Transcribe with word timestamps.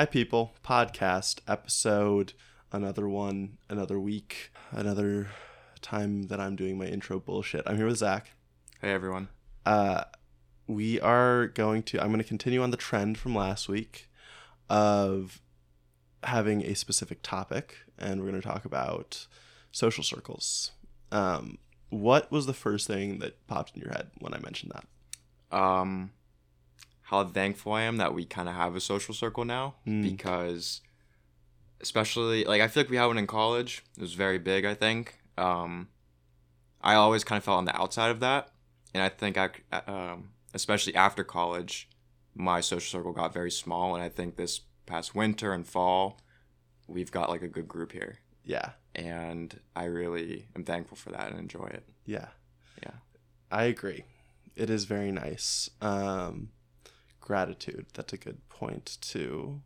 Hi, 0.00 0.06
people. 0.06 0.54
Podcast 0.64 1.40
episode. 1.46 2.32
Another 2.72 3.06
one, 3.06 3.58
another 3.68 4.00
week, 4.00 4.50
another 4.70 5.28
time 5.82 6.22
that 6.28 6.40
I'm 6.40 6.56
doing 6.56 6.78
my 6.78 6.86
intro 6.86 7.20
bullshit. 7.20 7.64
I'm 7.66 7.76
here 7.76 7.84
with 7.84 7.98
Zach. 7.98 8.30
Hey 8.80 8.92
everyone. 8.92 9.28
Uh, 9.66 10.04
we 10.66 10.98
are 11.02 11.48
going 11.48 11.82
to, 11.82 12.00
I'm 12.00 12.06
going 12.06 12.16
to 12.16 12.24
continue 12.24 12.62
on 12.62 12.70
the 12.70 12.78
trend 12.78 13.18
from 13.18 13.34
last 13.34 13.68
week 13.68 14.08
of 14.70 15.42
having 16.24 16.62
a 16.62 16.72
specific 16.72 17.18
topic, 17.22 17.76
and 17.98 18.22
we're 18.22 18.30
going 18.30 18.40
to 18.40 18.48
talk 18.48 18.64
about 18.64 19.26
social 19.70 20.02
circles. 20.02 20.70
Um, 21.12 21.58
what 21.90 22.32
was 22.32 22.46
the 22.46 22.54
first 22.54 22.86
thing 22.86 23.18
that 23.18 23.46
popped 23.48 23.76
in 23.76 23.82
your 23.82 23.90
head 23.90 24.12
when 24.18 24.32
I 24.32 24.38
mentioned 24.38 24.72
that? 24.74 25.54
Um, 25.54 26.12
how 27.10 27.24
thankful 27.24 27.72
I 27.72 27.82
am 27.82 27.96
that 27.98 28.14
we 28.14 28.24
kind 28.24 28.48
of 28.48 28.54
have 28.54 28.76
a 28.76 28.80
social 28.80 29.12
circle 29.14 29.44
now 29.44 29.74
Mm. 29.86 30.02
because, 30.02 30.80
especially 31.80 32.44
like 32.44 32.60
I 32.62 32.68
feel 32.68 32.82
like 32.84 32.90
we 32.90 32.96
had 32.96 33.06
one 33.06 33.18
in 33.18 33.26
college. 33.26 33.82
It 33.96 34.00
was 34.02 34.14
very 34.14 34.38
big. 34.38 34.64
I 34.64 34.74
think. 34.74 35.16
Um, 35.36 35.88
I 36.82 36.94
always 36.94 37.24
kind 37.24 37.36
of 37.38 37.44
felt 37.44 37.58
on 37.58 37.64
the 37.66 37.76
outside 37.80 38.10
of 38.10 38.20
that, 38.20 38.50
and 38.94 39.02
I 39.02 39.08
think 39.08 39.36
I, 39.36 39.50
um, 39.86 40.30
especially 40.54 40.94
after 40.94 41.24
college, 41.24 41.88
my 42.34 42.60
social 42.60 42.98
circle 43.00 43.12
got 43.12 43.32
very 43.34 43.50
small, 43.50 43.94
and 43.94 44.02
I 44.04 44.08
think 44.08 44.36
this 44.36 44.60
past 44.86 45.14
winter 45.14 45.52
and 45.52 45.66
fall, 45.66 46.20
we've 46.86 47.10
got 47.10 47.28
like 47.28 47.42
a 47.42 47.48
good 47.48 47.68
group 47.68 47.92
here, 47.92 48.18
Yeah. 48.44 48.70
and 48.94 49.60
I 49.76 49.84
really 49.84 50.48
am 50.56 50.64
thankful 50.64 50.96
for 50.96 51.10
that 51.10 51.30
and 51.30 51.38
enjoy 51.38 51.66
it. 51.66 51.84
Yeah. 52.06 52.28
Yeah. 52.82 52.92
I 53.50 53.64
agree. 53.64 54.04
It 54.56 54.70
is 54.70 54.84
very 54.84 55.12
nice. 55.12 55.68
Um, 55.82 56.50
gratitude. 57.30 57.86
That's 57.94 58.12
a 58.12 58.16
good 58.16 58.40
point 58.48 58.98
to 59.12 59.60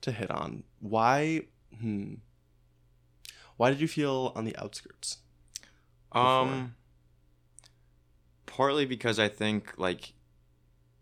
to 0.00 0.12
hit 0.12 0.30
on. 0.30 0.64
Why? 0.80 1.42
Hmm. 1.80 2.14
Why 3.58 3.70
did 3.70 3.80
you 3.82 3.88
feel 3.88 4.32
on 4.34 4.44
the 4.46 4.56
outskirts? 4.56 5.18
Um, 6.12 6.74
partly 8.46 8.86
because 8.86 9.18
I 9.18 9.28
think 9.28 9.74
like 9.76 10.14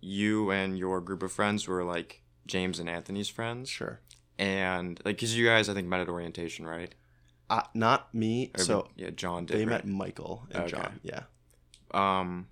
you 0.00 0.50
and 0.50 0.76
your 0.78 1.00
group 1.00 1.22
of 1.22 1.30
friends 1.32 1.68
were 1.68 1.84
like 1.84 2.22
James 2.46 2.78
and 2.80 2.88
Anthony's 2.88 3.28
friends, 3.28 3.68
Sure. 3.68 4.00
and 4.38 5.00
like 5.04 5.16
because 5.16 5.36
you 5.36 5.46
guys 5.46 5.68
I 5.68 5.74
think 5.74 5.86
met 5.88 6.00
at 6.00 6.08
orientation, 6.08 6.66
right? 6.66 6.92
Uh, 7.48 7.62
not 7.74 8.12
me. 8.14 8.50
Or, 8.58 8.64
so 8.64 8.88
yeah, 8.96 9.10
John 9.10 9.46
did. 9.46 9.56
they 9.56 9.64
right? 9.64 9.84
met 9.84 9.86
Michael 9.86 10.46
and 10.50 10.62
Okay. 10.64 10.70
John. 10.70 11.00
Yeah. 11.02 11.22
Um, 11.92 12.48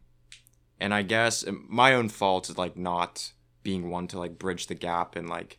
and 0.81 0.93
I 0.95 1.03
guess 1.03 1.45
my 1.69 1.95
own 1.95 2.09
fault 2.09 2.49
is 2.51 2.57
like 2.59 2.77
not 2.77 3.33
being 3.63 3.91
one 3.91 4.07
to 4.09 4.19
like 4.19 4.39
bridge 4.39 4.67
the 4.67 4.75
gap 4.75 5.17
and 5.17 5.29
like 5.29 5.59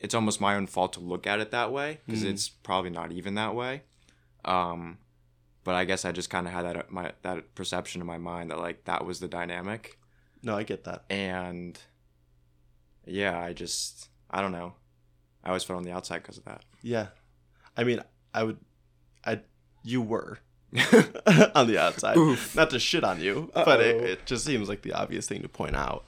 it's 0.00 0.14
almost 0.14 0.40
my 0.40 0.54
own 0.54 0.66
fault 0.66 0.92
to 0.94 1.00
look 1.00 1.26
at 1.26 1.40
it 1.40 1.50
that 1.50 1.72
way 1.72 2.00
because 2.06 2.22
Mhm. 2.22 2.30
it's 2.30 2.48
probably 2.48 2.90
not 2.90 3.10
even 3.12 3.34
that 3.34 3.54
way. 3.54 3.82
Um, 4.44 4.98
but 5.64 5.74
I 5.74 5.84
guess 5.84 6.04
I 6.04 6.12
just 6.12 6.30
kind 6.30 6.46
of 6.46 6.52
had 6.52 6.64
that 6.64 6.76
uh, 6.76 6.82
my 6.88 7.12
that 7.22 7.54
perception 7.54 8.00
in 8.00 8.06
my 8.06 8.18
mind 8.18 8.50
that 8.50 8.58
like 8.58 8.84
that 8.84 9.04
was 9.04 9.20
the 9.20 9.28
dynamic. 9.28 9.98
No, 10.42 10.56
I 10.56 10.62
get 10.62 10.84
that. 10.84 11.04
and 11.10 11.78
yeah 13.06 13.38
i 13.40 13.54
just 13.54 14.10
i 14.30 14.42
don't 14.42 14.52
know 14.52 14.74
i 15.42 15.48
always 15.48 15.64
felt 15.64 15.78
on 15.78 15.82
the 15.82 15.90
outside 15.92 16.18
because 16.22 16.36
of 16.36 16.44
that 16.44 16.62
Yeah. 16.82 17.06
I 17.76 17.84
mean, 17.84 18.00
I 18.34 18.42
would. 18.42 18.58
I. 19.24 19.40
You 19.84 20.02
were 20.02 20.40
on 21.54 21.68
the 21.68 21.78
outside. 21.80 22.16
Oof. 22.16 22.56
Not 22.56 22.70
to 22.70 22.78
shit 22.80 23.04
on 23.04 23.20
you, 23.20 23.50
but 23.54 23.80
it, 23.80 23.96
it 24.02 24.26
just 24.26 24.44
seems 24.44 24.68
like 24.68 24.82
the 24.82 24.92
obvious 24.94 25.28
thing 25.28 25.42
to 25.42 25.48
point 25.48 25.76
out. 25.76 26.07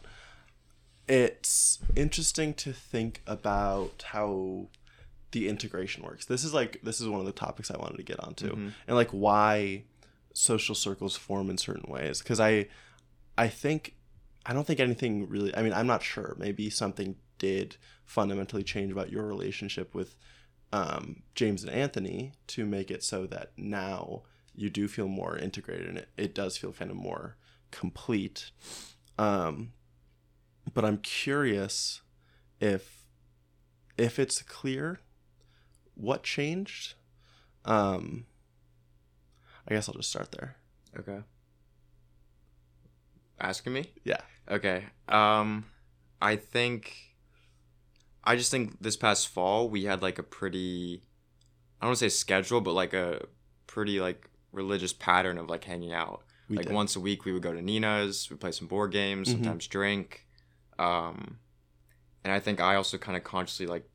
It's 1.10 1.80
interesting 1.96 2.54
to 2.54 2.72
think 2.72 3.20
about 3.26 4.04
how 4.08 4.68
the 5.32 5.48
integration 5.48 6.04
works. 6.04 6.24
This 6.26 6.44
is 6.44 6.54
like 6.54 6.80
this 6.84 7.00
is 7.00 7.08
one 7.08 7.18
of 7.20 7.26
the 7.26 7.32
topics 7.32 7.70
I 7.70 7.76
wanted 7.78 7.96
to 7.96 8.02
get 8.04 8.20
onto, 8.20 8.50
Mhm. 8.54 8.72
and 8.86 8.96
like 8.96 9.10
why 9.10 9.84
social 10.32 10.74
circles 10.76 11.16
form 11.16 11.50
in 11.50 11.58
certain 11.58 11.90
ways. 11.90 12.20
Because 12.20 12.38
I, 12.38 12.68
I 13.36 13.48
think, 13.48 13.96
I 14.46 14.52
don't 14.52 14.66
think 14.66 14.78
anything 14.78 15.28
really. 15.28 15.54
I 15.56 15.62
mean, 15.62 15.72
I'm 15.72 15.88
not 15.88 16.02
sure. 16.04 16.36
Maybe 16.38 16.70
something 16.70 17.16
did 17.38 17.76
fundamentally 18.04 18.62
change 18.62 18.92
about 18.92 19.10
your 19.10 19.24
relationship 19.26 19.94
with 19.94 20.14
um, 20.72 21.22
James 21.34 21.64
and 21.64 21.72
Anthony 21.72 22.32
to 22.48 22.64
make 22.64 22.90
it 22.92 23.02
so 23.02 23.26
that 23.26 23.50
now 23.56 24.22
you 24.54 24.70
do 24.70 24.86
feel 24.86 25.08
more 25.08 25.36
integrated 25.36 25.88
and 25.88 25.98
it, 25.98 26.08
it 26.16 26.34
does 26.34 26.56
feel 26.56 26.72
kind 26.72 26.90
of 26.92 26.96
more 26.96 27.36
complete. 27.72 28.52
Um, 29.18 29.72
but 30.74 30.84
I'm 30.84 30.98
curious 30.98 32.02
if 32.60 33.06
if 33.96 34.18
it's 34.18 34.42
clear 34.42 35.00
what 35.94 36.22
changed. 36.22 36.94
Um, 37.64 38.26
I 39.68 39.74
guess 39.74 39.88
I'll 39.88 39.94
just 39.94 40.08
start 40.10 40.32
there. 40.32 40.56
okay 40.98 41.20
asking 43.38 43.72
me 43.72 43.90
Yeah. 44.04 44.20
okay 44.50 44.84
um 45.08 45.64
i 46.20 46.36
think 46.36 46.94
i 48.24 48.36
just 48.36 48.50
think 48.50 48.80
this 48.80 48.96
past 48.96 49.28
fall 49.28 49.68
we 49.68 49.84
had 49.84 50.02
like 50.02 50.18
a 50.18 50.22
pretty 50.22 51.02
i 51.80 51.84
don't 51.84 51.90
want 51.90 51.98
to 51.98 52.04
say 52.10 52.14
schedule 52.14 52.60
but 52.60 52.72
like 52.74 52.92
a 52.92 53.24
pretty 53.66 53.98
like 54.00 54.28
religious 54.52 54.92
pattern 54.92 55.38
of 55.38 55.48
like 55.48 55.64
hanging 55.64 55.92
out 55.92 56.22
We 56.48 56.56
like 56.56 56.66
did. 56.66 56.74
once 56.74 56.96
a 56.96 57.00
week 57.00 57.24
we 57.24 57.32
would 57.32 57.42
go 57.42 57.52
to 57.54 57.62
nina's 57.62 58.28
we 58.30 58.36
play 58.36 58.52
some 58.52 58.66
board 58.68 58.92
games 58.92 59.28
Mhm. 59.28 59.32
sometimes 59.32 59.66
drink 59.66 60.26
um 60.80 61.38
and 62.24 62.32
i 62.32 62.40
think 62.40 62.60
i 62.60 62.74
also 62.74 62.96
kind 62.98 63.16
of 63.16 63.22
consciously 63.24 63.66
like 63.66 63.88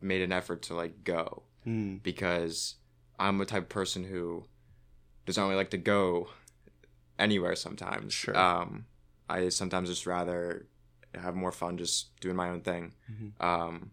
made 0.00 0.22
an 0.22 0.32
effort 0.32 0.62
to 0.62 0.74
like 0.74 1.04
go 1.04 1.42
Hmm. 1.64 1.96
because 1.96 2.76
i'm 3.18 3.40
a 3.40 3.44
type 3.44 3.64
of 3.64 3.68
person 3.68 4.04
who 4.04 4.44
doesn't 5.26 5.42
really 5.42 5.56
like 5.56 5.70
to 5.70 5.78
go 5.78 6.28
anywhere 7.18 7.56
sometimes 7.56 8.12
Sure. 8.14 8.36
um 8.36 8.86
i 9.28 9.48
sometimes 9.48 9.88
just 9.88 10.06
rather 10.06 10.66
have 11.14 11.34
more 11.34 11.52
fun 11.52 11.76
just 11.76 12.18
doing 12.20 12.36
my 12.36 12.48
own 12.50 12.60
thing 12.60 12.92
Mhm. 13.10 13.32
um 13.44 13.90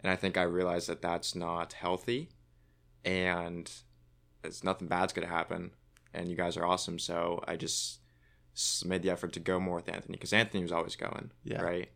and 0.00 0.10
i 0.10 0.16
think 0.16 0.36
i 0.36 0.42
realized 0.42 0.88
that 0.88 1.02
that's 1.02 1.34
not 1.34 1.72
healthy 1.72 2.28
and 3.04 3.70
it's 4.44 4.62
nothing 4.62 4.88
bad's 4.88 5.12
gonna 5.12 5.26
happen 5.26 5.72
and 6.14 6.28
you 6.28 6.36
guys 6.36 6.56
are 6.56 6.64
awesome 6.64 6.98
so 6.98 7.42
i 7.48 7.56
just 7.56 7.98
made 8.84 9.02
the 9.02 9.10
effort 9.10 9.32
to 9.34 9.40
go 9.40 9.60
more 9.60 9.76
with 9.76 9.88
anthony 9.88 10.16
because 10.16 10.32
anthony 10.32 10.62
was 10.62 10.72
always 10.72 10.96
going 10.96 11.30
Yeah. 11.44 11.60
right 11.62 11.88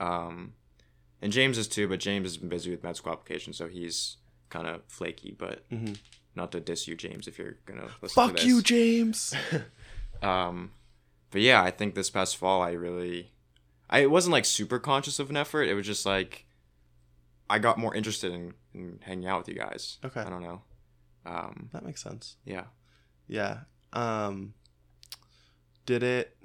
um 0.00 0.52
and 1.20 1.32
james 1.32 1.58
is 1.58 1.66
too 1.68 1.88
but 1.88 1.98
james 2.00 2.28
has 2.28 2.36
been 2.36 2.48
busy 2.48 2.70
with 2.70 2.82
med 2.84 2.96
school 2.96 3.12
applications, 3.12 3.56
so 3.56 3.66
he's 3.68 4.16
kind 4.50 4.66
of 4.68 4.82
flaky 4.86 5.34
but 5.36 5.68
Mhm. 5.70 5.98
not 6.36 6.52
to 6.52 6.60
diss 6.60 6.86
you 6.86 6.94
james 6.94 7.26
if 7.26 7.38
you're 7.38 7.56
gonna 7.66 7.88
listen 8.02 8.28
to 8.28 8.34
Fuck 8.34 8.44
you, 8.44 8.62
James. 8.62 9.34
Um, 10.22 10.72
but 11.30 11.42
yeah, 11.42 11.62
I 11.62 11.70
think 11.70 11.94
this 11.94 12.08
past 12.08 12.36
fall 12.38 12.62
I 12.62 12.70
really, 12.72 13.32
I 13.90 13.98
it 14.00 14.10
wasn't 14.10 14.32
like 14.32 14.46
super 14.46 14.78
conscious 14.78 15.18
of 15.18 15.28
an 15.28 15.36
effort. 15.36 15.64
It 15.64 15.74
was 15.74 15.84
just 15.86 16.06
like 16.06 16.46
I 17.50 17.58
got 17.58 17.78
more 17.78 17.94
interested 17.94 18.32
in, 18.32 18.54
in 18.72 18.98
hanging 19.02 19.26
out 19.28 19.40
with 19.40 19.48
you 19.48 19.54
guys. 19.54 19.98
Okay. 20.04 20.20
I 20.20 20.30
don't 20.30 20.42
know. 20.42 20.62
Um, 21.26 21.68
that 21.72 21.84
makes 21.84 22.02
sense. 22.02 22.36
yeah. 22.46 22.64
Yeah. 23.28 23.60
Um 23.92 24.54
did 25.86 26.02
it 26.02 26.36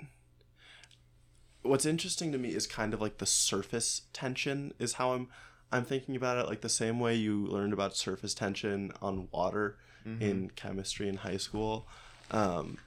What's 1.63 1.85
interesting 1.85 2.31
to 2.31 2.39
me 2.39 2.49
is 2.55 2.65
kind 2.65 2.91
of 2.93 3.01
like 3.01 3.19
the 3.19 3.25
surface 3.27 4.01
tension 4.13 4.73
is 4.79 4.93
how 4.93 5.11
I'm 5.13 5.27
I'm 5.71 5.85
thinking 5.85 6.15
about 6.15 6.37
it 6.37 6.47
like 6.49 6.61
the 6.61 6.69
same 6.69 6.99
way 6.99 7.15
you 7.15 7.45
learned 7.45 7.71
about 7.71 7.95
surface 7.95 8.33
tension 8.33 8.91
on 9.01 9.27
water 9.31 9.77
Mhm. 10.05 10.21
in 10.21 10.49
chemistry 10.55 11.07
in 11.07 11.17
high 11.17 11.37
school. 11.37 11.87
Um 12.31 12.77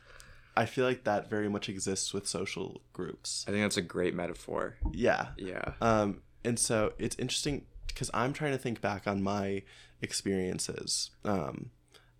I 0.57 0.67
feel 0.67 0.85
like 0.85 1.05
that 1.05 1.29
very 1.31 1.49
much 1.49 1.69
exists 1.69 2.13
with 2.15 2.27
social 2.29 2.81
groups. 2.93 3.45
I 3.49 3.51
think 3.53 3.63
that's 3.65 3.77
a 3.77 3.83
great 3.83 4.15
metaphor. 4.15 4.77
Yeah. 4.93 5.29
Yeah. 5.37 5.73
Um, 5.81 6.23
and 6.45 6.59
so 6.61 6.93
it's 6.99 7.17
interesting 7.19 7.67
because 7.89 8.09
I'm 8.15 8.33
trying 8.33 8.53
to 8.53 8.59
think 8.59 8.81
back 8.81 9.09
on 9.09 9.21
my 9.21 9.63
experiences, 10.01 11.11
um, 11.25 11.71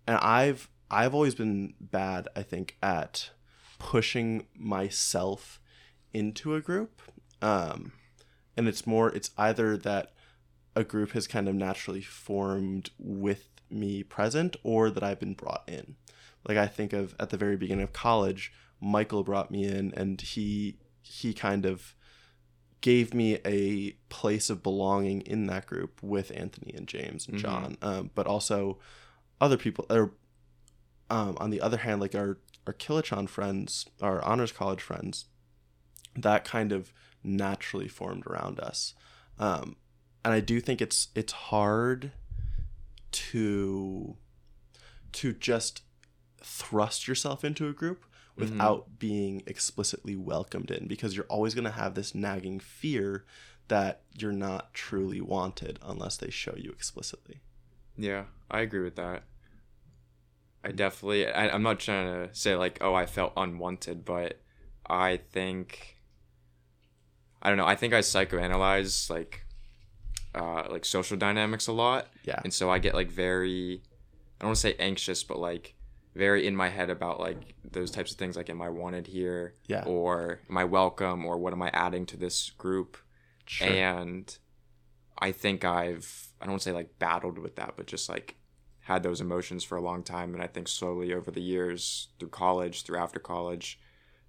and 0.07 0.17
I've 0.17 0.69
I've 0.91 1.13
always 1.15 1.33
been 1.35 1.75
bad, 1.79 2.27
I 2.35 2.43
think, 2.43 2.77
at 2.83 3.29
pushing 3.79 4.47
myself 4.55 5.59
into 6.13 6.55
a 6.55 6.61
group, 6.61 7.01
um, 7.41 7.91
and 8.55 8.67
it's 8.67 8.87
more 8.87 9.09
it's 9.09 9.31
either 9.37 9.77
that 9.77 10.13
a 10.75 10.83
group 10.83 11.11
has 11.11 11.27
kind 11.27 11.47
of 11.47 11.55
naturally 11.55 12.01
formed 12.01 12.89
with 12.97 13.49
me 13.69 14.03
present, 14.03 14.55
or 14.63 14.89
that 14.89 15.03
I've 15.03 15.19
been 15.19 15.33
brought 15.33 15.63
in. 15.67 15.95
Like 16.47 16.57
I 16.57 16.67
think 16.67 16.93
of 16.93 17.15
at 17.19 17.29
the 17.31 17.37
very 17.37 17.57
beginning 17.57 17.83
of 17.83 17.93
college, 17.93 18.53
Michael 18.79 19.23
brought 19.23 19.51
me 19.51 19.65
in, 19.65 19.93
and 19.95 20.19
he 20.21 20.77
he 21.01 21.33
kind 21.33 21.65
of 21.65 21.95
gave 22.81 23.13
me 23.13 23.39
a 23.45 23.91
place 24.09 24.49
of 24.49 24.61
belonging 24.61 25.21
in 25.21 25.47
that 25.47 25.65
group 25.65 26.03
with 26.03 26.31
Anthony 26.35 26.71
and 26.75 26.87
James 26.87 27.27
and 27.27 27.37
Mhm. 27.37 27.41
John, 27.41 27.77
um, 27.81 28.11
but 28.13 28.27
also 28.27 28.77
other 29.41 29.57
people. 29.57 29.85
Or 29.89 30.13
um, 31.09 31.35
on 31.39 31.49
the 31.49 31.61
other 31.61 31.77
hand, 31.77 31.99
like 32.01 32.13
our 32.15 32.37
our 32.67 32.73
Kilachand 32.73 33.29
friends, 33.29 33.85
our 34.01 34.23
honors 34.23 34.51
college 34.51 34.81
friends, 34.81 35.25
that 36.15 36.45
kind 36.45 36.71
of 36.71 36.93
naturally 37.23 37.87
formed 37.87 38.25
around 38.27 38.59
us. 38.59 38.93
Um, 39.39 39.75
and 40.23 40.33
I 40.33 40.39
do 40.39 40.59
think 40.59 40.81
it's 40.81 41.09
it's 41.15 41.33
hard 41.33 42.11
to 43.11 44.17
to 45.13 45.33
just 45.33 45.81
thrust 46.41 47.07
yourself 47.07 47.43
into 47.43 47.67
a 47.67 47.73
group 47.73 48.05
without 48.37 48.99
being 48.99 49.41
explicitly 49.47 50.15
welcomed 50.15 50.69
in 50.69 50.87
because 50.87 51.15
you're 51.15 51.25
always 51.27 51.53
going 51.53 51.63
to 51.63 51.71
have 51.71 51.95
this 51.95 52.13
nagging 52.13 52.59
fear 52.59 53.23
that 53.69 54.01
you're 54.13 54.33
not 54.33 54.73
truly 54.73 55.21
wanted 55.21 55.79
unless 55.81 56.17
they 56.17 56.29
show 56.29 56.53
you 56.57 56.69
explicitly. 56.71 57.41
Yeah, 57.97 58.25
I 58.51 58.59
agree 58.59 58.83
with 58.83 58.95
that. 58.97 59.23
I 60.65 60.71
definitely. 60.71 61.27
I, 61.27 61.49
I'm 61.49 61.61
not 61.63 61.79
trying 61.79 62.07
to 62.27 62.33
say 62.35 62.55
like, 62.55 62.79
oh, 62.81 62.93
I 62.95 63.05
felt 63.05 63.33
unwanted, 63.37 64.03
but 64.03 64.39
I 64.89 65.17
think. 65.17 65.97
I 67.41 67.49
don't 67.49 67.57
know. 67.57 67.67
I 67.67 67.75
think 67.75 67.93
I 67.93 67.99
psychoanalyze 67.99 69.09
like, 69.09 69.45
uh, 70.33 70.63
like 70.71 70.83
social 70.83 71.15
dynamics 71.17 71.67
a 71.67 71.71
lot, 71.71 72.07
Yeah. 72.23 72.39
and 72.43 72.51
so 72.51 72.69
I 72.71 72.79
get 72.79 72.95
like 72.95 73.11
very. 73.11 73.83
I 74.39 74.43
don't 74.43 74.47
want 74.49 74.55
to 74.57 74.61
say 74.61 74.75
anxious, 74.79 75.23
but 75.23 75.37
like 75.39 75.75
very 76.15 76.47
in 76.47 76.55
my 76.55 76.69
head 76.69 76.89
about 76.89 77.19
like 77.19 77.53
those 77.71 77.91
types 77.91 78.11
of 78.11 78.17
things. 78.17 78.35
Like, 78.35 78.49
am 78.49 78.61
I 78.61 78.69
wanted 78.69 79.05
here? 79.07 79.53
Yeah. 79.67 79.83
Or 79.85 80.39
am 80.49 80.57
I 80.57 80.63
welcome? 80.63 81.25
Or 81.25 81.37
what 81.37 81.53
am 81.53 81.61
I 81.61 81.69
adding 81.73 82.05
to 82.07 82.17
this 82.17 82.49
group? 82.49 82.97
Sure. 83.47 83.67
and 83.67 84.35
i 85.19 85.31
think 85.31 85.63
i've 85.63 86.29
i 86.41 86.45
don't 86.45 86.53
want 86.53 86.63
to 86.63 86.69
say 86.69 86.73
like 86.73 86.97
battled 86.97 87.37
with 87.37 87.57
that 87.57 87.75
but 87.77 87.85
just 87.85 88.09
like 88.09 88.33
had 88.85 89.03
those 89.03 89.19
emotions 89.21 89.63
for 89.63 89.75
a 89.77 89.81
long 89.81 90.01
time 90.03 90.33
and 90.33 90.41
i 90.43 90.47
think 90.47 90.67
slowly 90.67 91.13
over 91.13 91.29
the 91.31 91.41
years 91.41 92.07
through 92.19 92.29
college 92.29 92.83
through 92.83 92.97
after 92.97 93.19
college 93.19 93.79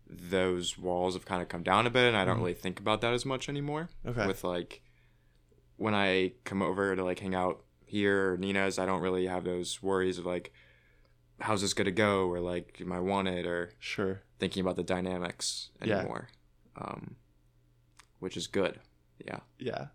those 0.08 0.78
walls 0.78 1.14
have 1.14 1.24
kind 1.24 1.42
of 1.42 1.48
come 1.48 1.62
down 1.62 1.86
a 1.86 1.90
bit 1.90 2.06
and 2.08 2.16
i 2.16 2.24
don't 2.24 2.36
Mhm. 2.36 2.40
really 2.40 2.54
think 2.54 2.78
about 2.80 3.00
that 3.00 3.12
as 3.12 3.24
much 3.24 3.48
anymore 3.48 3.88
okay. 4.06 4.26
with 4.26 4.44
like 4.44 4.82
when 5.76 5.94
i 5.94 6.32
come 6.44 6.62
over 6.62 6.94
to 6.96 7.04
like 7.04 7.18
hang 7.18 7.34
out 7.34 7.64
here 7.84 8.32
or 8.32 8.36
nina's 8.36 8.78
i 8.78 8.86
don't 8.86 9.02
really 9.02 9.26
have 9.26 9.44
those 9.44 9.82
worries 9.82 10.18
of 10.18 10.26
like 10.26 10.52
how's 11.40 11.60
this 11.60 11.74
gonna 11.74 11.90
go 11.90 12.26
or 12.28 12.40
like 12.40 12.78
am 12.80 12.92
i 12.92 12.98
wanted 13.00 13.46
or 13.46 13.70
sure. 13.78 14.22
thinking 14.38 14.60
about 14.62 14.76
the 14.76 14.82
dynamics 14.82 15.70
Yeah. 15.84 15.98
anymore 15.98 16.28
um, 16.76 17.16
which 18.20 18.36
is 18.36 18.46
good 18.46 18.80
yeah 19.24 19.40
Yeah. 19.58 19.86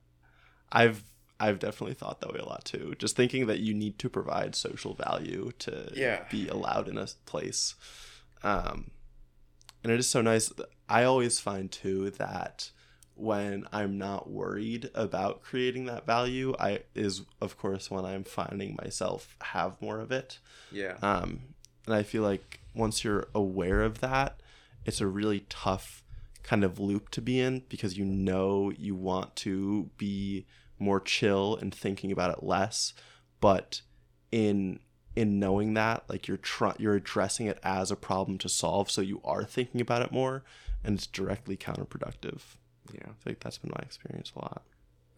I've 0.73 1.03
I've 1.45 1.59
definitely 1.59 1.95
thought 1.95 2.21
that 2.21 2.31
way 2.33 2.39
a 2.39 2.45
lot 2.45 2.63
too. 2.65 2.95
Just 2.99 3.15
thinking 3.15 3.47
that 3.47 3.59
you 3.59 3.73
need 3.73 3.97
to 3.99 4.09
provide 4.09 4.55
social 4.55 4.93
value 4.93 5.51
to 5.59 5.91
Yeah. 5.95 6.23
be 6.29 6.47
allowed 6.47 6.87
in 6.87 6.97
a 6.97 7.07
place. 7.25 7.75
Um 8.43 8.91
and 9.83 9.91
it 9.91 9.99
is 9.99 10.07
so 10.07 10.21
nice. 10.21 10.51
I 10.87 11.03
always 11.03 11.39
find 11.39 11.71
too 11.71 12.11
that 12.11 12.69
when 13.15 13.65
I'm 13.73 13.97
not 13.97 14.29
worried 14.29 14.89
about 14.93 15.41
creating 15.41 15.85
that 15.85 16.05
value, 16.05 16.55
I 16.59 16.81
is 16.95 17.23
of 17.41 17.57
course 17.57 17.89
when 17.89 18.05
I'm 18.05 18.23
finding 18.23 18.77
myself 18.81 19.35
have 19.41 19.81
more 19.81 19.99
of 19.99 20.11
it. 20.11 20.39
yeah 20.71 20.97
Um, 21.01 21.29
and 21.85 21.95
I 21.95 22.03
feel 22.03 22.23
like 22.23 22.59
once 22.75 23.03
you're 23.03 23.27
aware 23.33 23.81
of 23.81 23.99
that, 24.01 24.39
it's 24.85 25.01
a 25.01 25.07
really 25.07 25.45
tough 25.49 26.03
kind 26.43 26.63
of 26.63 26.79
loop 26.79 27.09
to 27.11 27.21
be 27.21 27.39
in 27.39 27.63
because 27.69 27.97
you 27.97 28.05
know 28.05 28.71
you 28.77 28.95
want 28.95 29.35
to 29.37 29.89
be 29.97 30.45
more 30.81 30.99
chill 30.99 31.55
and 31.55 31.73
thinking 31.73 32.11
about 32.11 32.31
it 32.37 32.43
less, 32.43 32.93
but 33.39 33.81
in 34.31 34.79
in 35.15 35.39
knowing 35.39 35.73
that 35.73 36.03
like 36.09 36.27
you're 36.27 36.37
try- 36.37 36.75
you're 36.79 36.95
addressing 36.95 37.45
it 37.45 37.59
as 37.63 37.91
a 37.91 37.95
problem 37.97 38.37
to 38.37 38.47
solve 38.47 38.89
so 38.89 39.01
you 39.01 39.19
are 39.25 39.43
thinking 39.43 39.81
about 39.81 40.01
it 40.01 40.09
more 40.09 40.41
and 40.85 40.95
it's 40.97 41.05
directly 41.05 41.57
counterproductive. 41.57 42.39
yeah 42.93 43.07
I 43.09 43.23
think 43.23 43.41
that's 43.41 43.57
been 43.57 43.71
my 43.75 43.83
experience 43.83 44.31
a 44.35 44.39
lot. 44.39 44.63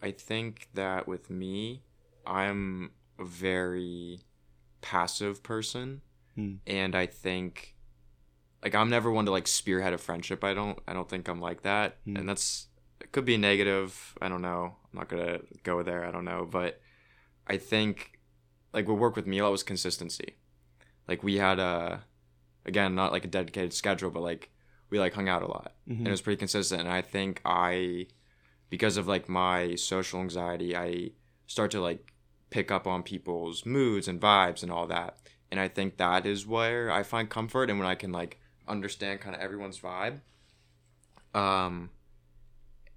I 0.02 0.10
think 0.10 0.68
that 0.74 1.06
with 1.06 1.30
me, 1.30 1.82
I'm 2.26 2.90
a 3.20 3.24
very 3.24 4.20
passive 4.80 5.42
person, 5.42 6.02
Hmm. 6.34 6.54
and 6.66 6.94
I 6.96 7.06
think 7.06 7.76
like 8.64 8.74
I'm 8.74 8.90
never 8.90 9.10
one 9.12 9.26
to 9.26 9.30
like 9.30 9.46
spearhead 9.46 9.92
a 9.92 9.98
friendship. 9.98 10.42
I 10.42 10.54
don't. 10.54 10.78
I 10.88 10.92
don't 10.92 11.08
think 11.08 11.28
I'm 11.28 11.40
like 11.40 11.62
that, 11.62 11.98
Hmm. 12.04 12.16
and 12.16 12.28
that's 12.28 12.66
it 13.00 13.12
could 13.12 13.24
be 13.24 13.36
negative. 13.36 14.18
I 14.20 14.28
don't 14.28 14.42
know. 14.42 14.74
I'm 14.94 15.00
not 15.00 15.08
gonna 15.08 15.40
go 15.64 15.82
there. 15.82 16.04
I 16.04 16.10
don't 16.12 16.24
know, 16.24 16.46
but 16.48 16.80
I 17.48 17.56
think 17.56 18.18
like 18.72 18.86
what 18.88 18.98
worked 18.98 19.16
with 19.16 19.26
me 19.26 19.38
a 19.38 19.42
lot 19.44 19.50
was 19.50 19.62
consistency. 19.64 20.36
Like 21.08 21.22
we 21.24 21.36
had 21.36 21.58
a 21.58 22.04
again 22.64 22.94
not 22.94 23.10
like 23.12 23.24
a 23.24 23.28
dedicated 23.28 23.72
schedule, 23.72 24.10
but 24.10 24.22
like 24.22 24.50
we 24.90 25.00
like 25.00 25.14
hung 25.14 25.28
out 25.28 25.42
a 25.42 25.46
lot 25.46 25.72
Mhm. 25.88 25.98
and 25.98 26.08
it 26.08 26.10
was 26.10 26.20
pretty 26.22 26.38
consistent. 26.38 26.82
And 26.82 26.90
I 26.90 27.02
think 27.02 27.40
I, 27.44 28.06
because 28.70 28.96
of 28.96 29.08
like 29.08 29.28
my 29.28 29.74
social 29.74 30.20
anxiety, 30.20 30.76
I 30.76 31.10
start 31.46 31.72
to 31.72 31.80
like 31.80 32.12
pick 32.50 32.70
up 32.70 32.86
on 32.86 33.02
people's 33.02 33.66
moods 33.66 34.06
and 34.06 34.20
vibes 34.20 34.62
and 34.62 34.70
all 34.70 34.86
that. 34.86 35.18
And 35.50 35.58
I 35.58 35.66
think 35.68 35.96
that 35.96 36.24
is 36.24 36.46
where 36.46 36.90
I 36.92 37.02
find 37.02 37.28
comfort 37.28 37.68
and 37.70 37.78
when 37.80 37.88
I 37.88 37.96
can 37.96 38.12
like 38.12 38.38
understand 38.68 39.20
kind 39.20 39.34
of 39.34 39.42
everyone's 39.42 39.80
vibe. 39.80 40.20
Um, 41.34 41.90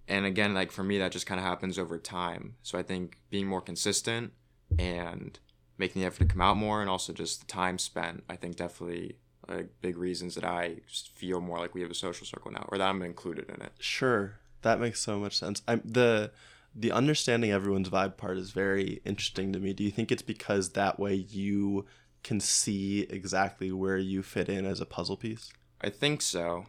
and 0.07 0.25
again, 0.25 0.53
like 0.53 0.71
for 0.71 0.83
me, 0.83 0.97
that 0.99 1.11
just 1.11 1.25
kind 1.25 1.39
of 1.39 1.45
happens 1.45 1.77
over 1.77 1.97
time. 1.97 2.55
So 2.63 2.77
I 2.77 2.83
think 2.83 3.17
being 3.29 3.47
more 3.47 3.61
consistent 3.61 4.33
and 4.77 5.37
making 5.77 6.01
the 6.01 6.07
effort 6.07 6.19
to 6.19 6.25
come 6.25 6.41
out 6.41 6.57
more 6.57 6.81
and 6.81 6.89
also 6.89 7.13
just 7.13 7.41
the 7.41 7.47
time 7.47 7.77
spent, 7.77 8.23
I 8.29 8.35
think 8.35 8.55
definitely 8.55 9.17
like 9.47 9.69
big 9.81 9.97
reasons 9.97 10.35
that 10.35 10.43
I 10.43 10.77
feel 10.87 11.39
more 11.39 11.59
like 11.59 11.73
we 11.73 11.81
have 11.81 11.91
a 11.91 11.95
social 11.95 12.25
circle 12.25 12.51
now 12.51 12.65
or 12.69 12.77
that 12.77 12.89
I'm 12.89 13.01
included 13.01 13.49
in 13.49 13.61
it. 13.61 13.73
Sure, 13.79 14.35
that 14.61 14.79
makes 14.79 14.99
so 14.99 15.19
much 15.19 15.37
sense. 15.37 15.61
I'm 15.67 15.81
the 15.85 16.31
the 16.75 16.91
understanding 16.91 17.51
everyone's 17.51 17.89
vibe 17.89 18.17
part 18.17 18.37
is 18.37 18.51
very 18.51 19.01
interesting 19.03 19.51
to 19.53 19.59
me. 19.59 19.73
Do 19.73 19.83
you 19.83 19.91
think 19.91 20.11
it's 20.11 20.21
because 20.21 20.69
that 20.69 20.99
way 20.99 21.15
you 21.15 21.85
can 22.23 22.39
see 22.39 23.01
exactly 23.09 23.71
where 23.71 23.97
you 23.97 24.21
fit 24.21 24.47
in 24.49 24.65
as 24.65 24.79
a 24.79 24.85
puzzle 24.85 25.17
piece? 25.17 25.51
I 25.81 25.89
think 25.89 26.21
so. 26.21 26.65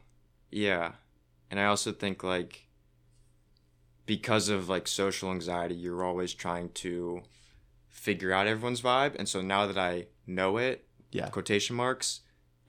Yeah. 0.51 0.93
And 1.51 1.61
I 1.61 1.67
also 1.67 1.93
think 1.93 2.23
like 2.23 2.68
because 4.09 4.49
of 4.49 4.69
like 4.69 4.89
social 4.89 5.31
anxiety, 5.31 5.77
you're 5.77 6.03
always 6.03 6.35
trying 6.35 6.71
to 6.71 7.23
figure 7.89 8.33
out 8.33 8.47
everyone's 8.49 8.81
vibe. 8.83 9.15
And 9.19 9.29
so 9.29 9.41
now 9.41 9.67
that 9.69 9.79
I 9.79 10.07
know 10.27 10.57
it, 10.57 10.85
Yeah. 11.13 11.29
quotation 11.29 11.77
marks, 11.77 12.21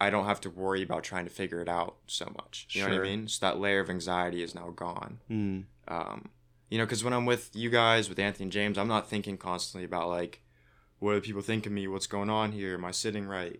I 0.01 0.09
don't 0.09 0.25
have 0.25 0.41
to 0.41 0.49
worry 0.49 0.83
about 0.83 1.03
trying 1.03 1.25
to 1.25 1.31
figure 1.31 1.61
it 1.61 1.67
out 1.69 1.97
so 2.07 2.31
much. 2.37 2.67
You 2.71 2.83
know 2.83 2.89
what 2.89 2.99
I 2.99 3.03
mean? 3.03 3.27
So 3.27 3.45
that 3.45 3.59
layer 3.59 3.79
of 3.79 3.89
anxiety 3.89 4.43
is 4.43 4.53
now 4.53 4.69
gone. 4.69 5.19
Mm, 5.29 5.65
Um, 5.87 6.29
you 6.69 6.77
know, 6.77 6.85
because 6.85 7.03
when 7.03 7.13
I'm 7.13 7.25
with 7.25 7.49
you 7.55 7.69
guys, 7.69 8.09
with 8.09 8.19
Anthony 8.19 8.43
and 8.43 8.51
James, 8.51 8.77
I'm 8.77 8.87
not 8.87 9.09
thinking 9.09 9.37
constantly 9.37 9.83
about 9.85 10.07
like, 10.07 10.41
what 10.99 11.13
do 11.13 11.21
people 11.21 11.41
think 11.41 11.65
of 11.65 11.71
me? 11.71 11.87
What's 11.87 12.05
going 12.07 12.29
on 12.29 12.51
here? 12.51 12.75
Am 12.75 12.85
I 12.85 12.91
sitting 12.91 13.25
right? 13.25 13.59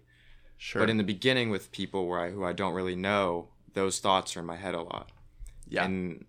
sure. 0.58 0.82
But 0.82 0.90
in 0.90 0.98
the 0.98 1.04
beginning, 1.04 1.50
with 1.50 1.72
people 1.72 2.06
where 2.08 2.20
I 2.20 2.32
who 2.32 2.44
I 2.44 2.52
don't 2.54 2.74
really 2.74 2.96
know, 2.96 3.48
those 3.74 4.00
thoughts 4.00 4.36
are 4.36 4.42
in 4.42 4.46
my 4.46 4.58
head 4.58 4.76
a 4.76 4.82
lot. 4.82 5.12
yeah. 5.68 5.86
And 5.86 6.26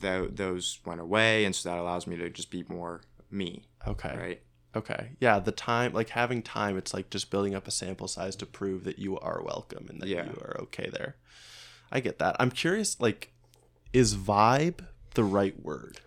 th- 0.00 0.30
those 0.34 0.78
went 0.84 1.00
away, 1.00 1.44
and 1.44 1.54
so 1.54 1.68
that 1.68 1.78
allows 1.78 2.06
me 2.06 2.16
to 2.16 2.28
just 2.30 2.50
be 2.50 2.64
more 2.68 3.02
me, 3.30 3.66
okay. 3.86 4.16
right? 4.16 4.42
Okay. 4.76 5.10
Yeah. 5.18 5.40
The 5.40 5.52
time, 5.52 5.92
like 5.92 6.10
having 6.10 6.42
time, 6.42 6.76
it's 6.78 6.94
like 6.94 7.10
just 7.10 7.30
building 7.30 7.54
up 7.56 7.66
a 7.66 7.70
sample 7.72 8.06
size 8.06 8.36
to 8.36 8.46
prove 8.46 8.84
that 8.84 8.98
you 9.00 9.18
are 9.18 9.42
welcome 9.42 9.86
and 9.90 10.00
that 10.00 10.08
Yeah. 10.08 10.26
you 10.26 10.38
are 10.40 10.56
okay 10.62 10.88
there. 10.92 11.16
I 11.90 11.98
get 12.00 12.20
that. 12.20 12.36
I'm 12.38 12.52
curious. 12.52 13.00
Like, 13.00 13.32
is 13.92 14.14
vibe 14.16 14.84
the 15.14 15.24
right 15.24 15.60
word? 15.60 15.98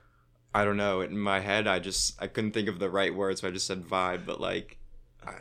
I 0.56 0.64
don't 0.64 0.78
know. 0.78 1.02
In 1.02 1.18
my 1.18 1.42
head, 1.42 1.68
I 1.68 1.80
just 1.80 2.22
I 2.22 2.28
couldn't 2.28 2.52
think 2.52 2.70
of 2.70 2.80
the 2.80 2.90
right 2.90 3.14
word, 3.14 3.38
so 3.38 3.48
I 3.50 3.52
just 3.52 3.68
said 3.68 3.84
vibe. 3.84 4.26
But 4.26 4.40
like, 4.40 4.78
I, 5.28 5.34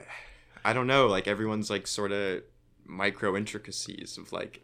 I 0.64 0.72
don't 0.72 0.88
know. 0.88 1.06
Like 1.06 1.28
everyone's 1.28 1.70
like 1.70 1.86
sort 1.86 2.10
of 2.10 2.42
micro 2.84 3.36
intricacies 3.36 4.18
of 4.18 4.32
like, 4.32 4.62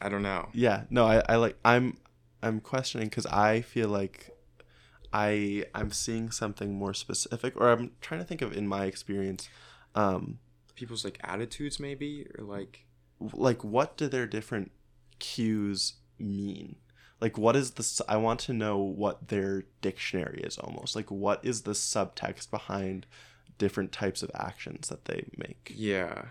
I 0.00 0.08
don't 0.08 0.22
know. 0.22 0.48
Yeah, 0.52 0.82
no, 0.90 1.06
I, 1.06 1.22
I 1.28 1.36
like 1.36 1.56
I'm 1.64 1.96
I'm 2.42 2.60
questioning 2.60 3.08
because 3.08 3.26
I 3.26 3.60
feel 3.60 3.88
like 3.88 4.36
I 5.12 5.66
I'm 5.74 5.92
seeing 5.92 6.30
something 6.30 6.74
more 6.74 6.94
specific, 6.94 7.56
or 7.56 7.70
I'm 7.70 7.92
trying 8.00 8.20
to 8.20 8.26
think 8.26 8.42
of 8.42 8.56
in 8.56 8.66
my 8.66 8.86
experience, 8.86 9.48
um, 9.94 10.38
People's 10.74 11.04
like 11.04 11.18
attitudes, 11.22 11.78
maybe, 11.78 12.26
or 12.38 12.44
like 12.44 12.86
like 13.20 13.62
what 13.62 13.96
do 13.96 14.08
their 14.08 14.26
different 14.26 14.72
cues 15.18 15.94
mean? 16.18 16.76
Like 17.20 17.38
what 17.38 17.54
is 17.54 17.72
the 17.72 18.04
I 18.08 18.16
want 18.16 18.40
to 18.40 18.52
know 18.52 18.78
what 18.78 19.28
their 19.28 19.64
dictionary 19.80 20.40
is 20.42 20.58
almost 20.58 20.96
like 20.96 21.10
what 21.10 21.44
is 21.44 21.62
the 21.62 21.72
subtext 21.72 22.50
behind 22.50 23.06
different 23.58 23.92
types 23.92 24.22
of 24.22 24.30
actions 24.34 24.88
that 24.88 25.04
they 25.04 25.28
make? 25.36 25.72
Yeah. 25.74 26.24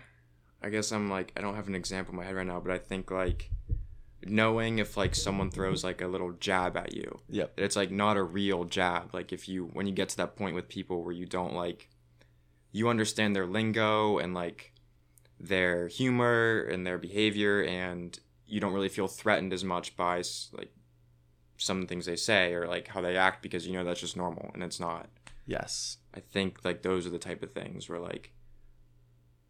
I 0.62 0.68
guess 0.68 0.92
I'm 0.92 1.08
like 1.08 1.32
I 1.36 1.40
don't 1.40 1.56
have 1.56 1.68
an 1.68 1.74
example 1.74 2.12
in 2.12 2.18
my 2.18 2.24
head 2.26 2.34
right 2.34 2.46
now, 2.46 2.60
but 2.60 2.72
I 2.72 2.78
think 2.78 3.10
like 3.10 3.50
knowing 4.24 4.78
if 4.78 4.96
like 4.96 5.14
someone 5.14 5.50
throws 5.50 5.82
like 5.84 6.00
a 6.00 6.06
little 6.06 6.32
jab 6.32 6.76
at 6.76 6.94
you. 6.94 7.20
Yep. 7.28 7.54
It's 7.56 7.76
like 7.76 7.90
not 7.90 8.16
a 8.16 8.22
real 8.22 8.64
jab. 8.64 9.14
Like 9.14 9.32
if 9.32 9.48
you 9.48 9.70
when 9.72 9.86
you 9.86 9.92
get 9.92 10.08
to 10.10 10.16
that 10.18 10.36
point 10.36 10.54
with 10.54 10.68
people 10.68 11.02
where 11.02 11.12
you 11.12 11.26
don't 11.26 11.54
like 11.54 11.88
you 12.70 12.88
understand 12.88 13.36
their 13.36 13.46
lingo 13.46 14.18
and 14.18 14.34
like 14.34 14.72
their 15.38 15.88
humor 15.88 16.62
and 16.70 16.86
their 16.86 16.98
behavior 16.98 17.62
and 17.64 18.18
you 18.46 18.60
don't 18.60 18.72
really 18.72 18.88
feel 18.88 19.08
threatened 19.08 19.52
as 19.52 19.64
much 19.64 19.96
by 19.96 20.22
like 20.52 20.72
some 21.56 21.86
things 21.86 22.06
they 22.06 22.16
say 22.16 22.54
or 22.54 22.66
like 22.66 22.88
how 22.88 23.00
they 23.00 23.16
act 23.16 23.42
because 23.42 23.66
you 23.66 23.72
know 23.72 23.84
that's 23.84 24.00
just 24.00 24.16
normal 24.16 24.50
and 24.54 24.62
it's 24.62 24.80
not. 24.80 25.08
Yes. 25.46 25.98
I 26.14 26.20
think 26.20 26.64
like 26.64 26.82
those 26.82 27.06
are 27.06 27.10
the 27.10 27.18
type 27.18 27.42
of 27.42 27.52
things 27.52 27.88
where 27.88 27.98
like 27.98 28.32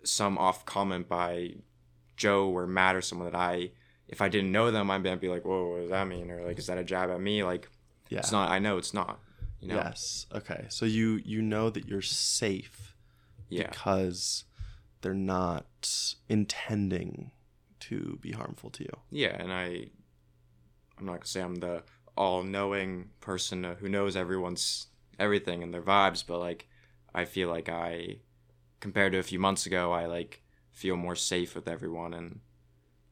some 0.04 0.38
off 0.38 0.64
comment 0.64 1.08
by 1.08 1.56
Joe 2.16 2.48
or 2.48 2.66
Matt 2.66 2.96
or 2.96 3.02
someone 3.02 3.30
that 3.30 3.38
I 3.38 3.72
if 4.12 4.20
I 4.20 4.28
didn't 4.28 4.52
know 4.52 4.70
them 4.70 4.90
I'd 4.90 5.02
be 5.20 5.28
like, 5.28 5.44
Whoa, 5.44 5.70
what 5.72 5.80
does 5.80 5.90
that 5.90 6.06
mean? 6.06 6.30
Or 6.30 6.44
like 6.46 6.58
is 6.58 6.66
that 6.68 6.78
a 6.78 6.84
jab 6.84 7.10
at 7.10 7.20
me? 7.20 7.42
Like 7.42 7.68
Yeah. 8.10 8.18
it's 8.20 8.30
not 8.30 8.50
I 8.50 8.58
know 8.60 8.78
it's 8.78 8.94
not. 8.94 9.18
You 9.60 9.68
know? 9.68 9.76
Yes. 9.76 10.26
Okay. 10.32 10.66
So 10.68 10.84
you 10.86 11.20
you 11.24 11.40
know 11.42 11.70
that 11.70 11.88
you're 11.88 12.02
safe 12.02 12.94
Yeah. 13.48 13.70
because 13.70 14.44
they're 15.00 15.14
not 15.14 16.14
intending 16.28 17.32
to 17.80 18.18
be 18.20 18.30
harmful 18.32 18.70
to 18.70 18.84
you. 18.84 18.96
Yeah, 19.10 19.36
and 19.42 19.52
I 19.52 19.90
I'm 20.98 21.06
not 21.06 21.14
gonna 21.14 21.26
say 21.26 21.40
I'm 21.42 21.56
the 21.56 21.82
all 22.16 22.42
knowing 22.44 23.08
person 23.20 23.64
who 23.64 23.88
knows 23.88 24.14
everyone's 24.16 24.86
everything 25.18 25.62
and 25.62 25.72
their 25.74 25.82
vibes, 25.82 26.24
but 26.26 26.38
like 26.38 26.68
I 27.14 27.24
feel 27.24 27.48
like 27.48 27.68
I 27.68 28.18
compared 28.80 29.12
to 29.12 29.18
a 29.18 29.22
few 29.22 29.38
months 29.38 29.66
ago, 29.66 29.92
I 29.92 30.06
like 30.06 30.42
feel 30.70 30.96
more 30.96 31.16
safe 31.16 31.54
with 31.54 31.68
everyone 31.68 32.14
and 32.14 32.40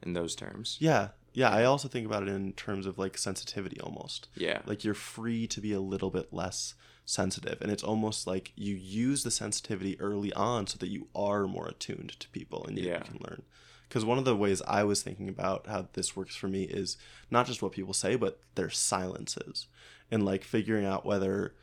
in 0.02 0.12
those 0.12 0.34
terms. 0.34 0.76
Yeah. 0.80 1.08
Yeah, 1.32 1.50
I 1.50 1.64
also 1.64 1.86
think 1.86 2.06
about 2.06 2.24
it 2.24 2.28
in 2.28 2.52
terms 2.54 2.86
of 2.86 2.98
like 2.98 3.16
sensitivity 3.16 3.80
almost. 3.80 4.28
Yeah. 4.34 4.62
Like 4.66 4.84
you're 4.84 4.94
free 4.94 5.46
to 5.48 5.60
be 5.60 5.72
a 5.72 5.80
little 5.80 6.10
bit 6.10 6.32
less 6.32 6.74
sensitive 7.04 7.60
and 7.60 7.70
it's 7.70 7.82
almost 7.82 8.26
like 8.26 8.52
you 8.56 8.74
use 8.74 9.22
the 9.22 9.30
sensitivity 9.30 9.98
early 10.00 10.32
on 10.32 10.66
so 10.66 10.76
that 10.78 10.90
you 10.90 11.08
are 11.14 11.46
more 11.46 11.68
attuned 11.68 12.10
to 12.20 12.28
people 12.30 12.64
and 12.66 12.78
you, 12.78 12.88
you 12.88 13.00
can 13.04 13.18
learn. 13.20 13.42
Because 13.88 14.04
one 14.04 14.18
of 14.18 14.24
the 14.24 14.36
ways 14.36 14.62
I 14.68 14.84
was 14.84 15.02
thinking 15.02 15.28
about 15.28 15.66
how 15.66 15.88
this 15.94 16.14
works 16.14 16.36
for 16.36 16.46
me 16.46 16.62
is 16.62 16.96
not 17.30 17.46
just 17.46 17.60
what 17.60 17.72
people 17.72 17.92
say, 17.92 18.14
but 18.14 18.38
their 18.54 18.70
silences. 18.70 19.66
And 20.12 20.24
like 20.24 20.44
figuring 20.44 20.86
out 20.86 21.04
whether 21.04 21.54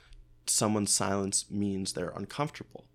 someone's 0.46 0.92
silence 0.92 1.46
means 1.50 1.94
they're 1.94 2.14
uncomfortable 2.16 2.86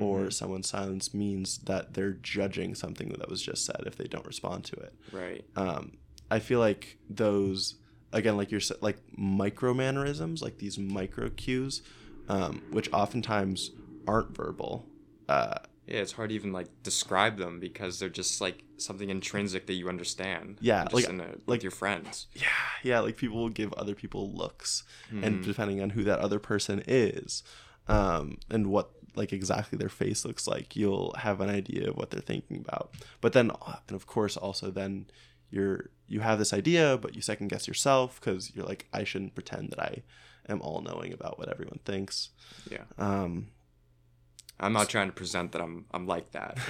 or 0.00 0.26
Mhm. 0.26 0.32
someone's 0.32 0.68
silence 0.68 1.14
means 1.14 1.58
that 1.58 1.94
they're 1.94 2.12
judging 2.12 2.74
something 2.74 3.08
that 3.10 3.28
was 3.28 3.40
just 3.42 3.64
said 3.64 3.82
if 3.86 3.96
they 3.96 4.04
don't 4.06 4.26
respond 4.26 4.64
to 4.64 4.76
it. 4.76 4.94
Right. 5.12 5.44
Um, 5.56 5.98
I 6.30 6.38
feel 6.38 6.58
like 6.60 6.98
those 7.08 7.76
again, 8.12 8.36
like 8.36 8.50
you're 8.50 8.60
like 8.80 8.98
micro 9.18 9.74
mannerisms, 9.74 10.40
like 10.42 10.58
these 10.58 10.78
micro 10.78 11.28
cues, 11.30 11.82
um, 12.28 12.62
which 12.70 12.90
oftentimes 12.92 13.72
aren't 14.06 14.34
verbal. 14.34 14.86
Uh, 15.28 15.58
Yeah, 15.86 15.98
it's 15.98 16.12
hard 16.12 16.30
to 16.30 16.34
even 16.34 16.52
like 16.52 16.68
describe 16.82 17.36
them 17.36 17.60
because 17.60 17.98
they're 17.98 18.08
just 18.08 18.40
like 18.40 18.64
something 18.76 19.08
intrinsic 19.10 19.66
that 19.66 19.74
you 19.74 19.88
understand. 19.88 20.58
Yeah, 20.60 20.82
just 20.84 20.94
like- 20.94 21.08
in 21.08 21.20
a, 21.20 21.34
like- 21.46 21.62
your 21.62 21.70
friends. 21.72 22.26
yeah, 22.34 22.42
yeah, 22.82 23.00
like 23.00 23.16
people 23.16 23.36
will 23.38 23.50
give 23.50 23.72
other 23.74 23.94
people 23.94 24.32
looks, 24.32 24.82
and 25.10 25.40
Mhm. 25.40 25.44
depending 25.44 25.80
on 25.80 25.90
who 25.90 26.02
that 26.04 26.18
other 26.20 26.38
person 26.40 26.82
is, 26.88 27.42
um, 27.88 28.38
and 28.50 28.66
what 28.68 28.90
like 29.16 29.32
exactly 29.32 29.78
their 29.78 29.88
face 29.88 30.24
looks 30.24 30.46
like, 30.46 30.76
you'll 30.76 31.14
have 31.18 31.40
an 31.40 31.50
idea 31.50 31.90
of 31.90 31.96
what 31.96 32.10
they're 32.10 32.20
thinking 32.20 32.58
about. 32.58 32.94
But 33.20 33.32
then, 33.32 33.50
and 33.88 33.96
of 33.96 34.06
course, 34.06 34.36
also 34.36 34.70
then 34.70 35.06
you're 35.50 35.90
you 36.08 36.20
have 36.20 36.38
this 36.38 36.52
idea, 36.52 36.98
but 37.00 37.14
you 37.16 37.22
second 37.22 37.48
guess 37.48 37.66
yourself 37.66 38.20
because 38.20 38.54
you're 38.54 38.66
like, 38.66 38.86
I 38.92 39.04
shouldn't 39.04 39.34
pretend 39.34 39.70
that 39.70 39.80
I 39.80 40.02
am 40.48 40.60
all 40.60 40.80
knowing 40.80 41.12
about 41.12 41.38
what 41.38 41.48
everyone 41.48 41.80
thinks. 41.84 42.30
Yeah. 42.70 42.84
Um, 42.98 43.48
I'm 44.60 44.72
not 44.72 44.88
trying 44.88 45.08
to 45.08 45.12
present 45.12 45.52
that 45.52 45.60
I'm 45.60 45.86
I'm 45.92 46.06
like 46.06 46.32
that. 46.32 46.58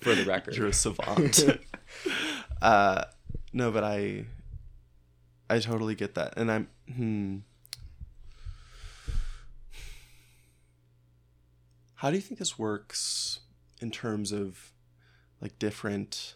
For 0.00 0.14
the 0.14 0.24
record. 0.24 0.56
You're 0.56 0.68
a 0.68 0.72
savant. 0.72 1.46
uh, 2.62 3.04
no, 3.52 3.70
but 3.70 3.84
I, 3.84 4.24
I 5.50 5.58
totally 5.58 5.94
get 5.94 6.14
that, 6.14 6.34
and 6.38 6.50
I'm. 6.50 6.68
Hmm. 6.94 7.38
How 12.00 12.10
do 12.10 12.16
you 12.16 12.22
think 12.22 12.38
this 12.38 12.58
works 12.58 13.40
in 13.80 13.90
terms 13.90 14.32
of, 14.32 14.72
like 15.40 15.58
different 15.58 16.34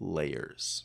layers? 0.00 0.84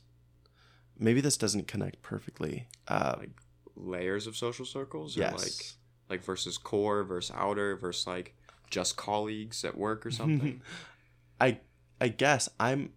Maybe 0.98 1.20
this 1.22 1.38
doesn't 1.38 1.68
connect 1.68 2.02
perfectly. 2.02 2.68
Uh, 2.88 3.16
Like, 3.20 3.30
layers 3.76 4.28
of 4.28 4.36
social 4.38 4.66
circles 4.66 5.18
or 5.18 5.22
yes. 5.22 5.42
like 5.44 5.66
like 6.10 6.24
versus 6.26 6.58
core 6.58 7.04
versus 7.04 7.34
outer 7.36 7.76
versus 7.76 8.06
like 8.06 8.36
just 8.70 8.96
colleagues 8.98 9.64
at 9.66 9.78
work 9.78 10.06
or 10.06 10.12
something 10.12 10.62
I 11.42 11.60
I 12.00 12.10
guess 12.10 12.50
I'm 12.60 12.92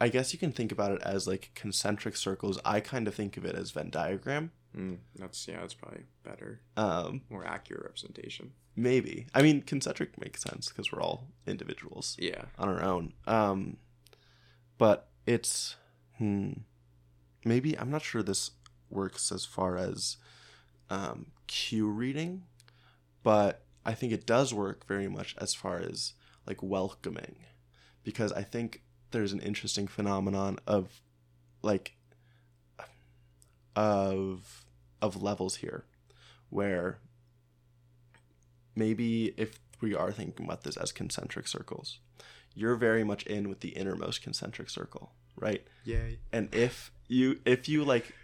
I 0.00 0.08
guess 0.08 0.32
you 0.32 0.38
can 0.38 0.52
think 0.52 0.72
about 0.72 0.92
it 0.92 1.00
as 1.02 1.26
like 1.28 1.52
concentric 1.54 2.16
circles. 2.16 2.58
I 2.64 2.80
kind 2.80 3.06
of 3.06 3.14
think 3.14 3.36
of 3.36 3.44
it 3.44 3.54
as 3.54 3.70
Venn 3.70 3.88
diagram. 3.90 4.50
mm, 4.76 4.98
that's 5.16 5.46
yeah 5.48 5.60
that's 5.60 5.74
probably 5.74 6.02
better 6.24 6.60
Um, 6.76 7.22
more 7.30 7.46
accurate 7.46 7.84
representation 7.84 8.52
maybe. 8.82 9.26
I 9.34 9.42
mean, 9.42 9.62
concentric 9.62 10.20
makes 10.20 10.42
sense 10.42 10.68
because 10.68 10.90
we're 10.92 11.02
all 11.02 11.28
individuals 11.46 12.16
yeah 12.18 12.44
on 12.58 12.68
our 12.68 12.82
own. 12.82 13.12
Um, 13.26 13.76
but 14.78 15.08
it's 15.26 15.76
hmm, 16.18 16.52
maybe 17.44 17.78
I'm 17.78 17.90
not 17.90 18.02
sure 18.02 18.22
this 18.22 18.52
works 18.88 19.30
as 19.30 19.44
far 19.44 19.76
as 19.76 20.16
um, 20.88 21.26
cue 21.46 21.88
reading, 21.88 22.44
but 23.22 23.62
I 23.84 23.94
think 23.94 24.12
it 24.12 24.26
does 24.26 24.52
work 24.52 24.86
very 24.86 25.08
much 25.08 25.34
as 25.38 25.54
far 25.54 25.78
as 25.78 26.14
like 26.46 26.62
welcoming, 26.62 27.36
because 28.02 28.32
I 28.32 28.42
think 28.42 28.82
there's 29.10 29.32
an 29.32 29.40
interesting 29.40 29.86
phenomenon 29.86 30.58
of 30.66 31.02
like 31.62 31.96
of 33.76 34.64
of 35.00 35.22
levels 35.22 35.56
here, 35.56 35.84
where 36.48 36.98
maybe 38.74 39.34
if 39.36 39.58
we 39.80 39.94
are 39.94 40.12
thinking 40.12 40.46
about 40.46 40.62
this 40.62 40.76
as 40.76 40.92
concentric 40.92 41.48
circles, 41.48 41.98
you're 42.54 42.76
very 42.76 43.04
much 43.04 43.24
in 43.24 43.48
with 43.48 43.60
the 43.60 43.70
innermost 43.70 44.22
concentric 44.22 44.70
circle, 44.70 45.12
right? 45.36 45.66
Yeah. 45.84 46.02
And 46.32 46.54
if 46.54 46.92
you 47.08 47.40
if 47.44 47.68
you 47.68 47.84
like 47.84 48.14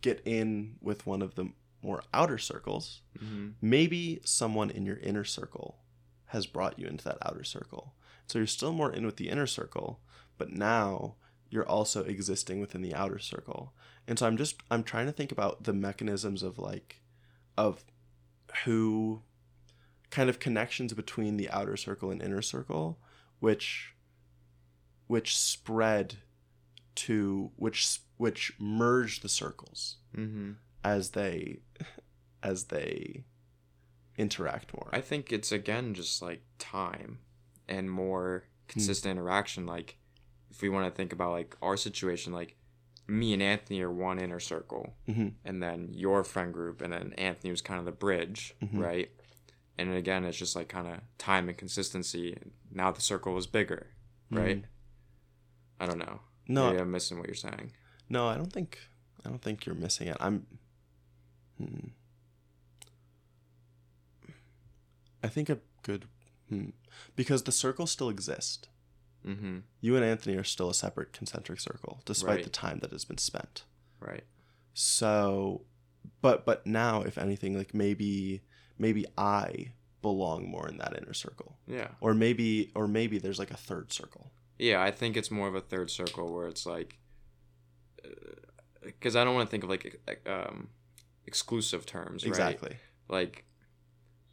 get 0.00 0.20
in 0.24 0.76
with 0.80 1.06
one 1.06 1.22
of 1.22 1.34
the 1.34 1.48
more 1.82 2.02
outer 2.12 2.38
circles, 2.38 3.02
mm-hmm. 3.18 3.50
maybe 3.60 4.20
someone 4.24 4.70
in 4.70 4.86
your 4.86 4.98
inner 4.98 5.24
circle 5.24 5.78
has 6.26 6.46
brought 6.46 6.78
you 6.78 6.86
into 6.86 7.04
that 7.04 7.18
outer 7.22 7.44
circle. 7.44 7.94
So 8.26 8.38
you're 8.38 8.46
still 8.46 8.72
more 8.72 8.92
in 8.92 9.04
with 9.04 9.16
the 9.16 9.28
inner 9.28 9.46
circle, 9.46 10.00
but 10.38 10.50
now 10.50 11.16
you're 11.50 11.68
also 11.68 12.02
existing 12.04 12.60
within 12.60 12.82
the 12.82 12.94
outer 12.94 13.18
circle. 13.18 13.74
And 14.08 14.18
so 14.18 14.26
I'm 14.26 14.36
just 14.36 14.56
I'm 14.70 14.82
trying 14.82 15.06
to 15.06 15.12
think 15.12 15.32
about 15.32 15.64
the 15.64 15.72
mechanisms 15.72 16.42
of 16.42 16.58
like 16.58 17.00
of 17.56 17.84
who 18.64 19.22
kind 20.12 20.28
of 20.30 20.38
connections 20.38 20.92
between 20.92 21.36
the 21.38 21.48
outer 21.50 21.76
circle 21.76 22.10
and 22.12 22.20
inner 22.22 22.42
circle 22.42 22.98
which 23.40 23.94
which 25.06 25.36
spread 25.36 26.16
to 26.94 27.50
which 27.56 27.98
which 28.18 28.52
merge 28.58 29.20
the 29.20 29.28
circles 29.28 29.96
Mm-hmm. 30.16 30.52
as 30.84 31.10
they 31.10 31.60
as 32.42 32.64
they 32.64 33.24
interact 34.18 34.74
more. 34.74 34.90
i 34.92 35.00
think 35.00 35.32
it's 35.32 35.50
again 35.50 35.94
just 35.94 36.20
like 36.20 36.42
time 36.58 37.18
and 37.66 37.90
more 37.90 38.44
consistent 38.68 39.12
interaction 39.12 39.64
like 39.64 39.96
if 40.50 40.60
we 40.60 40.68
want 40.68 40.84
to 40.86 40.94
think 40.94 41.12
about 41.14 41.32
like 41.32 41.56
our 41.62 41.78
situation 41.78 42.32
like 42.34 42.56
me 43.08 43.32
and 43.32 43.42
anthony 43.42 43.80
are 43.80 43.90
one 43.90 44.18
inner 44.18 44.38
circle 44.40 44.92
Mhm. 45.08 45.32
and 45.46 45.62
then 45.62 45.88
your 45.94 46.22
friend 46.24 46.52
group 46.52 46.82
and 46.82 46.92
then 46.92 47.14
anthony 47.16 47.50
was 47.50 47.62
kind 47.62 47.78
of 47.80 47.86
the 47.86 47.92
bridge 47.92 48.54
Mhm. 48.62 48.78
right 48.78 49.10
and 49.78 49.94
again 49.94 50.24
it's 50.24 50.36
just 50.38 50.54
like 50.56 50.68
kind 50.68 50.86
of 50.86 51.00
time 51.18 51.48
and 51.48 51.56
consistency 51.58 52.36
now 52.70 52.90
the 52.92 53.00
circle 53.00 53.36
is 53.38 53.46
bigger 53.46 53.88
right 54.30 54.62
Mhm. 54.62 54.64
i 55.80 55.86
don't 55.86 55.98
know 55.98 56.20
No, 56.48 56.68
Maybe 56.70 56.80
i'm 56.82 56.90
missing 56.90 57.18
what 57.18 57.26
you're 57.28 57.34
saying 57.34 57.72
no, 58.08 58.28
I 58.28 58.36
don't 58.36 58.52
think 58.52 58.78
I 59.24 59.28
don't 59.30 59.40
think 59.40 59.64
you're 59.64 59.74
missing 59.76 60.08
it. 60.08 60.16
I'm. 60.20 60.46
Hmm. 61.56 61.88
I 65.22 65.28
think 65.28 65.48
a 65.48 65.58
good, 65.82 66.06
hmm. 66.48 66.70
because 67.16 67.44
the 67.44 67.52
circles 67.52 67.90
still 67.90 68.08
exist. 68.10 68.68
mm-hmm 69.26 69.58
You 69.80 69.96
and 69.96 70.04
Anthony 70.04 70.36
are 70.36 70.44
still 70.44 70.68
a 70.70 70.74
separate 70.74 71.12
concentric 71.12 71.60
circle, 71.60 72.02
despite 72.04 72.36
Right. 72.36 72.44
the 72.44 72.50
time 72.50 72.80
that 72.80 72.90
has 72.90 73.04
been 73.04 73.18
spent. 73.18 73.64
right 74.00 74.24
So, 74.74 75.64
but 76.20 76.44
but 76.44 76.66
now, 76.66 77.02
if 77.02 77.16
anything, 77.16 77.56
like 77.56 77.72
maybe 77.72 78.42
maybe 78.82 79.06
I 79.16 79.72
belong 80.02 80.40
more 80.50 80.68
in 80.68 80.76
that 80.78 80.92
inner 80.98 81.14
circle, 81.14 81.56
yeah 81.66 81.88
or 82.00 82.12
maybe 82.12 82.70
or 82.74 82.86
maybe 82.88 83.18
there's 83.18 83.38
like 83.38 83.50
a 83.52 83.56
third 83.56 83.92
circle. 83.92 84.24
Yeah, 84.58 84.82
I 84.82 84.90
think 84.90 85.16
it's 85.16 85.30
more 85.30 85.48
of 85.48 85.54
a 85.54 85.60
third 85.72 85.90
circle 85.90 86.32
where 86.34 86.46
it's 86.48 86.66
like, 86.66 86.98
because 88.84 89.16
I 89.16 89.24
don't 89.24 89.34
want 89.34 89.48
to 89.48 89.50
think 89.50 89.64
of 89.64 89.70
like 89.70 89.98
um, 90.26 90.68
exclusive 91.26 91.86
terms, 91.86 92.24
right? 92.24 92.28
Exactly. 92.28 92.76
Like, 93.08 93.44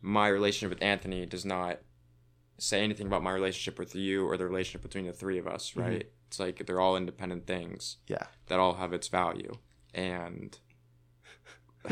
my 0.01 0.27
relationship 0.27 0.70
with 0.77 0.84
Anthony 0.84 1.25
does 1.25 1.46
not 1.46 1.79
say 2.58 2.84
anything 2.84 3.08
about 3.08 3.24
my 3.24 3.32
relationship 3.32 3.79
with 3.79 3.96
you 3.96 4.27
or 4.27 4.38
the 4.38 4.46
relationship 4.46 4.82
between 4.82 5.06
the 5.06 5.13
three 5.13 5.38
of 5.39 5.48
us, 5.48 5.72
Mhm. 5.74 5.82
right? 5.82 6.12
It's 6.27 6.39
like 6.39 6.65
they're 6.65 6.79
all 6.82 6.96
independent 6.98 7.48
things 7.48 7.98
Yeah. 8.08 8.27
that 8.48 8.60
all 8.60 8.75
have 8.75 8.94
its 8.94 9.08
value, 9.08 9.53
and 9.94 10.58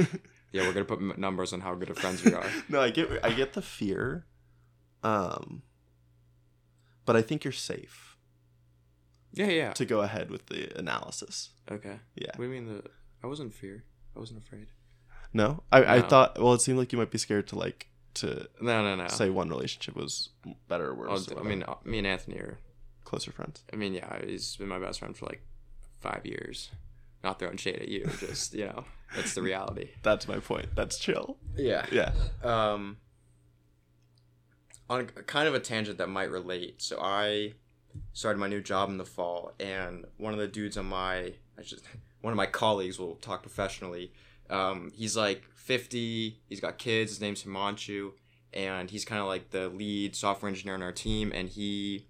yeah, 0.51 0.63
we're 0.63 0.73
gonna 0.73 0.85
put 0.85 0.99
m- 0.99 1.13
numbers 1.17 1.53
on 1.53 1.61
how 1.61 1.75
good 1.75 1.89
of 1.89 1.97
friends 1.97 2.23
we 2.23 2.33
are. 2.33 2.45
no, 2.69 2.81
I 2.81 2.89
get 2.89 3.09
I 3.23 3.31
get 3.33 3.53
the 3.53 3.61
fear, 3.61 4.25
um, 5.03 5.61
but 7.05 7.15
I 7.15 7.21
think 7.21 7.43
you're 7.43 7.51
safe 7.51 8.17
Yeah, 9.33 9.47
yeah. 9.47 9.73
to 9.73 9.85
go 9.85 10.01
ahead 10.01 10.29
with 10.29 10.47
the 10.47 10.77
analysis. 10.77 11.49
Okay. 11.71 11.99
Yeah. 12.15 12.27
What 12.35 12.37
do 12.37 12.43
you 12.43 12.49
mean 12.49 12.65
the? 12.67 12.83
I 13.23 13.27
wasn't 13.27 13.53
fear. 13.53 13.83
I 14.15 14.19
wasn't 14.19 14.41
afraid. 14.43 14.67
No, 15.33 15.63
I, 15.71 15.97
I 15.97 16.01
thought. 16.01 16.39
Well, 16.41 16.53
it 16.53 16.61
seemed 16.61 16.79
like 16.79 16.91
you 16.93 16.97
might 16.97 17.11
be 17.11 17.17
scared 17.17 17.47
to 17.49 17.57
like 17.57 17.87
to 18.15 18.47
No, 18.61 18.81
no, 18.83 18.95
no. 18.95 19.07
say 19.09 19.29
one 19.29 19.49
relationship 19.49 19.95
was 19.95 20.29
better 20.67 20.87
or 20.89 20.95
worse. 20.95 21.27
or 21.29 21.39
I 21.39 21.43
mean, 21.43 21.63
uh, 21.63 21.75
me 21.83 21.97
and 21.99 22.07
Anthony 22.07 22.37
are. 22.37 22.57
closer 23.03 23.31
friends. 23.31 23.63
I 23.71 23.75
mean, 23.75 23.93
yeah, 23.93 24.19
he's 24.25 24.55
been 24.55 24.67
my 24.69 24.79
best 24.79 24.99
friend 24.99 25.15
for 25.15 25.25
like 25.27 25.41
five 25.99 26.21
years. 26.25 26.69
Not 27.27 27.39
throwing 27.39 27.57
shade 27.57 27.81
at 27.81 27.89
you, 27.89 28.09
just 28.21 28.53
you 28.53 28.67
know, 28.67 28.85
that's 29.13 29.33
the 29.33 29.41
reality. 29.41 29.89
That's 30.01 30.29
my 30.29 30.39
point. 30.39 30.67
That's 30.75 30.97
chill. 30.97 31.35
Yeah. 31.57 31.85
Yeah. 31.91 32.13
Um. 32.41 32.99
On 34.89 35.01
a, 35.01 35.03
kind 35.03 35.45
of 35.45 35.53
a 35.53 35.59
tangent 35.59 35.97
that 35.97 36.07
might 36.07 36.31
relate. 36.31 36.81
So 36.81 37.01
I 37.01 37.51
started 38.13 38.39
my 38.39 38.47
new 38.47 38.61
job 38.61 38.89
in 38.89 38.97
the 38.97 39.03
fall, 39.03 39.51
and 39.59 40.05
one 40.15 40.31
of 40.31 40.39
the 40.39 40.47
dudes 40.47 40.77
on 40.77 40.85
my, 40.85 41.33
I 41.57 41.61
just, 41.63 41.83
one 42.21 42.31
of 42.31 42.37
my 42.37 42.45
colleagues 42.45 42.97
will 42.97 43.15
talk 43.15 43.41
professionally. 43.41 44.13
Um, 44.49 44.93
he's 44.95 45.17
like 45.17 45.43
50. 45.55 46.39
He's 46.47 46.61
got 46.61 46.77
kids. 46.77 47.11
His 47.11 47.19
name's 47.19 47.43
Himanshu, 47.43 48.13
and 48.53 48.89
he's 48.89 49.03
kind 49.03 49.19
of 49.19 49.27
like 49.27 49.49
the 49.49 49.67
lead 49.67 50.15
software 50.15 50.47
engineer 50.47 50.75
on 50.75 50.81
our 50.81 50.93
team. 50.93 51.33
And 51.35 51.49
he, 51.49 52.07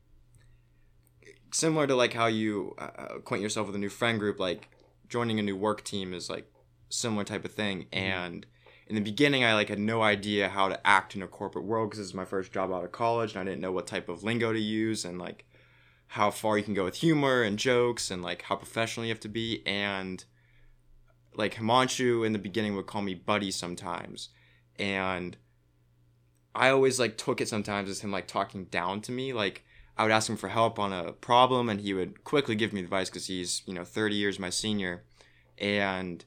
similar 1.52 1.88
to 1.88 1.96
like 1.96 2.14
how 2.14 2.28
you 2.28 2.76
uh, 2.78 3.16
acquaint 3.16 3.42
yourself 3.42 3.66
with 3.66 3.76
a 3.76 3.80
new 3.80 3.90
friend 3.90 4.20
group, 4.20 4.40
like 4.40 4.70
joining 5.10 5.40
a 5.40 5.44
new 5.44 5.56
work 5.56 5.84
team 5.84 6.14
is 6.14 6.30
like 6.30 6.52
similar 6.90 7.24
type 7.24 7.46
of 7.46 7.54
thing. 7.54 7.84
Mm-hmm. 7.92 7.98
And 7.98 8.46
in 8.88 8.96
the 8.96 9.02
beginning, 9.02 9.44
I 9.44 9.54
like 9.54 9.70
had 9.70 9.80
no 9.80 10.02
idea 10.02 10.50
how 10.50 10.70
to 10.70 10.88
act 10.88 11.16
in 11.16 11.22
a 11.22 11.28
corporate 11.28 11.66
world 11.66 11.90
because 11.90 12.00
this 12.00 12.08
is 12.08 12.14
my 12.14 12.26
first 12.26 12.54
job 12.54 12.72
out 12.72 12.86
of 12.86 12.92
college, 12.92 13.32
and 13.32 13.42
I 13.42 13.44
didn't 13.44 13.62
know 13.62 13.72
what 13.72 13.88
type 13.88 14.10
of 14.10 14.24
lingo 14.24 14.54
to 14.54 14.60
use 14.60 15.04
and 15.04 15.20
like 15.20 15.46
how 16.12 16.32
far 16.32 16.58
you 16.58 16.64
can 16.64 16.74
go 16.74 16.86
with 16.86 16.96
humor 16.96 17.44
and 17.44 17.60
jokes 17.60 18.10
and 18.10 18.22
like 18.22 18.44
how 18.44 18.56
professional 18.56 19.06
you 19.06 19.12
have 19.12 19.20
to 19.22 19.28
be. 19.28 19.62
And 19.66 20.24
like 21.36 21.56
Himanshu 21.56 22.26
in 22.26 22.32
the 22.32 22.40
beginning 22.40 22.76
would 22.76 22.88
call 22.88 23.02
me 23.02 23.14
buddy 23.14 23.52
sometimes, 23.52 24.30
and 24.80 25.36
I 26.56 26.70
always 26.70 27.00
like 27.00 27.18
took 27.18 27.42
it 27.42 27.50
sometimes 27.50 27.90
as 27.90 28.00
him 28.00 28.12
like 28.12 28.28
talking 28.28 28.66
down 28.66 29.02
to 29.02 29.12
me. 29.12 29.34
Like 29.34 29.66
I 29.98 30.04
would 30.04 30.12
ask 30.12 30.30
him 30.30 30.38
for 30.38 30.50
help 30.50 30.78
on 30.80 30.94
a 30.94 31.12
problem, 31.14 31.70
and 31.70 31.82
he 31.82 31.94
would 31.94 32.24
quickly 32.24 32.56
give 32.56 32.72
me 32.74 32.82
advice 32.82 33.10
because 33.10 33.28
he's 33.28 33.64
you 33.66 33.74
know 33.74 33.84
30 33.84 34.16
years 34.16 34.40
my 34.40 34.50
senior, 34.50 35.04
and 35.58 36.24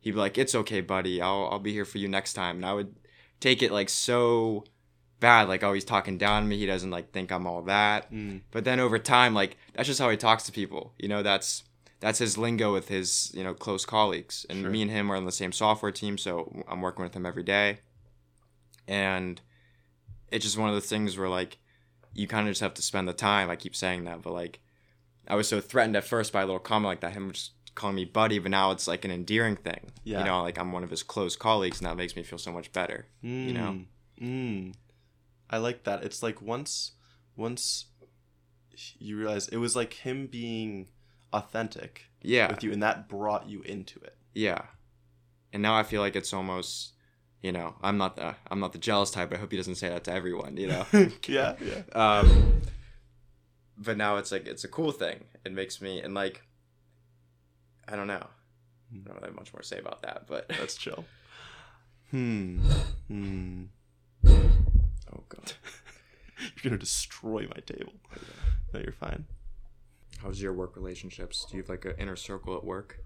he'd 0.00 0.12
be 0.12 0.16
like, 0.18 0.36
"It's 0.38 0.54
okay, 0.54 0.80
buddy. 0.80 1.20
I'll 1.22 1.48
I'll 1.50 1.58
be 1.58 1.72
here 1.72 1.84
for 1.84 1.98
you 1.98 2.08
next 2.08 2.34
time." 2.34 2.56
And 2.56 2.66
I 2.66 2.74
would 2.74 2.94
take 3.40 3.62
it 3.62 3.72
like 3.72 3.88
so 3.88 4.64
bad, 5.18 5.48
like 5.48 5.62
oh 5.62 5.72
he's 5.72 5.84
talking 5.84 6.18
down 6.18 6.42
to 6.42 6.48
me. 6.48 6.58
He 6.58 6.66
doesn't 6.66 6.90
like 6.90 7.10
think 7.12 7.32
I'm 7.32 7.46
all 7.46 7.62
that. 7.62 8.12
Mm. 8.12 8.42
But 8.50 8.64
then 8.64 8.80
over 8.80 8.98
time, 8.98 9.34
like 9.34 9.56
that's 9.74 9.88
just 9.88 10.00
how 10.00 10.10
he 10.10 10.16
talks 10.16 10.44
to 10.44 10.52
people. 10.52 10.92
You 10.98 11.08
know, 11.08 11.22
that's 11.22 11.64
that's 12.00 12.18
his 12.18 12.36
lingo 12.36 12.72
with 12.72 12.88
his 12.88 13.32
you 13.34 13.42
know 13.42 13.54
close 13.54 13.86
colleagues. 13.86 14.44
And 14.50 14.60
Sure. 14.60 14.70
me 14.70 14.82
and 14.82 14.90
him 14.90 15.10
are 15.10 15.16
on 15.16 15.24
the 15.24 15.32
same 15.32 15.52
software 15.52 15.92
team, 15.92 16.18
so 16.18 16.64
I'm 16.68 16.82
working 16.82 17.02
with 17.02 17.14
him 17.14 17.24
every 17.24 17.42
day. 17.42 17.78
And 18.86 19.40
it's 20.30 20.44
just 20.44 20.58
one 20.58 20.68
of 20.68 20.74
those 20.74 20.88
things 20.88 21.16
where 21.16 21.28
like 21.28 21.58
you 22.16 22.26
kind 22.26 22.48
of 22.48 22.52
just 22.52 22.60
have 22.62 22.74
to 22.74 22.82
spend 22.82 23.06
the 23.08 23.12
time. 23.12 23.50
I 23.50 23.56
keep 23.56 23.76
saying 23.76 24.04
that, 24.04 24.22
but 24.22 24.32
like 24.32 24.60
I 25.28 25.34
was 25.34 25.48
so 25.48 25.60
threatened 25.60 25.96
at 25.96 26.04
first 26.04 26.32
by 26.32 26.42
a 26.42 26.46
little 26.46 26.58
comment 26.60 26.86
like 26.86 27.00
that, 27.00 27.12
him 27.12 27.32
just 27.32 27.52
calling 27.74 27.96
me 27.96 28.04
buddy, 28.04 28.38
but 28.38 28.50
now 28.50 28.70
it's 28.70 28.88
like 28.88 29.04
an 29.04 29.10
endearing 29.10 29.56
thing. 29.56 29.92
Yeah. 30.04 30.20
You 30.20 30.24
know, 30.24 30.42
like 30.42 30.58
I'm 30.58 30.72
one 30.72 30.82
of 30.84 30.90
his 30.90 31.02
close 31.02 31.36
colleagues, 31.36 31.78
and 31.80 31.86
that 31.86 31.96
makes 31.96 32.16
me 32.16 32.22
feel 32.22 32.38
so 32.38 32.52
much 32.52 32.72
better. 32.72 33.06
Mm. 33.22 33.52
know? 33.52 33.80
Mm. 34.20 34.74
I 35.50 35.58
like 35.58 35.84
that. 35.84 36.02
It's 36.02 36.22
like 36.22 36.40
once 36.42 36.92
once 37.36 37.86
you 38.98 39.16
realize 39.18 39.48
it 39.48 39.58
was 39.58 39.76
like 39.76 39.94
him 39.94 40.26
being 40.26 40.88
authentic 41.32 42.04
Yeah. 42.22 42.48
with 42.50 42.62
you 42.62 42.72
and 42.72 42.82
that 42.82 43.08
brought 43.08 43.48
you 43.48 43.62
into 43.62 44.00
it. 44.00 44.16
Yeah. 44.34 44.62
And 45.52 45.62
now 45.62 45.74
I 45.76 45.82
feel 45.82 46.00
like 46.02 46.16
it's 46.16 46.32
almost, 46.32 46.92
you 47.42 47.52
know, 47.52 47.74
I'm 47.82 47.98
not 47.98 48.16
the 48.16 48.34
I'm 48.50 48.60
not 48.60 48.72
the 48.72 48.78
jealous 48.78 49.10
type. 49.10 49.32
I 49.32 49.36
hope 49.36 49.50
he 49.50 49.56
doesn't 49.56 49.76
say 49.76 49.88
that 49.88 50.04
to 50.04 50.12
everyone, 50.12 50.56
you 50.56 50.68
know. 50.68 50.86
yeah, 51.26 51.54
yeah. 51.60 51.82
um, 51.94 52.62
but 53.76 53.96
now 53.96 54.16
it's 54.16 54.32
like 54.32 54.46
it's 54.46 54.64
a 54.64 54.68
cool 54.68 54.92
thing. 54.92 55.24
It 55.44 55.52
makes 55.52 55.80
me 55.80 56.00
and 56.00 56.14
like, 56.14 56.42
I 57.88 57.96
don't 57.96 58.06
know. 58.06 58.26
I 58.92 58.98
don't 59.04 59.14
really 59.16 59.26
have 59.28 59.36
much 59.36 59.52
more 59.52 59.60
to 59.60 59.66
say 59.66 59.78
about 59.78 60.02
that, 60.02 60.26
but 60.26 60.48
That's 60.58 60.76
chill. 60.76 61.04
Hmm. 62.10 62.58
Hmm. 63.08 63.64
oh 64.26 65.24
god, 65.28 65.52
You're 66.38 66.70
gonna 66.70 66.78
destroy 66.78 67.42
my 67.54 67.60
table. 67.66 67.92
No, 68.72 68.80
you're 68.80 68.92
fine. 68.92 69.24
how's 70.22 70.40
your 70.40 70.52
work 70.52 70.76
relationships? 70.76 71.46
Do 71.48 71.56
you 71.56 71.62
have 71.62 71.68
like 71.70 71.84
an 71.84 71.94
inner 71.98 72.16
circle 72.16 72.56
at 72.56 72.64
work? 72.64 73.00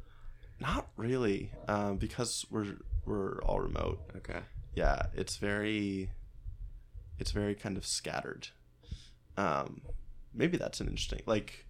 Not 0.61 0.89
really, 0.97 1.53
um, 1.69 1.97
because 1.97 2.45
we're 2.51 2.77
we're 3.05 3.41
all 3.43 3.61
remote. 3.61 4.01
Okay. 4.17 4.41
Yeah, 4.75 5.03
it's 5.15 5.37
very, 5.37 6.11
it's 7.19 7.33
very 7.33 7.55
kind 7.55 7.77
of 7.77 7.85
scattered. 7.87 8.49
Um, 9.37 9.83
maybe 10.35 10.57
that's 10.57 10.81
an 10.81 10.89
interesting 10.89 11.23
like. 11.27 11.67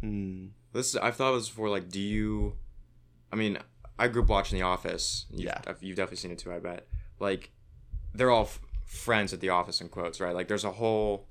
Hmm. 0.00 0.46
This 0.72 0.94
I've 0.96 1.16
thought 1.16 1.32
of 1.34 1.40
this 1.40 1.48
before. 1.48 1.68
Like, 1.70 1.88
do 1.88 2.00
you? 2.00 2.54
I 3.32 3.36
mean, 3.36 3.58
I 3.98 4.08
grew 4.08 4.22
up 4.22 4.28
watching 4.28 4.58
The 4.58 4.64
Office. 4.64 5.26
You've, 5.30 5.40
Yeah. 5.42 5.60
You've 5.80 5.96
definitely 5.96 6.18
seen 6.18 6.30
it 6.30 6.38
too. 6.38 6.52
I 6.52 6.58
bet. 6.58 6.86
Like, 7.18 7.50
they're 8.14 8.30
all 8.30 8.42
f- 8.44 8.60
friends 8.86 9.32
at 9.32 9.40
The 9.40 9.48
Office 9.48 9.80
in 9.80 9.88
quotes, 9.88 10.20
right? 10.20 10.34
Like, 10.34 10.46
there's 10.48 10.64
a 10.64 10.70
whole, 10.70 11.26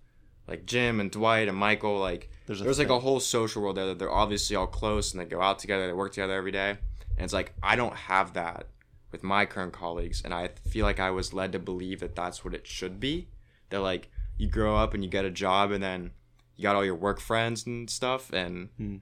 like 0.48 0.66
Jim 0.66 1.00
and 1.00 1.10
Dwight 1.10 1.48
and 1.48 1.58
Michael. 1.58 1.98
Like, 2.00 2.30
There's 2.46 2.60
a 2.62 2.66
there's 2.66 2.80
like 2.80 2.90
a 2.90 3.00
whole 3.00 3.20
social 3.20 3.62
world 3.62 3.78
there 3.78 3.86
that 3.88 4.00
they're 4.00 4.12
obviously 4.12 4.56
all 4.56 4.68
close 4.68 5.14
and 5.14 5.22
they 5.22 5.26
go 5.26 5.42
out 5.42 5.60
together, 5.60 5.88
they 5.88 5.94
work 5.94 6.12
together 6.12 6.34
every 6.34 6.52
day. 6.52 6.72
And 6.72 7.24
it's 7.24 7.34
like 7.34 7.54
I 7.64 7.76
don't 7.76 7.96
have 7.96 8.34
that 8.34 8.68
with 9.12 9.24
my 9.24 9.46
current 9.46 9.74
colleagues, 9.74 10.22
and 10.24 10.34
I 10.34 10.50
feel 10.70 10.86
like 10.86 11.00
I 11.00 11.12
was 11.12 11.34
led 11.34 11.52
to 11.54 11.60
believe 11.60 12.00
that 12.02 12.16
that's 12.16 12.44
what 12.44 12.54
it 12.54 12.68
should 12.68 13.00
be. 13.00 13.28
That 13.70 13.80
like 13.82 14.10
you 14.38 14.48
grow 14.48 14.76
up 14.76 14.94
and 14.94 15.04
you 15.04 15.10
get 15.10 15.26
a 15.26 15.32
job, 15.32 15.72
and 15.72 15.84
then 15.84 16.12
you 16.56 16.64
got 16.64 16.76
all 16.76 16.86
your 16.86 16.96
work 16.96 17.20
friends 17.20 17.66
and 17.66 17.90
stuff, 17.90 18.32
and 18.34 18.70
Hmm. 18.78 18.98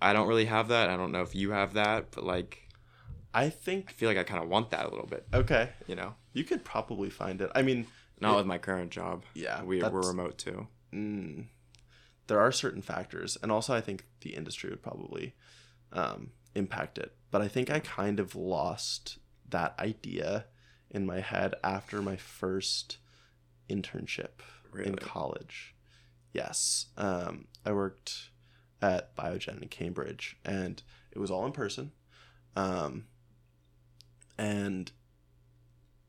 I 0.00 0.12
don't 0.12 0.28
really 0.28 0.44
have 0.44 0.68
that. 0.68 0.90
I 0.90 0.96
don't 0.96 1.10
know 1.12 1.22
if 1.22 1.34
you 1.34 1.50
have 1.52 1.72
that, 1.74 2.10
but 2.10 2.24
like 2.24 2.68
I 3.32 3.48
think 3.48 3.86
I 3.90 3.92
feel 3.92 4.08
like 4.08 4.18
I 4.18 4.24
kind 4.24 4.42
of 4.42 4.48
want 4.48 4.70
that 4.70 4.86
a 4.86 4.88
little 4.90 5.06
bit. 5.06 5.26
okay. 5.32 5.70
You 5.86 5.94
know, 5.96 6.14
You 6.32 6.44
could 6.44 6.64
probably 6.64 7.10
find 7.10 7.40
it. 7.40 7.50
I 7.54 7.62
mean, 7.62 7.86
not 8.20 8.34
It- 8.34 8.36
with 8.38 8.46
my 8.46 8.58
current 8.58 8.90
job. 8.90 9.24
yeah, 9.34 9.62
We, 9.62 9.80
we're 9.82 10.06
remote 10.08 10.36
too. 10.38 10.66
mm, 10.92 11.46
there 12.26 12.40
are 12.40 12.52
certain 12.52 12.82
factors, 12.82 13.36
and 13.42 13.50
also 13.52 13.74
I 13.74 13.80
think 13.80 14.06
the 14.20 14.34
industry 14.34 14.70
would 14.70 14.82
probably 14.82 15.34
um, 15.92 16.30
impact 16.54 16.98
it. 16.98 17.14
But 17.30 17.42
I 17.42 17.48
think 17.48 17.70
I 17.70 17.80
kind 17.80 18.18
of 18.18 18.34
lost 18.34 19.18
that 19.48 19.74
idea 19.78 20.46
in 20.90 21.06
my 21.06 21.20
head 21.20 21.54
after 21.62 22.02
my 22.02 22.16
first 22.16 22.98
internship 23.68 24.40
Really? 24.72 24.88
in 24.88 24.96
college. 24.96 25.74
Yes, 26.32 26.86
um, 26.96 27.46
I 27.64 27.72
worked 27.72 28.30
at 28.82 29.16
Biogen 29.16 29.62
in 29.62 29.68
Cambridge, 29.68 30.36
and 30.44 30.82
it 31.12 31.18
was 31.18 31.30
all 31.30 31.44
in 31.46 31.52
person, 31.52 31.92
um, 32.56 33.06
and 34.38 34.90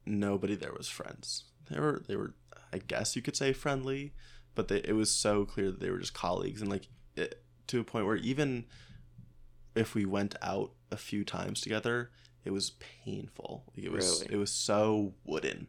nobody 0.05 0.55
there 0.55 0.73
was 0.73 0.88
friends. 0.88 1.45
They 1.69 1.79
were 1.79 2.03
they 2.07 2.15
were 2.15 2.34
I 2.73 2.77
guess 2.77 3.15
you 3.15 3.21
could 3.21 3.36
say 3.36 3.51
friendly, 3.53 4.13
but 4.55 4.67
they, 4.67 4.77
it 4.77 4.93
was 4.93 5.12
so 5.12 5.45
clear 5.45 5.71
that 5.71 5.79
they 5.79 5.89
were 5.89 5.99
just 5.99 6.13
colleagues, 6.13 6.62
and 6.62 6.69
like 6.69 6.88
it, 7.15 7.43
to 7.67 7.79
a 7.79 7.84
point 7.84 8.05
where 8.05 8.15
even 8.15 8.65
if 9.75 9.95
we 9.95 10.05
went 10.05 10.36
out 10.41 10.71
a 10.91 10.97
few 10.97 11.23
times 11.23 11.62
together, 11.62 12.12
it 12.43 12.51
was 12.51 12.71
painful. 12.71 13.65
It 13.75 13.91
was 13.91 14.21
Really? 14.21 14.34
it 14.36 14.38
was 14.38 14.51
so 14.51 15.13
wooden 15.23 15.67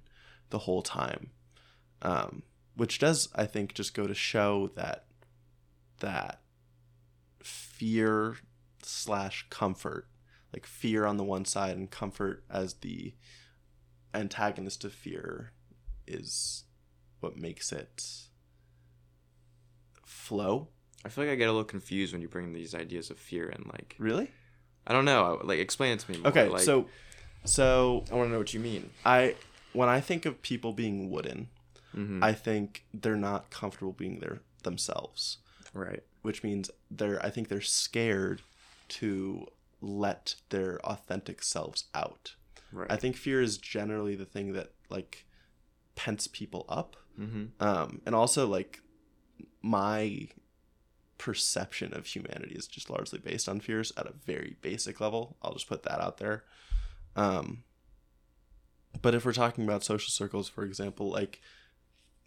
the 0.51 0.61
whole 0.61 0.83
time, 0.83 1.31
um, 2.03 2.43
which 2.77 2.99
does 2.99 3.29
I 3.35 3.47
think 3.47 3.75
just 3.75 3.95
go 3.95 4.07
to 4.07 4.15
show 4.15 4.71
that 4.75 5.05
that 6.01 6.41
fear 7.43 8.37
slash 8.83 9.47
comfort, 9.51 10.09
like 10.53 10.67
fear 10.67 11.07
on 11.07 11.17
the 11.17 11.25
one 11.25 11.45
side 11.45 11.77
and 11.77 11.91
comfort 11.91 12.45
as 12.51 12.75
the 12.75 13.15
antagonist 14.15 14.85
of 14.85 14.93
fear, 14.93 15.53
is 16.07 16.65
what 17.21 17.37
makes 17.37 17.71
it 17.73 18.05
flow. 20.05 20.69
I 21.05 21.09
feel 21.09 21.25
like 21.25 21.33
I 21.33 21.37
get 21.37 21.49
a 21.49 21.53
little 21.53 21.65
confused 21.65 22.13
when 22.13 22.23
you 22.23 22.29
bring 22.29 22.53
these 22.53 22.75
ideas 22.75 23.11
of 23.11 23.19
fear 23.19 23.49
in. 23.49 23.65
Like, 23.73 23.97
Really? 23.99 24.31
I 24.87 24.93
don't 24.93 25.05
know. 25.05 25.41
Like, 25.45 25.59
explain 25.59 25.93
it 25.93 26.01
to 26.01 26.11
me. 26.11 26.19
More. 26.19 26.29
Okay, 26.29 26.49
like, 26.49 26.63
so 26.63 26.87
so 27.45 28.05
I 28.11 28.15
want 28.15 28.29
to 28.29 28.33
know 28.33 28.39
what 28.39 28.55
you 28.55 28.61
mean. 28.61 28.91
I 29.05 29.35
when 29.73 29.89
I 29.89 30.01
think 30.01 30.27
of 30.27 30.43
people 30.43 30.73
being 30.73 31.11
wooden, 31.11 31.49
Mm-hmm. 31.97 32.25
I 32.25 32.33
think 32.33 32.85
they're 32.95 33.17
not 33.17 33.51
comfortable 33.51 33.93
being 33.93 34.21
their 34.21 34.41
themselves, 34.63 35.39
right. 35.75 36.03
which 36.23 36.43
means 36.43 36.71
they're 36.91 37.25
I 37.25 37.31
think 37.31 37.49
they're 37.49 37.61
scared 37.61 38.43
to 38.89 39.47
let 39.81 40.37
their 40.51 40.81
authentic 40.87 41.43
selves 41.43 41.85
out. 41.95 42.35
Right. 42.73 42.91
I 42.91 42.97
think 42.97 43.17
fear 43.17 43.43
is 43.43 43.59
generally 43.59 44.15
the 44.15 44.25
thing 44.25 44.53
that 44.55 44.73
like 44.89 45.27
pents 45.95 46.27
people 46.27 46.65
up. 46.69 46.97
mm-hmm. 47.21 47.45
Um, 47.63 48.01
and 48.07 48.15
also 48.15 48.47
like 48.47 48.81
my 49.61 50.29
perception 51.23 51.95
of 51.95 52.05
humanity 52.07 52.53
is 52.57 52.67
just 52.67 52.91
largely 52.91 53.21
based 53.21 53.49
on 53.49 53.61
fears 53.61 53.93
at 53.97 54.07
a 54.09 54.13
very 54.27 54.57
basic 54.61 55.01
level. 55.01 55.37
I'll 55.41 55.53
just 55.53 55.69
put 55.69 55.85
that 55.85 56.01
out 56.01 56.19
there. 56.19 56.43
Um, 57.15 57.63
but 59.01 59.15
if 59.15 59.25
we're 59.25 59.33
talking 59.33 59.63
about 59.63 59.85
social 59.85 60.11
circles, 60.11 60.49
for 60.49 60.65
example, 60.65 61.09
like 61.11 61.41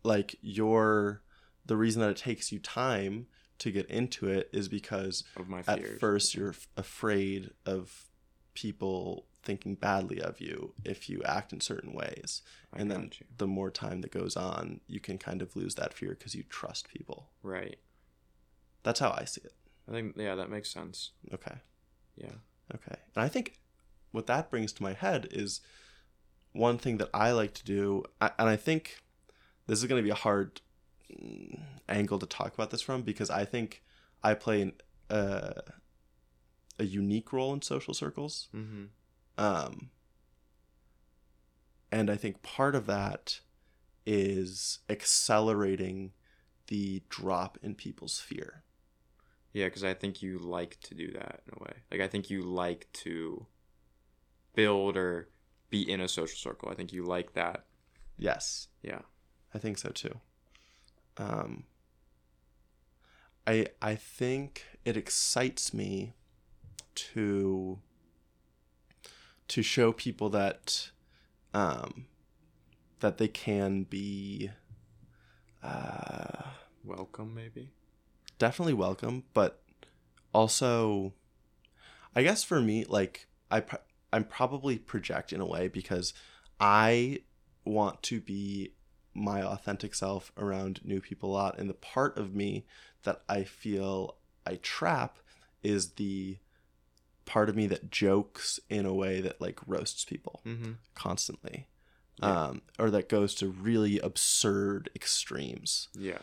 like 0.04 0.38
your 0.42 1.22
the 1.66 1.76
reason 1.76 2.02
that 2.02 2.10
it 2.12 2.16
takes 2.18 2.54
you 2.54 2.60
time 2.60 3.28
to 3.58 3.70
get 3.72 3.86
into 3.88 4.30
it 4.30 4.50
is 4.54 4.70
because 4.70 5.26
Of 5.36 5.50
my 5.50 5.62
at 5.68 6.00
first 6.00 6.34
you're 6.34 6.50
f- 6.52 6.68
afraid 6.78 7.52
of 7.66 8.06
people 8.54 9.26
thinking 9.44 9.76
badly 9.76 10.22
of 10.22 10.40
you 10.40 10.74
if 10.86 11.10
you 11.10 11.22
act 11.26 11.52
in 11.54 11.60
certain 11.60 11.92
ways 11.94 12.42
I 12.74 12.80
and 12.80 12.90
then 12.92 13.12
you. 13.20 13.26
the 13.38 13.48
more 13.48 13.72
time 13.72 14.02
that 14.02 14.12
goes 14.12 14.36
on 14.38 14.80
you 14.88 15.00
can 15.00 15.18
kind 15.18 15.42
of 15.42 15.56
lose 15.56 15.76
that 15.76 15.94
fear 15.94 16.10
because 16.12 16.34
you 16.36 16.44
trust 16.44 16.88
people 16.90 17.30
Right. 17.44 17.78
That's 18.86 19.02
how 19.02 19.12
i 19.20 19.26
see 19.26 19.42
it 19.44 19.52
I 19.88 19.92
think 19.92 20.16
yeah, 20.18 20.34
that 20.36 20.50
makes 20.50 20.72
sense. 20.72 21.12
okay 21.34 21.58
Yeah. 22.16 22.38
okay 22.74 22.98
and 23.16 23.24
i 23.24 23.28
think 23.28 23.60
what 24.12 24.26
that 24.28 24.50
brings 24.50 24.72
to 24.74 24.84
my 24.84 24.94
head 24.94 25.28
is 25.32 25.60
one 26.54 26.78
thing 26.78 26.98
that 26.98 27.10
i 27.14 27.32
like 27.32 27.54
to 27.56 27.66
do 27.66 28.04
and 28.22 28.50
i 28.50 28.56
think 28.56 29.02
this 29.68 29.80
is 29.80 29.86
going 29.90 30.00
to 30.00 30.04
be 30.04 30.10
a 30.12 30.16
hard 30.16 30.62
mm, 31.12 31.60
angle 31.90 32.20
to 32.20 32.26
talk 32.26 32.54
about 32.54 32.70
this 32.72 32.82
from 32.82 33.02
because 33.02 33.30
i 33.30 33.44
think 33.46 33.84
i 34.24 34.34
play 34.34 34.62
an, 34.62 34.74
uh, 35.10 35.54
a 36.80 36.84
unique 36.86 37.32
role 37.34 37.54
in 37.54 37.62
social 37.62 37.94
circles 37.94 38.48
Mm-hmm. 38.56 38.86
Um, 39.38 39.90
and 41.92 42.10
I 42.10 42.16
think 42.16 42.42
part 42.42 42.76
of 42.76 42.86
that 42.88 43.42
is 44.06 44.80
accelerating 44.90 46.12
the 46.68 47.04
drop 47.10 47.58
in 47.62 47.76
people's 47.76 48.20
fear. 48.20 48.64
Yeah, 49.56 49.68
because 49.68 49.86
I 49.86 49.94
think 49.94 50.22
you 50.22 50.38
like 50.38 50.82
to 50.82 50.94
do 50.94 51.12
that 51.14 51.40
in 51.48 51.54
a 51.58 51.64
way. 51.64 51.74
Like 51.90 52.02
I 52.02 52.10
think 52.10 52.30
you 52.30 52.42
like 52.42 52.90
to 53.06 53.46
build 54.54 54.98
or 54.98 55.30
be 55.70 55.90
in 55.90 56.02
a 56.02 56.10
social 56.10 56.36
circle. 56.36 56.68
I 56.70 56.76
think 56.76 56.92
you 56.92 57.06
like 57.06 57.36
that. 57.36 57.64
Yes, 58.18 58.68
Yeah. 58.84 59.04
I 59.54 59.58
think 59.58 59.78
so 59.78 59.92
too. 59.92 60.20
Um, 61.16 61.64
I 63.48 63.68
I 63.82 63.96
think 63.96 64.66
it 64.84 64.98
excites 64.98 65.74
me 65.74 66.16
to 66.96 67.80
to 69.48 69.64
show 69.64 69.94
people 69.94 70.30
that 70.32 70.92
um, 71.54 72.08
that 73.00 73.20
they 73.20 73.30
can 73.30 73.84
be 73.84 74.52
uh, 75.64 76.42
Welcome, 76.84 77.34
maybe. 77.34 77.72
Definitely 78.38 78.74
welcome, 78.74 79.24
but 79.34 79.62
also, 80.34 81.14
I 82.16 82.24
guess 82.24 82.44
for 82.44 82.62
me, 82.62 82.86
like 82.88 83.28
I, 83.50 83.62
pr- 83.62 83.76
I'm 84.12 84.24
probably 84.26 84.78
project 84.78 85.32
in 85.34 85.42
a 85.42 85.46
way 85.46 85.68
because 85.68 86.14
I 86.60 87.20
want 87.64 88.04
to 88.04 88.22
be 88.22 88.74
my 89.14 89.42
authentic 89.42 89.96
self 89.96 90.32
around 90.38 90.82
new 90.84 91.00
people 91.02 91.32
a 91.32 91.34
lot, 91.34 91.58
and 91.60 91.70
the 91.70 91.74
part 91.74 92.18
of 92.18 92.36
me 92.36 92.66
that 93.04 93.22
I 93.30 93.44
feel 93.44 94.18
I 94.46 94.56
trap 94.62 95.20
is 95.64 95.92
the 95.94 96.38
part 97.26 97.50
of 97.50 97.56
me 97.56 97.66
that 97.68 97.90
jokes 97.90 98.60
in 98.70 98.86
a 98.86 98.94
way 98.94 99.20
that 99.22 99.42
like 99.42 99.60
roasts 99.66 100.06
people 100.06 100.42
Mm-hmm. 100.46 100.74
constantly. 100.94 101.68
Yeah. 102.18 102.44
Um, 102.46 102.62
or 102.80 102.90
that 102.92 103.10
goes 103.10 103.36
to 103.36 103.48
really 103.50 104.00
absurd 104.00 104.90
extremes 104.96 105.90
Yeah. 105.98 106.20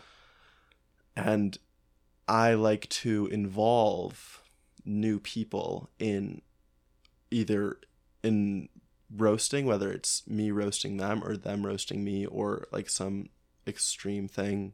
and 1.16 1.58
I 2.32 2.54
like 2.54 2.88
to 2.88 3.26
involve 3.26 4.42
new 4.86 5.20
people 5.20 5.90
in 5.98 6.40
either 7.30 7.76
in 8.22 8.70
roasting, 9.14 9.66
whether 9.66 9.92
it's 9.92 10.26
me 10.26 10.50
roasting 10.50 10.96
them 10.96 11.22
or 11.22 11.36
them 11.36 11.66
roasting 11.66 12.02
me, 12.02 12.24
or 12.24 12.68
like 12.72 12.88
some 12.88 13.28
extreme 13.66 14.28
thing 14.28 14.72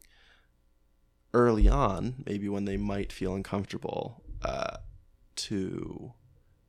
early 1.35 1.69
on, 1.69 2.23
maybe 2.25 2.49
when 2.49 2.65
they 2.65 2.77
might 2.77 3.13
feel 3.13 3.35
uncomfortable, 3.35 4.23
uh, 4.43 4.77
to 5.35 6.13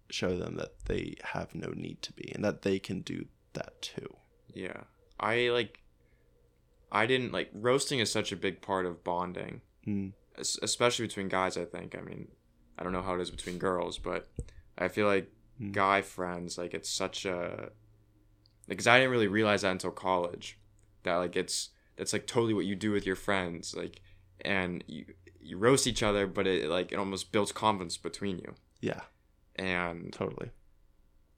show 0.10 0.36
them 0.36 0.56
that 0.56 0.86
they 0.86 1.14
have 1.24 1.54
no 1.54 1.70
need 1.76 2.02
to 2.02 2.14
be 2.14 2.32
and 2.34 2.44
that 2.44 2.64
they 2.64 2.80
can 2.80 3.02
do 3.02 3.26
that 3.54 3.80
too. 3.84 4.16
Yeah. 4.56 4.86
I 5.20 5.50
like. 5.50 5.82
I 6.92 7.06
didn't 7.06 7.32
like 7.32 7.52
roasting 7.54 8.00
is 8.00 8.12
such 8.12 8.32
a 8.32 8.36
big 8.36 8.64
part 8.64 8.88
of 8.88 9.04
bonding, 9.04 9.62
Mm. 9.86 10.14
Es- 10.40 10.60
especially 10.62 11.06
between 11.08 11.28
guys. 11.28 11.58
I 11.58 11.66
think. 11.66 11.96
I 11.98 12.02
mean, 12.02 12.28
I 12.78 12.84
don't 12.84 12.94
know 12.94 13.02
how 13.02 13.16
it 13.16 13.22
is 13.22 13.32
between 13.32 13.58
girls, 13.58 13.98
but 13.98 14.28
I 14.78 14.88
feel 14.88 15.08
like 15.08 15.32
Mm. 15.62 15.74
guy 15.74 16.02
friends 16.02 16.58
like 16.58 16.74
it's 16.74 16.90
such 16.90 17.26
a 17.26 17.72
because 18.68 18.88
I 18.88 18.98
didn't 18.98 19.12
really 19.12 19.28
realize 19.28 19.64
that 19.64 19.72
until 19.72 19.92
college 19.92 20.58
that 21.04 21.16
like 21.18 21.36
it's 21.36 21.72
it's 21.98 22.14
like 22.14 22.28
totally 22.28 22.54
what 22.54 22.66
you 22.66 22.76
do 22.78 22.92
with 22.92 23.06
your 23.06 23.18
friends 23.18 23.76
like 23.76 24.00
and 24.46 24.82
you 24.88 25.04
you 25.42 25.58
roast 25.58 25.86
each 25.86 26.02
other 26.02 26.28
but 26.28 26.48
it 26.48 26.70
like 26.70 26.94
it 26.94 26.96
almost 26.98 27.34
builds 27.34 27.52
confidence 27.52 27.98
between 27.98 28.40
you 28.40 28.56
Yeah, 28.80 29.02
and 29.58 30.14
totally. 30.14 30.52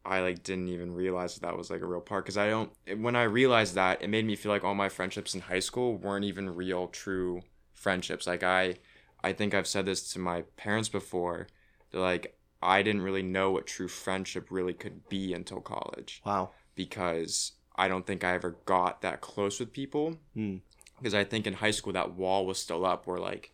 I 0.05 0.21
like 0.21 0.43
didn't 0.43 0.67
even 0.69 0.93
realize 0.93 1.33
that, 1.35 1.41
that 1.41 1.57
was 1.57 1.71
like 1.71 1.81
a 1.81 1.87
real 1.87 2.01
part 2.01 2.25
because 2.25 2.37
I 2.37 2.47
don't 2.49 2.71
when 2.99 3.15
I 3.15 3.23
realized 3.23 3.73
that 3.73 4.03
it 4.03 4.09
made 4.09 4.25
me 4.27 4.35
feel 4.35 4.51
like 4.51 4.63
all 4.63 4.75
my 4.75 4.89
friendships 4.89 5.33
in 5.33 5.41
high 5.41 5.59
school 5.59 5.95
weren't 5.97 6.25
even 6.25 6.55
real 6.55 6.87
true 6.87 7.41
friendships 7.73 8.27
like 8.27 8.43
I 8.43 8.75
I 9.23 9.33
think 9.33 9.53
I've 9.53 9.67
said 9.67 9.85
this 9.85 10.11
to 10.13 10.19
my 10.19 10.41
parents 10.57 10.89
before 10.89 11.47
they're 11.91 12.01
like 12.01 12.37
I 12.63 12.83
didn't 12.83 13.01
really 13.01 13.23
know 13.23 13.51
what 13.51 13.65
true 13.67 13.87
friendship 13.87 14.47
really 14.51 14.73
could 14.73 15.07
be 15.09 15.33
until 15.33 15.61
college 15.61 16.21
Wow. 16.25 16.51
because 16.75 17.53
I 17.75 17.87
don't 17.87 18.05
think 18.05 18.23
I 18.23 18.33
ever 18.33 18.57
got 18.65 19.01
that 19.01 19.21
close 19.21 19.59
with 19.59 19.73
people 19.73 20.17
Mm. 20.37 20.61
because 20.97 21.13
I 21.13 21.23
think 21.23 21.47
in 21.47 21.53
high 21.55 21.71
school 21.71 21.93
that 21.93 22.13
wall 22.13 22.45
was 22.45 22.59
still 22.59 22.85
up 22.85 23.07
where 23.07 23.19
like 23.19 23.53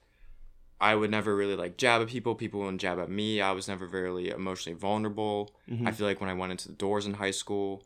I 0.80 0.94
would 0.96 1.10
never 1.10 1.36
really 1.36 1.56
like 1.56 1.78
jab 1.78 2.02
at 2.02 2.08
people 2.10 2.36
people 2.36 2.60
wouldn't 2.60 2.82
jab 2.82 3.00
at 3.00 3.10
me 3.10 3.42
I 3.42 3.52
was 3.52 3.68
never 3.68 3.88
really 3.88 4.30
emotionally 4.30 4.78
vulnerable 4.78 5.56
Mhm. 5.70 5.88
I 5.88 5.92
feel 5.92 6.06
like 6.08 6.22
when 6.22 6.30
I 6.30 6.34
went 6.34 6.52
into 6.52 6.68
the 6.68 6.76
doors 6.76 7.06
in 7.06 7.16
high 7.16 7.32
school, 7.32 7.84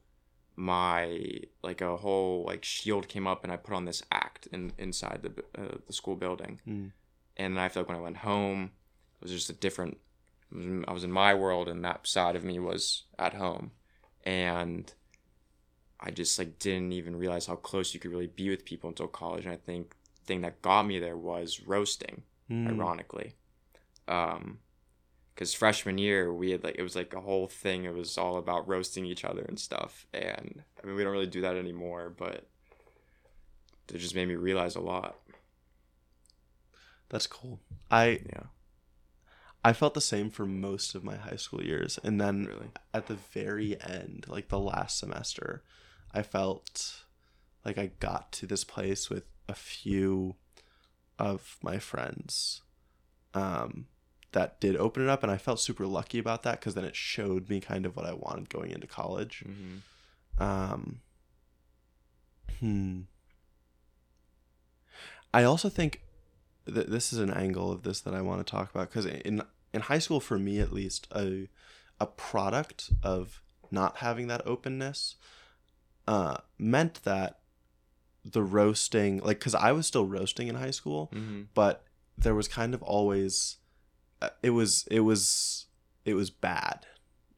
my 0.55 1.39
like 1.63 1.81
a 1.81 1.97
whole 1.97 2.43
like 2.45 2.63
shield 2.63 3.07
came 3.07 3.25
up, 3.27 3.43
and 3.43 3.51
I 3.53 3.57
put 3.57 3.73
on 3.73 3.85
this 3.85 4.03
act 4.11 4.47
in 4.51 4.71
inside 4.77 5.21
the 5.23 5.31
uh, 5.61 5.77
the 5.87 5.93
school 5.93 6.15
building. 6.15 6.59
Mm. 6.67 6.91
And 7.41 7.59
I 7.59 7.69
feel 7.69 7.81
like 7.81 7.89
when 7.89 7.97
I 7.97 8.01
went 8.01 8.17
home, 8.17 8.71
it 9.19 9.23
was 9.23 9.31
just 9.31 9.49
a 9.49 9.53
different. 9.53 9.97
I 10.87 10.91
was 10.91 11.03
in 11.03 11.11
my 11.11 11.33
world, 11.33 11.67
and 11.69 11.83
that 11.83 12.05
side 12.05 12.35
of 12.35 12.43
me 12.43 12.59
was 12.59 13.03
at 13.17 13.33
home, 13.33 13.71
and 14.25 14.93
I 15.99 16.11
just 16.11 16.37
like 16.37 16.59
didn't 16.59 16.91
even 16.91 17.15
realize 17.15 17.45
how 17.45 17.55
close 17.55 17.93
you 17.93 17.99
could 17.99 18.11
really 18.11 18.27
be 18.27 18.49
with 18.49 18.65
people 18.65 18.89
until 18.89 19.07
college. 19.07 19.45
And 19.45 19.53
I 19.53 19.57
think 19.57 19.95
the 20.15 20.25
thing 20.25 20.41
that 20.41 20.61
got 20.61 20.83
me 20.83 20.99
there 20.99 21.17
was 21.17 21.61
roasting 21.61 22.23
Mm. 22.49 22.67
ironically. 22.67 23.35
Um, 24.09 24.59
because 25.33 25.53
freshman 25.53 25.97
year 25.97 26.33
we 26.33 26.51
had 26.51 26.65
like 26.65 26.75
it 26.77 26.83
was 26.83 26.97
like 26.97 27.13
a 27.13 27.21
whole 27.21 27.47
thing. 27.47 27.85
It 27.85 27.93
was 27.93 28.17
all 28.17 28.37
about 28.37 28.67
roasting 28.67 29.05
each 29.05 29.23
other 29.23 29.41
and 29.43 29.57
stuff. 29.57 30.05
And 30.13 30.63
I 30.83 30.85
mean, 30.85 30.95
we 30.97 31.03
don't 31.03 31.13
really 31.13 31.27
do 31.27 31.41
that 31.41 31.55
anymore, 31.55 32.13
but 32.15 32.45
it 33.87 33.97
just 33.99 34.15
made 34.15 34.27
me 34.27 34.35
realize 34.35 34.75
a 34.75 34.81
lot. 34.81 35.20
That's 37.11 37.27
cool. 37.27 37.59
I 37.91 38.21
Yeah, 38.25 38.43
I 39.63 39.73
felt 39.73 39.93
the 39.93 40.01
same 40.01 40.31
for 40.31 40.45
most 40.45 40.95
of 40.95 41.03
my 41.03 41.17
high 41.17 41.35
school 41.35 41.63
years, 41.63 41.99
and 42.03 42.19
then 42.19 42.45
really. 42.45 42.71
at 42.93 43.05
the 43.07 43.15
very 43.15 43.79
end, 43.79 44.25
like 44.27 44.47
the 44.47 44.57
last 44.57 44.97
semester, 44.97 45.61
I 46.13 46.23
felt 46.23 47.03
like 47.63 47.77
I 47.77 47.91
got 47.99 48.31
to 48.33 48.47
this 48.47 48.63
place 48.63 49.09
with 49.09 49.25
a 49.47 49.53
few 49.53 50.35
of 51.19 51.57
my 51.61 51.77
friends 51.77 52.61
um, 53.33 53.87
that 54.31 54.59
did 54.61 54.77
open 54.77 55.03
it 55.03 55.09
up, 55.09 55.21
and 55.21 55.31
I 55.31 55.37
felt 55.37 55.59
super 55.59 55.85
lucky 55.85 56.17
about 56.17 56.43
that 56.43 56.59
because 56.59 56.73
then 56.73 56.85
it 56.85 56.95
showed 56.95 57.49
me 57.49 57.59
kind 57.59 57.85
of 57.85 57.95
what 57.95 58.05
I 58.05 58.13
wanted 58.13 58.49
going 58.49 58.71
into 58.71 58.87
college. 58.87 59.43
hmm 59.45 60.43
Um, 60.43 61.01
hmm. 62.59 63.01
I 65.33 65.43
also 65.43 65.69
think 65.69 66.01
that 66.65 66.89
this 66.89 67.11
is 67.11 67.19
an 67.19 67.31
angle 67.31 67.71
of 67.71 67.83
this 67.83 68.01
that 68.01 68.13
I 68.13 68.21
want 68.21 68.45
to 68.45 68.49
talk 68.49 68.69
about 68.71 68.89
because 68.89 69.05
in 69.05 69.41
in 69.73 69.81
high 69.81 69.99
school, 69.99 70.19
for 70.19 70.37
me 70.37 70.59
at 70.59 70.73
least, 70.73 71.07
a 71.15 71.49
a 71.99 72.05
product 72.05 72.91
of 73.03 73.41
not 73.69 73.97
having 73.97 74.27
that 74.27 74.45
openness 74.45 75.15
uh, 76.07 76.37
meant 76.57 77.03
that 77.03 77.39
the 78.25 78.43
roasting, 78.43 79.19
like, 79.19 79.39
because 79.39 79.55
I 79.55 79.71
was 79.71 79.87
still 79.87 80.05
roasting 80.05 80.47
in 80.47 80.55
high 80.55 80.71
school, 80.71 81.09
hmm 81.13 81.43
but 81.53 81.83
there 82.17 82.35
was 82.35 82.47
kind 82.47 82.73
of 82.73 82.83
always 82.83 83.57
uh, 84.21 84.29
it 84.43 84.51
was 84.51 84.87
it 84.91 84.99
was 84.99 85.65
it 86.05 86.13
was 86.13 86.29
bad 86.29 86.85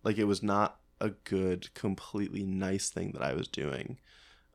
like 0.04 0.18
it 0.18 0.26
was 0.26 0.44
not 0.44 0.80
a 1.00 1.10
good, 1.10 1.74
completely 1.74 2.44
nice 2.44 2.90
thing 2.90 3.12
that 3.12 3.22
I 3.22 3.34
was 3.34 3.48
doing. 3.48 3.98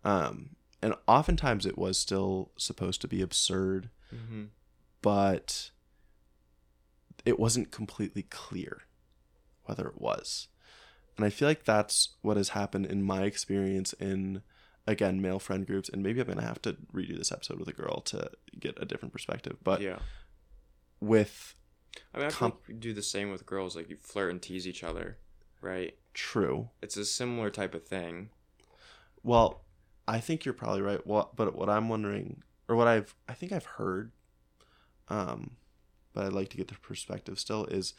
Um, 0.04 0.50
and 0.80 0.94
oftentimes 1.06 1.66
it 1.66 1.76
was 1.76 1.98
still 1.98 2.50
supposed 2.56 3.00
to 3.02 3.08
be 3.08 3.22
absurd, 3.22 3.90
Mm-hmm. 4.14 4.44
But 5.02 5.70
it 7.24 7.38
wasn't 7.38 7.70
completely 7.70 8.22
clear 8.22 8.82
whether 9.64 9.86
it 9.86 10.00
was. 10.00 10.48
And 11.16 11.26
I 11.26 11.30
feel 11.30 11.48
like 11.48 11.64
that's 11.64 12.16
what 12.22 12.36
has 12.36 12.50
happened 12.50 12.86
in 12.86 13.02
my 13.02 13.24
experience 13.24 13.92
in 13.94 14.42
again 14.86 15.20
male 15.20 15.38
friend 15.38 15.66
groups 15.66 15.90
and 15.90 16.02
maybe 16.02 16.18
I'm 16.18 16.26
going 16.26 16.38
to 16.38 16.44
have 16.44 16.62
to 16.62 16.74
redo 16.94 17.18
this 17.18 17.30
episode 17.30 17.58
with 17.58 17.68
a 17.68 17.74
girl 17.74 18.00
to 18.02 18.30
get 18.58 18.78
a 18.80 18.86
different 18.86 19.12
perspective. 19.12 19.56
But 19.62 19.82
yeah. 19.82 19.98
with 21.00 21.54
I 22.14 22.18
mean, 22.18 22.26
I 22.28 22.30
Com- 22.30 22.52
think 22.66 22.80
do 22.80 22.94
the 22.94 23.02
same 23.02 23.30
with 23.30 23.44
girls. 23.44 23.76
Like 23.76 23.90
you 23.90 23.96
flirt 24.00 24.30
and 24.30 24.40
tease 24.40 24.66
each 24.66 24.84
other, 24.84 25.18
right? 25.60 25.94
true. 26.18 26.68
It's 26.82 26.96
a 26.96 27.04
similar 27.04 27.48
type 27.48 27.74
of 27.74 27.86
thing. 27.86 28.30
Well, 29.22 29.62
I 30.08 30.18
think 30.18 30.44
you're 30.44 30.54
probably 30.54 30.82
right. 30.82 31.06
Well, 31.06 31.32
but 31.36 31.54
what 31.54 31.68
I'm 31.68 31.88
wondering 31.88 32.42
or 32.68 32.76
what 32.76 32.88
I've 32.88 33.14
I 33.28 33.34
think 33.34 33.52
I've 33.52 33.64
heard 33.64 34.12
um 35.10 35.56
but 36.14 36.26
I'd 36.26 36.32
like 36.32 36.48
to 36.50 36.56
get 36.56 36.68
the 36.68 36.74
perspective 36.74 37.38
still 37.38 37.64
is 37.66 37.94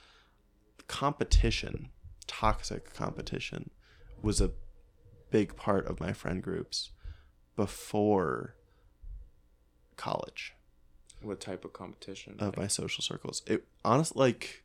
competition, 0.88 1.90
toxic 2.28 2.94
competition 2.94 3.70
was 4.22 4.42
a 4.42 4.52
big 5.30 5.56
part 5.56 5.86
of 5.88 6.00
my 6.00 6.12
friend 6.12 6.42
groups 6.42 6.92
before 7.56 8.56
college 9.96 10.54
What 11.22 11.40
type 11.40 11.64
of 11.66 11.74
competition? 11.74 12.36
of 12.40 12.58
my 12.58 12.68
social 12.68 13.04
circles. 13.04 13.42
It 13.46 13.66
honestly 13.86 14.20
like 14.20 14.64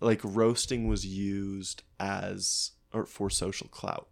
like 0.00 0.20
roasting 0.24 0.88
was 0.88 1.06
used 1.06 1.82
as 2.00 2.72
or 2.92 3.06
for 3.06 3.30
social 3.30 3.68
clout, 3.68 4.08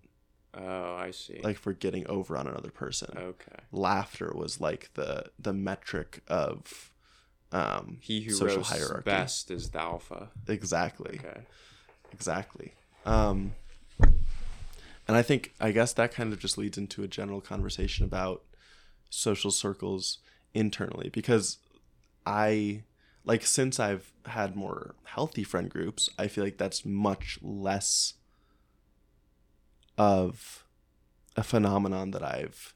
oh, 0.54 0.94
I 0.94 1.10
see. 1.12 1.40
like 1.42 1.58
for 1.58 1.72
getting 1.72 2.06
over 2.08 2.36
on 2.36 2.46
another 2.46 2.70
person. 2.70 3.12
okay. 3.16 3.60
Laughter 3.72 4.32
was 4.34 4.60
like 4.60 4.90
the 4.94 5.26
the 5.38 5.52
metric 5.52 6.22
of 6.28 6.90
um 7.52 7.98
He 8.00 8.22
who 8.22 8.32
social 8.32 8.62
hierarchy. 8.62 9.04
best 9.04 9.50
is 9.50 9.70
the 9.70 9.80
alpha. 9.80 10.30
exactly. 10.48 11.20
Okay. 11.24 11.40
Exactly. 12.12 12.74
Um, 13.06 13.54
and 15.08 15.16
I 15.16 15.22
think, 15.22 15.54
I 15.60 15.72
guess 15.72 15.92
that 15.94 16.12
kind 16.12 16.32
of 16.32 16.38
just 16.38 16.58
leads 16.58 16.78
into 16.78 17.02
a 17.02 17.08
general 17.08 17.40
conversation 17.40 18.04
about 18.04 18.42
social 19.08 19.50
circles 19.50 20.18
internally 20.54 21.08
because 21.08 21.58
I, 22.26 22.82
like, 23.24 23.44
since 23.46 23.80
I've 23.80 24.12
had 24.26 24.54
more 24.54 24.94
healthy 25.04 25.42
friend 25.44 25.68
groups, 25.70 26.08
I 26.18 26.28
feel 26.28 26.44
like 26.44 26.58
that's 26.58 26.84
much 26.84 27.38
less 27.42 28.14
of 30.00 30.64
a 31.36 31.42
phenomenon 31.42 32.10
that 32.12 32.22
I've 32.22 32.74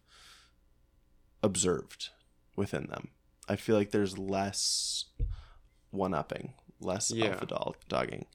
observed 1.43 2.11
within 2.55 2.87
them. 2.89 3.09
I 3.49 3.57
feel 3.57 3.77
like 3.77 3.91
there's 3.93 4.19
less 4.19 5.07
one 5.91 6.13
upping, 6.13 6.53
less 6.81 7.11
Yeah. 7.11 7.29
alpha 7.31 7.47
dog 7.47 7.77
dogging. 7.89 8.27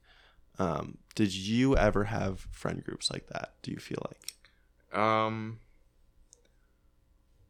Um, 0.58 0.98
did 1.14 1.32
you 1.34 1.76
ever 1.76 2.04
have 2.04 2.48
friend 2.50 2.82
groups 2.84 3.10
like 3.12 3.28
that? 3.28 3.54
Do 3.62 3.70
you 3.70 3.78
feel 3.78 4.02
like? 4.08 4.98
Um 5.00 5.60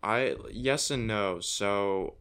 I 0.03 0.37
yes 0.51 0.91
and 0.91 1.07
no. 1.07 1.41
So 1.41 2.17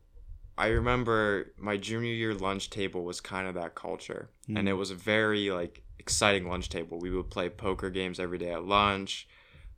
I 0.57 0.67
remember 0.67 1.53
my 1.57 1.75
junior 1.77 2.13
year 2.13 2.33
lunch 2.33 2.69
table 2.69 3.03
was 3.03 3.19
kind 3.21 3.47
of 3.47 3.53
that 3.55 3.75
culture. 3.75 4.29
And 4.55 4.67
it 4.67 4.73
was 4.73 4.91
very 4.91 5.51
like 5.51 5.83
exciting 5.99 6.47
lunch 6.49 6.69
table. 6.69 6.97
We 6.99 7.11
would 7.11 7.29
play 7.29 7.49
poker 7.49 7.89
games 7.89 8.19
every 8.19 8.37
day 8.37 8.51
at 8.51 8.65
lunch. 8.65 9.27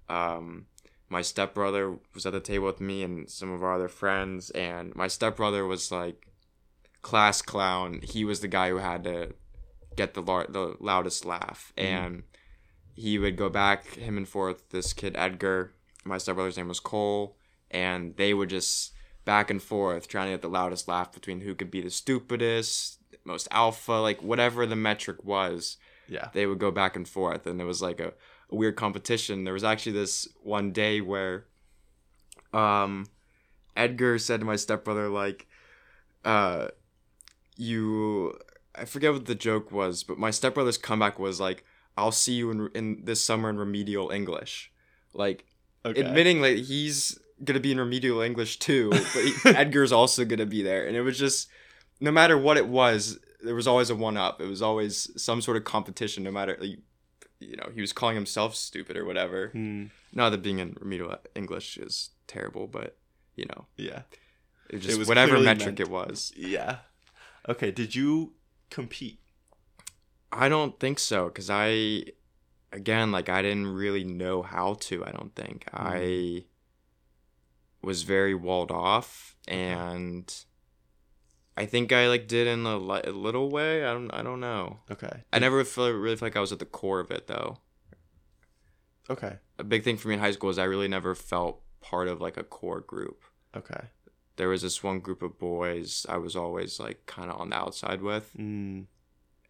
Um 0.10 0.68
my 1.10 1.22
stepbrother 1.22 1.98
was 2.14 2.26
at 2.26 2.32
the 2.32 2.40
table 2.40 2.68
with 2.68 2.80
me 2.80 3.04
and 3.04 3.30
some 3.30 3.52
of 3.52 3.62
our 3.64 3.76
other 3.76 3.90
friends 3.90 4.50
and 4.52 4.96
my 4.96 5.08
stepbrother 5.08 5.66
was 5.66 5.92
like 5.92 6.28
class 7.02 7.42
clown. 7.42 8.00
He 8.02 8.24
was 8.24 8.40
the 8.40 8.48
guy 8.48 8.70
who 8.70 8.78
had 8.78 9.04
to 9.04 9.34
get 9.98 10.14
the 10.14 10.22
lar- 10.22 10.48
the 10.48 10.76
loudest 10.80 11.26
laugh 11.26 11.74
Mhm. 11.78 11.84
and 11.84 12.24
he 12.94 13.18
would 13.20 13.36
go 13.36 13.50
back 13.50 13.88
him 13.96 14.16
and 14.18 14.28
forth 14.28 14.70
this 14.70 14.94
kid 14.94 15.16
Edgar 15.18 15.74
my 16.06 16.18
stepbrother's 16.18 16.58
name 16.58 16.68
was 16.70 16.80
Cole 16.80 17.38
and 17.70 18.16
they 18.16 18.34
would 18.34 18.50
just 18.50 18.94
back 19.26 19.50
and 19.50 19.62
forth 19.62 20.08
trying 20.08 20.28
to 20.28 20.34
get 20.34 20.42
the 20.42 20.50
loudest 20.50 20.88
laugh 20.88 21.12
between 21.12 21.42
who 21.42 21.54
could 21.56 21.70
be 21.70 21.82
the 21.82 21.90
stupidest 21.92 23.00
most 23.26 23.48
alpha 23.52 23.92
like 23.94 24.22
whatever 24.24 24.66
the 24.66 24.76
metric 24.76 25.24
was 25.26 25.78
Yeah. 26.12 26.28
they 26.34 26.46
would 26.46 26.60
go 26.60 26.72
back 26.72 26.96
and 26.98 27.08
forth 27.08 27.48
and 27.48 27.62
it 27.62 27.64
was 27.64 27.82
like 27.82 28.00
a, 28.02 28.10
a 28.52 28.56
weird 28.56 28.76
competition 28.76 29.46
there 29.46 29.54
was 29.54 29.64
actually 29.64 29.94
this 29.94 30.28
one 30.44 30.72
day 30.74 31.00
where 31.00 31.46
um 32.54 33.06
edgar 33.78 34.20
said 34.20 34.42
to 34.42 34.46
my 34.46 34.58
stepbrother 34.58 35.08
like 35.08 35.48
uh 36.26 36.68
you 37.56 38.38
i 38.76 38.86
forget 38.86 39.14
what 39.14 39.26
the 39.26 39.36
joke 39.36 39.72
was 39.72 40.04
but 40.04 40.18
my 40.18 40.32
stepbrother's 40.32 40.78
comeback 40.78 41.18
was 41.20 41.40
like 41.40 41.64
i'll 41.98 42.12
see 42.12 42.34
you 42.34 42.52
in, 42.52 42.70
in 42.76 43.06
this 43.06 43.24
summer 43.24 43.50
in 43.50 43.58
remedial 43.58 44.10
english 44.12 44.72
like 45.14 45.46
Okay. 45.84 46.02
admitting 46.02 46.42
like 46.42 46.58
he's 46.58 47.18
gonna 47.44 47.60
be 47.60 47.72
in 47.72 47.80
remedial 47.80 48.22
english 48.22 48.60
too 48.60 48.92
but 48.92 49.56
edgar's 49.56 49.92
also 49.92 50.26
gonna 50.26 50.46
be 50.46 50.62
there 50.62 50.86
and 50.86 50.96
it 50.96 51.02
was 51.02 51.18
just 51.18 51.48
no 52.00 52.12
matter 52.12 52.38
what 52.38 52.58
it 52.58 52.68
was 52.68 53.18
there 53.44 53.56
was 53.56 53.68
always 53.68 53.90
a 53.90 53.96
one 53.96 54.18
up 54.18 54.40
it 54.42 54.48
was 54.48 54.62
always 54.62 55.10
some 55.22 55.42
sort 55.42 55.58
of 55.58 55.64
competition 55.64 56.24
no 56.24 56.32
matter 56.32 56.58
like, 56.60 56.80
you 57.40 57.56
know 57.58 57.70
he 57.74 57.82
was 57.82 57.92
calling 57.94 58.16
himself 58.16 58.56
stupid 58.56 58.96
or 58.98 59.06
whatever 59.06 59.50
Hmm, 59.50 59.86
not 60.14 60.30
that 60.30 60.42
being 60.44 60.60
in 60.60 60.76
remedial 60.80 61.16
english 61.36 61.78
is 61.78 62.12
terrible 62.28 62.68
but 62.68 62.98
you 63.36 63.46
know 63.46 63.66
yeah. 63.78 64.02
it 64.70 64.80
just 64.80 65.00
was 65.00 65.08
whatever 65.08 65.40
metric 65.40 65.66
meant- 65.66 65.80
it 65.80 65.90
was 65.90 66.32
Yeah. 66.36 66.78
Okay. 67.50 67.72
Did 67.72 67.96
you 67.96 68.34
compete? 68.70 69.20
i 70.32 70.48
don't 70.48 70.80
think 70.80 70.98
so 71.00 71.26
because 71.26 71.50
i 71.50 72.04
again 72.72 73.12
like 73.12 73.28
i 73.28 73.42
didn't 73.42 73.68
really 73.68 74.04
know 74.06 74.42
how 74.44 74.76
to 74.76 75.04
i 75.06 75.12
don't 75.12 75.36
think 75.36 75.66
i 75.74 76.46
was 77.82 78.04
very 78.04 78.34
walled 78.36 78.72
off 78.72 79.36
and 79.48 80.46
i 81.58 81.66
think 81.66 81.92
i 81.92 82.08
like 82.08 82.28
did 82.28 82.48
in 82.48 82.66
a, 82.66 82.78
li- 82.78 83.02
a 83.04 83.12
little 83.12 83.50
way 83.50 83.84
i 83.86 83.94
don't 83.94 84.12
i 84.12 84.22
don't 84.24 84.40
know 84.40 84.80
Okay. 84.90 85.24
i 85.34 85.40
never 85.40 85.64
feel, 85.64 85.90
really 85.92 86.16
feel 86.16 86.26
like 86.28 86.36
i 86.38 86.40
was 86.42 86.52
at 86.52 86.60
the 86.60 86.66
core 86.66 87.00
of 87.00 87.12
it 87.12 87.28
though 87.28 87.58
Okay. 89.10 89.38
a 89.60 89.64
big 89.64 89.84
thing 89.84 89.98
for 89.98 90.08
me 90.08 90.14
in 90.14 90.20
high 90.20 90.32
school 90.32 90.50
is 90.50 90.60
i 90.60 90.64
really 90.64 90.88
never 90.88 91.16
felt 91.16 91.62
part 91.82 92.08
of 92.08 92.22
like 92.22 92.38
a 92.38 92.44
core 92.44 92.80
group 92.82 93.24
Okay. 93.56 93.82
there 94.38 94.48
was 94.50 94.62
this 94.62 94.82
one 94.84 95.00
group 95.00 95.22
of 95.22 95.38
boys 95.38 96.06
i 96.08 96.18
was 96.18 96.36
always 96.36 96.80
like 96.80 97.06
kind 97.06 97.30
of 97.30 97.40
on 97.40 97.50
the 97.50 97.56
outside 97.56 98.02
with 98.02 98.32
Mm, 98.38 98.86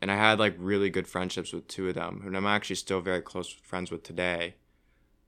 and 0.02 0.10
I 0.12 0.16
had 0.16 0.40
like 0.40 0.56
really 0.58 0.90
good 0.90 1.08
friendships 1.08 1.54
with 1.54 1.68
two 1.68 1.88
of 1.88 1.94
them, 1.94 2.22
who 2.24 2.36
I'm 2.36 2.48
actually 2.48 2.78
still 2.78 3.02
very 3.02 3.22
close 3.22 3.50
friends 3.52 3.92
with 3.92 4.02
today. 4.02 4.56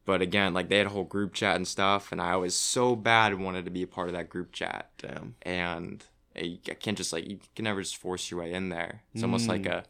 But 0.03 0.19
again, 0.23 0.55
like 0.55 0.67
they 0.67 0.79
had 0.79 0.87
a 0.87 0.89
whole 0.89 1.03
group 1.03 1.31
chat 1.35 1.55
and 1.57 1.67
stuff, 1.67 2.11
and 2.11 2.19
I 2.19 2.37
was 2.37 2.55
so 2.55 2.95
bad 2.95 3.39
wanted 3.39 3.65
to 3.65 3.71
be 3.71 3.83
a 3.83 3.87
part 3.87 4.07
of 4.07 4.15
that 4.15 4.29
group 4.29 4.51
chat, 4.51 4.89
damn. 4.97 5.35
and 5.43 6.03
I 6.35 6.57
can't 6.79 6.97
just 6.97 7.13
like 7.13 7.27
you 7.27 7.39
can 7.55 7.63
never 7.65 7.81
just 7.81 7.97
force 7.97 8.29
your 8.31 8.39
way 8.41 8.53
in 8.53 8.69
there. 8.69 9.03
It's 9.13 9.23
almost 9.23 9.45
Mm. 9.45 9.49
like 9.49 9.65
a 9.65 9.83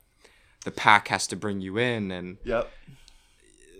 the 0.66 0.72
pack 0.72 1.10
has 1.10 1.28
to 1.28 1.36
bring 1.36 1.60
you 1.62 1.78
in, 1.78 2.12
and 2.12 2.38
Yep. 2.46 2.72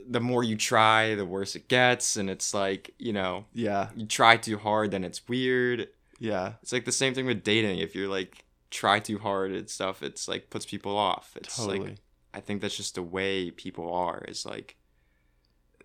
the 0.10 0.20
more 0.20 0.44
you 0.44 0.56
try, 0.58 1.16
the 1.16 1.26
worse 1.26 1.56
it 1.56 1.68
gets, 1.68 2.18
and 2.18 2.30
it's 2.30 2.54
like 2.54 2.94
you 2.98 3.14
know 3.14 3.46
Yeah. 3.54 3.90
you 3.96 4.06
try 4.06 4.38
too 4.38 4.58
hard, 4.58 4.92
then 4.92 5.04
it's 5.04 5.28
weird. 5.28 5.90
Yeah. 6.20 6.54
It's 6.62 6.72
like 6.72 6.86
the 6.86 6.92
same 6.92 7.14
thing 7.14 7.26
with 7.26 7.44
dating. 7.44 7.80
If 7.80 7.96
you're 7.96 8.10
like 8.10 8.46
try 8.70 9.00
too 9.00 9.20
hard 9.20 9.52
and 9.52 9.70
stuff, 9.70 10.02
it's 10.02 10.28
like 10.28 10.50
puts 10.50 10.66
people 10.66 10.98
off. 10.98 11.36
It's 11.38 11.56
Totally. 11.58 11.80
like 11.80 11.96
I 12.34 12.40
think 12.40 12.62
that's 12.62 12.76
just 12.78 12.96
the 12.96 13.04
way 13.04 13.52
people 13.52 13.94
are. 13.94 14.24
Is 14.28 14.46
like 14.46 14.76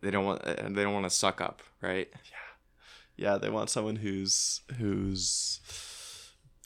they 0.01 0.11
don't 0.11 0.25
want 0.25 0.43
uh, 0.45 0.55
they 0.69 0.83
don't 0.83 0.95
want 0.95 1.07
to 1.07 1.11
suck 1.11 1.41
up, 1.41 1.63
right? 1.83 2.09
Yeah, 2.13 2.47
yeah. 3.33 3.39
They 3.39 3.51
want 3.51 3.69
someone 3.71 3.97
who's 3.97 4.63
who's 4.79 5.61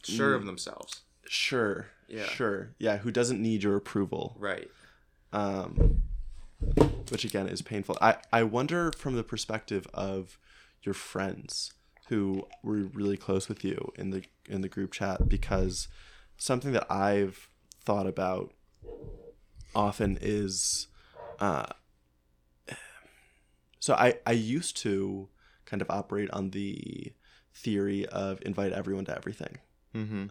Sure 0.03 0.33
Mm. 0.35 0.41
of 0.41 0.47
themselves, 0.47 1.03
sure. 1.27 1.88
Yeah. 2.09 2.25
Sure. 2.27 2.75
Yeah. 2.79 2.99
Who 2.99 3.11
doesn't 3.11 3.41
need 3.41 3.62
your 3.62 3.77
approval? 3.77 4.37
right? 4.38 4.71
um, 5.33 6.03
which 7.09 7.25
again 7.25 7.49
is 7.49 7.62
painful. 7.62 7.97
I, 8.03 8.17
I 8.33 8.43
wonder 8.43 8.93
from 8.99 9.17
the 9.17 9.23
perspective 9.23 9.87
of 9.95 10.38
your 10.83 10.93
friends 10.95 11.73
who 12.09 12.47
were 12.62 12.83
really 12.93 13.17
close 13.17 13.49
with 13.49 13.65
you 13.65 13.93
in 13.97 14.11
the 14.11 14.23
in 14.49 14.61
the 14.61 14.69
group 14.69 14.93
chat 14.93 15.29
because 15.29 15.88
something 16.37 16.73
that 16.73 16.91
I've 16.93 17.49
thought 17.85 18.07
about 18.07 18.53
often 19.75 20.19
is 20.21 20.88
uh, 21.41 21.67
so 23.81 23.95
I, 23.95 24.15
I 24.27 24.33
used 24.33 24.77
to 24.79 25.29
kind 25.65 25.81
of 25.83 25.91
operate 25.91 26.31
on 26.31 26.51
the 26.51 27.12
theory 27.55 28.07
of 28.07 28.41
invite 28.45 28.73
everyone 28.73 29.05
to 29.07 29.17
everything 29.17 29.59
Mm-hmm. 29.95 30.27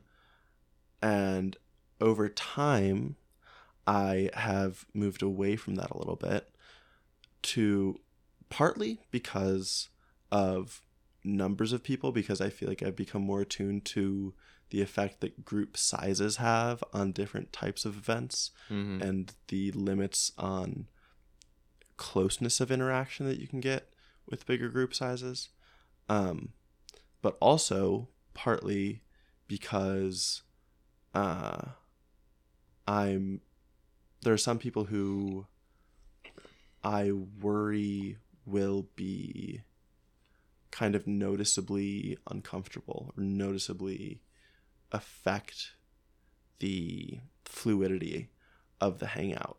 and 1.01 1.57
over 1.99 2.29
time 2.29 3.15
I 3.87 4.29
have 4.33 4.85
moved 4.93 5.21
away 5.21 5.55
from 5.55 5.75
that 5.75 5.91
a 5.91 5.97
little 5.97 6.15
bit 6.15 6.49
to 7.43 7.99
partly 8.49 8.99
because 9.11 9.89
of 10.31 10.81
numbers 11.23 11.73
of 11.73 11.83
people 11.83 12.11
because 12.11 12.41
I 12.41 12.49
feel 12.49 12.69
like 12.69 12.81
I've 12.83 12.95
become 12.95 13.21
more 13.21 13.41
attuned 13.41 13.85
to 13.85 14.33
the 14.69 14.81
effect 14.81 15.19
that 15.21 15.43
group 15.45 15.75
sizes 15.77 16.37
have 16.37 16.83
on 16.93 17.11
different 17.11 17.51
types 17.53 17.85
of 17.85 17.97
events 17.97 18.51
Mm-hmm. 18.69 19.01
and 19.01 19.33
the 19.49 19.71
limits 19.71 20.31
on 20.37 20.87
closeness 21.97 22.59
of 22.59 22.71
interaction 22.71 23.25
that 23.27 23.39
you 23.39 23.47
can 23.47 23.59
get 23.59 23.93
with 24.29 24.45
bigger 24.45 24.69
group 24.69 24.93
sizes. 24.93 25.49
Um, 26.09 26.49
but 27.21 27.37
also 27.39 28.07
partly 28.33 29.03
because 29.51 30.43
uh, 31.13 31.61
I'm 32.87 33.41
there 34.21 34.33
are 34.33 34.37
some 34.37 34.57
people 34.57 34.85
who 34.85 35.45
I 36.85 37.11
worry 37.11 38.17
will 38.45 38.87
be 38.95 39.63
kind 40.71 40.95
of 40.95 41.05
noticeably 41.05 42.17
uncomfortable 42.29 43.13
or 43.17 43.23
noticeably 43.23 44.21
affect 44.93 45.71
the 46.59 47.19
fluidity 47.43 48.29
of 48.79 48.99
the 48.99 49.07
hangout. 49.07 49.57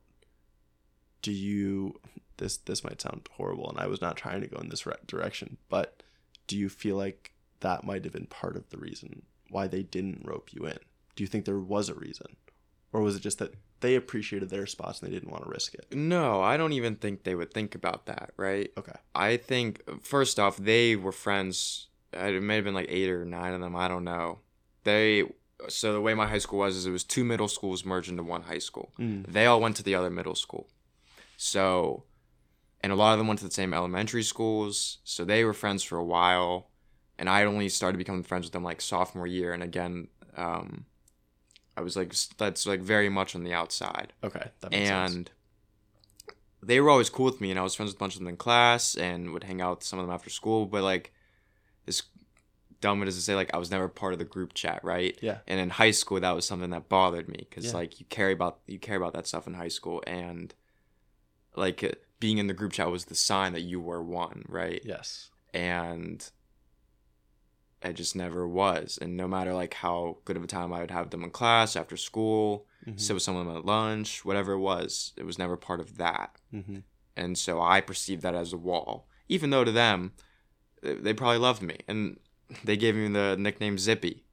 Do 1.20 1.33
you 1.33 2.00
this 2.38 2.57
this 2.57 2.83
might 2.83 3.02
sound 3.02 3.28
horrible 3.33 3.68
and 3.68 3.78
I 3.78 3.88
was 3.88 4.00
not 4.00 4.16
trying 4.16 4.40
to 4.40 4.46
go 4.46 4.57
in 4.57 4.70
this 4.70 4.87
re- 4.87 4.94
direction, 5.07 5.59
but 5.68 6.02
do 6.46 6.57
you 6.57 6.70
feel 6.70 6.96
like 6.96 7.35
that 7.61 7.85
might 7.85 8.05
have 8.05 8.14
been 8.14 8.24
part 8.24 8.57
of 8.57 8.70
the 8.70 8.78
reason 8.78 9.24
why 9.53 9.67
they 9.69 9.83
didn't 9.83 10.23
rope 10.25 10.53
you 10.53 10.67
in? 10.67 10.79
Do 11.17 11.23
you 11.23 11.27
think 11.29 11.45
there 11.45 11.59
was 11.59 11.88
a 11.88 11.95
reason? 11.95 12.37
Or 12.93 13.01
was 13.01 13.17
it 13.17 13.21
just 13.21 13.38
that 13.38 13.55
they 13.81 13.95
appreciated 13.95 14.51
their 14.51 14.67
spots 14.67 15.01
and 15.01 15.09
they 15.09 15.15
didn't 15.15 15.31
want 15.31 15.45
to 15.45 15.51
risk 15.51 15.75
it? 15.75 15.95
No, 15.95 16.41
I 16.43 16.57
don't 16.57 16.73
even 16.73 16.97
think 16.97 17.23
they 17.25 17.35
would 17.35 17.53
think 17.53 17.75
about 17.75 18.07
that, 18.07 18.31
right? 18.37 18.71
Okay. 18.77 18.93
I 19.15 19.37
think 19.38 19.83
first 20.05 20.38
off, 20.38 20.57
they 20.59 20.97
were 20.97 21.12
friends. 21.12 21.88
uh, 22.17 22.25
It 22.27 22.43
may 22.43 22.57
have 22.57 22.65
been 22.65 22.75
like 22.75 22.91
eight 22.91 23.09
or 23.11 23.25
nine 23.25 23.55
of 23.55 23.61
them. 23.61 23.75
I 23.77 23.88
don't 23.88 24.05
know. 24.05 24.41
They 24.85 25.25
so 25.69 25.93
the 25.93 26.01
way 26.01 26.12
my 26.12 26.27
high 26.27 26.38
school 26.38 26.59
was 26.59 26.77
is 26.77 26.87
it 26.87 26.91
was 26.91 27.05
two 27.05 27.25
middle 27.25 27.47
schools 27.49 27.85
merged 27.85 28.11
into 28.11 28.23
one 28.25 28.43
high 28.43 28.59
school. 28.59 28.93
Mm. 28.99 29.27
They 29.27 29.47
all 29.47 29.61
went 29.61 29.77
to 29.77 29.83
the 29.85 29.95
other 29.95 30.11
middle 30.11 30.35
school. 30.35 30.69
So, 31.37 32.05
and 32.83 32.93
a 32.93 32.97
lot 32.97 33.12
of 33.12 33.19
them 33.19 33.29
went 33.29 33.38
to 33.41 33.47
the 33.47 33.51
same 33.53 33.73
elementary 33.73 34.23
schools. 34.25 34.99
So 35.05 35.25
they 35.25 35.45
were 35.45 35.53
friends 35.55 35.83
for 35.83 35.99
a 35.99 36.05
while, 36.05 36.69
and 37.18 37.29
I 37.29 37.44
only 37.44 37.68
started 37.68 37.98
becoming 37.98 38.22
friends 38.22 38.46
with 38.46 38.53
them 38.53 38.64
like 38.64 38.81
sophomore 38.81 39.27
year. 39.27 39.53
And 39.53 39.62
again, 39.62 40.09
um, 40.37 40.87
I 41.77 41.81
was 41.83 41.96
like 41.96 42.14
that's 42.38 42.66
like 42.66 42.81
very 42.81 43.09
much 43.09 43.35
on 43.35 43.44
the 43.44 43.55
outside 43.55 44.12
Okay. 44.22 44.51
That 44.61 44.70
makes 44.70 44.88
sense. 44.88 45.14
and 45.14 45.31
they 46.62 46.81
were 46.81 46.90
always 46.90 47.11
cool 47.11 47.25
with 47.25 47.40
me 47.40 47.51
and 47.51 47.59
i 47.59 47.62
was 47.62 47.75
friends 47.75 47.90
with 47.90 47.96
a 47.96 47.98
bunch 47.98 48.14
of 48.14 48.20
them 48.20 48.29
in 48.29 48.37
class 48.37 48.94
and 48.94 49.33
would 49.33 49.42
hang 49.44 49.61
out 49.61 49.79
with 49.79 49.85
some 49.85 49.98
of 49.98 50.07
them 50.07 50.14
after 50.14 50.31
school 50.31 50.64
but 50.64 50.83
like 50.85 51.12
as 51.88 52.03
dumb 52.81 53.03
as 53.03 53.16
to 53.16 53.20
say 53.22 53.35
like 53.35 53.53
i 53.53 53.59
was 53.59 53.70
never 53.70 53.88
part 53.88 54.12
of 54.12 54.20
the 54.20 54.25
group 54.25 54.55
chat 54.55 54.79
right 54.85 55.18
Yeah. 55.22 55.38
and 55.48 55.59
in 55.59 55.70
high 55.70 55.90
school 55.90 56.20
that 56.20 56.31
was 56.37 56.46
something 56.46 56.70
that 56.70 56.88
bothered 56.88 57.29
me 57.29 57.46
because 57.51 57.66
Yeah. 57.66 57.72
like 57.72 57.98
you 57.98 58.07
care 58.11 58.31
about 58.31 58.61
you 58.68 58.79
care 58.79 58.96
about 58.96 59.12
that 59.14 59.27
stuff 59.27 59.46
in 59.48 59.55
high 59.55 59.68
school 59.68 60.05
and 60.07 60.55
like 61.57 61.98
being 62.20 62.38
in 62.38 62.46
the 62.46 62.55
group 62.55 62.72
chat 62.72 62.90
was 62.90 63.07
the 63.07 63.14
sign 63.16 63.55
that 63.55 63.62
you 63.62 63.81
were 63.81 64.03
one 64.03 64.44
right 64.48 64.83
Yes. 64.85 65.31
and 65.53 66.31
I 67.85 67.92
just 67.92 68.14
never 68.16 68.47
was. 68.47 68.99
And 69.01 69.16
no 69.16 69.27
matter 69.29 69.53
like 69.55 69.75
how 69.75 70.18
good 70.25 70.37
of 70.37 70.45
a 70.45 70.47
time 70.47 70.73
I 70.73 70.81
would 70.81 70.90
have 70.90 71.11
them 71.11 71.25
in 71.25 71.31
class, 71.31 71.77
after 71.77 71.97
school, 71.97 72.66
Mhm. 72.87 73.01
sit 73.01 73.14
with 73.14 73.23
some 73.23 73.37
of 73.37 73.47
them 73.47 73.57
at 73.57 73.64
lunch, 73.64 74.25
whatever 74.25 74.53
it 74.53 74.59
was, 74.59 75.12
it 75.16 75.25
was 75.25 75.38
never 75.38 75.57
part 75.57 75.81
of 75.81 75.99
that. 75.99 76.37
Mm-hmm. 76.53 76.79
And 77.16 77.38
so 77.38 77.61
I 77.61 77.81
perceived 77.81 78.23
that 78.23 78.35
as 78.35 78.53
a 78.53 78.57
wall, 78.57 79.07
even 79.29 79.51
though 79.51 79.64
to 79.64 79.73
them, 79.73 80.12
they 80.83 80.95
they 80.95 81.14
probably 81.14 81.38
loved 81.38 81.62
me 81.62 81.79
and 81.87 82.18
they 82.64 82.77
gave 82.77 82.95
me 82.97 83.09
the 83.09 83.37
nickname 83.38 83.79
Zippy. 83.79 84.25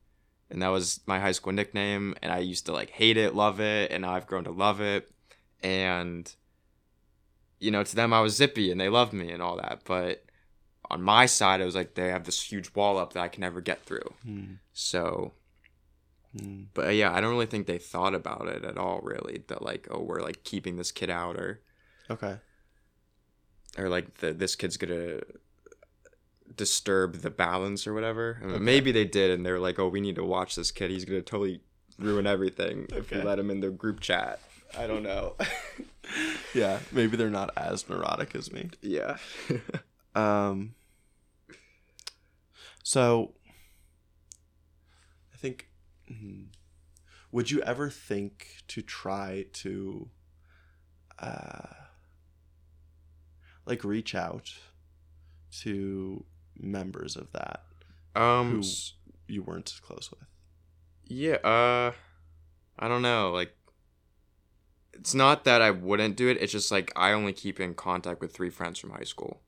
And 0.49 0.61
that 0.63 0.69
was 0.69 1.01
my 1.05 1.19
high 1.19 1.31
school 1.33 1.53
nickname. 1.53 2.15
And 2.23 2.31
I 2.31 2.39
used 2.39 2.65
to 2.65 2.73
like 2.73 2.89
hate 2.89 3.17
it, 3.17 3.35
love 3.35 3.59
it. 3.59 3.91
And 3.91 4.01
now 4.01 4.13
I've 4.15 4.25
grown 4.25 4.45
to 4.45 4.51
love 4.51 4.81
it. 4.81 5.11
And, 5.61 6.33
you 7.59 7.69
know, 7.69 7.83
to 7.83 7.95
them, 7.95 8.13
I 8.13 8.21
was 8.21 8.35
Zippy 8.35 8.71
and 8.71 8.79
they 8.81 8.89
loved 8.89 9.13
me 9.13 9.31
and 9.31 9.43
all 9.43 9.57
that. 9.57 9.81
But 9.85 10.25
on 10.89 11.01
my 11.01 11.25
side, 11.25 11.61
it 11.61 11.65
was 11.65 11.75
like 11.75 11.93
they 11.95 12.09
have 12.09 12.23
this 12.25 12.41
huge 12.51 12.73
wall 12.75 12.97
up 12.97 13.13
that 13.13 13.21
I 13.21 13.27
can 13.27 13.41
never 13.41 13.61
get 13.61 13.83
through. 13.83 14.13
Mm. 14.27 14.57
So, 14.73 15.33
Mm. 16.37 16.65
but 16.75 16.87
uh, 16.87 16.91
yeah, 16.91 17.11
I 17.11 17.21
don't 17.21 17.31
really 17.31 17.47
think 17.47 17.65
they 17.65 17.79
thought 17.79 18.13
about 18.13 18.47
it 18.47 18.63
at 18.63 18.77
all, 18.77 18.99
really. 19.01 19.43
That 19.47 19.63
like, 19.63 19.87
oh, 19.89 20.01
we're 20.01 20.21
like 20.21 20.43
keeping 20.43 20.77
this 20.77 20.91
kid 20.91 21.09
out 21.09 21.35
or 21.37 21.61
Okay. 22.09 22.35
or 23.79 23.89
like 23.89 24.15
the, 24.19 24.31
this 24.33 24.55
kid's 24.55 24.77
gonna 24.77 25.21
disturb 26.55 27.15
the 27.21 27.29
balance 27.29 27.87
or 27.87 27.93
whatever. 27.93 28.39
I 28.43 28.45
Okay. 28.47 28.59
Maybe 28.59 28.91
they 28.91 29.05
did, 29.05 29.31
and 29.31 29.45
they're 29.45 29.59
like, 29.59 29.79
"Oh, 29.79 29.87
we 29.87 30.01
need 30.01 30.15
to 30.15 30.23
watch 30.23 30.55
this 30.55 30.71
kid. 30.71 30.91
He's 30.91 31.05
gonna 31.05 31.21
totally 31.21 31.61
ruin 31.97 32.27
everything 32.27 32.87
if 32.91 33.09
we 33.11 33.21
let 33.21 33.39
him 33.39 33.49
in 33.49 33.59
the 33.59 33.69
group 33.71 33.99
chat." 33.99 34.39
I 34.77 34.87
don't 34.87 35.03
know. 35.03 35.35
Yeah. 36.55 36.79
Maybe 36.91 37.17
they're 37.17 37.29
not 37.29 37.51
as 37.55 37.87
neurotic 37.87 38.33
as 38.35 38.51
me. 38.51 38.69
yeah. 38.81 39.17
Um. 40.15 40.73
So, 42.89 43.35
I 45.31 45.37
think, 45.37 45.69
hmm, 46.07 46.45
would 47.31 47.51
you 47.51 47.61
ever 47.61 47.87
think 47.87 48.63
to 48.69 48.81
try 48.81 49.45
to, 49.61 50.09
uh, 51.19 51.67
like 53.67 53.83
reach 53.83 54.15
out 54.15 54.51
to 55.61 56.25
members 56.57 57.15
of 57.15 57.31
that 57.33 57.63
um. 58.15 58.63
Who- 58.63 58.67
you 59.27 59.43
weren't 59.43 59.69
as 59.71 59.79
close 59.79 60.09
with? 60.09 60.27
Yeah. 61.05 61.35
Uh. 61.43 61.91
I 62.79 62.87
don't 62.87 63.03
know. 63.03 63.29
Like. 63.31 63.55
It's 64.93 65.13
not 65.13 65.43
that 65.43 65.61
I 65.61 65.69
wouldn't 65.69 66.15
do 66.15 66.27
it. 66.29 66.37
It's 66.41 66.51
just 66.51 66.71
like 66.71 66.91
I 66.95 67.11
only 67.11 67.33
keep 67.33 67.59
in 67.59 67.75
contact 67.75 68.19
with 68.19 68.33
three 68.33 68.49
friends 68.49 68.79
from 68.79 68.89
high 68.89 69.03
school. 69.03 69.41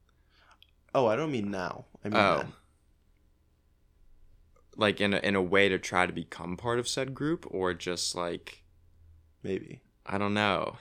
Oh, 0.93 1.07
I 1.07 1.15
don't 1.15 1.31
mean 1.31 1.49
now. 1.49 1.85
I 2.05 2.09
mean 2.09 2.17
Oh. 2.19 2.37
then. 2.37 2.53
Like 4.81 4.99
in 4.99 5.13
a, 5.13 5.17
in 5.17 5.35
a 5.35 5.41
way 5.41 5.69
to 5.69 5.77
try 5.77 6.07
to 6.07 6.11
become 6.11 6.57
part 6.57 6.79
of 6.79 6.87
said 6.87 7.13
group, 7.13 7.45
or 7.49 7.73
just 7.73 8.15
like 8.15 8.63
maybe. 9.43 9.81
I 10.05 10.17
don't 10.17 10.33
know. 10.33 10.77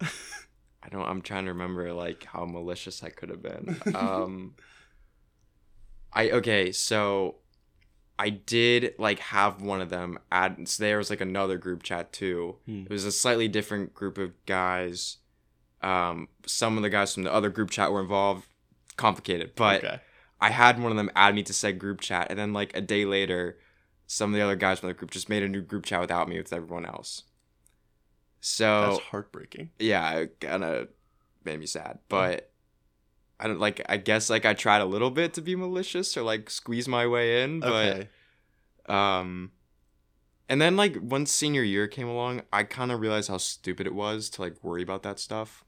I 0.00 0.88
don't. 0.90 1.06
I'm 1.06 1.20
trying 1.20 1.44
to 1.44 1.52
remember 1.52 1.92
like 1.92 2.24
how 2.24 2.46
malicious 2.46 3.04
I 3.04 3.10
could 3.10 3.28
have 3.28 3.42
been. 3.42 3.80
Um, 3.94 4.54
I 6.12 6.30
okay. 6.30 6.72
So 6.72 7.36
I 8.18 8.30
did 8.30 8.94
like 8.98 9.18
have 9.18 9.60
one 9.60 9.80
of 9.80 9.90
them 9.90 10.18
add. 10.30 10.68
So 10.68 10.82
there 10.82 10.98
was 10.98 11.10
like 11.10 11.20
another 11.20 11.58
group 11.58 11.82
chat 11.82 12.12
too. 12.12 12.56
Hmm. 12.66 12.82
It 12.82 12.90
was 12.90 13.04
a 13.04 13.12
slightly 13.12 13.48
different 13.48 13.94
group 13.94 14.16
of 14.16 14.32
guys. 14.46 15.18
Um, 15.82 16.28
some 16.46 16.76
of 16.76 16.82
the 16.82 16.90
guys 16.90 17.12
from 17.14 17.24
the 17.24 17.32
other 17.32 17.50
group 17.50 17.70
chat 17.70 17.92
were 17.92 18.00
involved. 18.00 18.46
Complicated, 18.96 19.52
but 19.56 19.84
okay. 19.84 20.00
I 20.42 20.50
had 20.50 20.78
one 20.82 20.90
of 20.90 20.96
them 20.96 21.10
add 21.16 21.34
me 21.34 21.42
to 21.44 21.52
said 21.54 21.78
group 21.78 22.00
chat, 22.00 22.26
and 22.28 22.38
then 22.38 22.52
like 22.52 22.76
a 22.76 22.80
day 22.82 23.04
later, 23.04 23.58
some 24.06 24.30
of 24.30 24.34
the 24.36 24.42
other 24.42 24.56
guys 24.56 24.80
from 24.80 24.88
the 24.88 24.94
group 24.94 25.10
just 25.12 25.28
made 25.28 25.42
a 25.42 25.48
new 25.48 25.62
group 25.62 25.84
chat 25.86 26.00
without 26.00 26.28
me 26.28 26.36
with 26.36 26.52
everyone 26.52 26.84
else. 26.84 27.22
So 28.40 28.64
That's 28.90 29.00
heartbreaking. 29.06 29.70
yeah, 29.78 30.12
it 30.14 30.40
kind 30.40 30.64
of 30.64 30.88
made 31.44 31.60
me 31.60 31.66
sad. 31.66 32.00
But 32.08 32.50
I 33.38 33.46
don't 33.46 33.60
like. 33.60 33.80
I 33.88 33.96
guess 33.98 34.28
like 34.30 34.44
I 34.44 34.52
tried 34.54 34.80
a 34.82 34.84
little 34.84 35.10
bit 35.10 35.32
to 35.34 35.40
be 35.40 35.54
malicious 35.56 36.16
or 36.16 36.22
like 36.22 36.50
squeeze 36.50 36.88
my 36.88 37.06
way 37.06 37.42
in, 37.44 37.60
but 37.60 37.68
Okay. 37.68 38.08
um, 38.88 39.52
and 40.48 40.60
then 40.60 40.76
like 40.76 40.96
once 41.00 41.30
senior 41.32 41.62
year 41.62 41.86
came 41.86 42.08
along, 42.08 42.42
I 42.52 42.64
kind 42.64 42.90
of 42.90 43.00
realized 43.00 43.28
how 43.28 43.38
stupid 43.38 43.86
it 43.86 43.94
was 43.94 44.28
to 44.30 44.42
like 44.42 44.62
worry 44.62 44.82
about 44.82 45.04
that 45.04 45.18
stuff. 45.20 45.64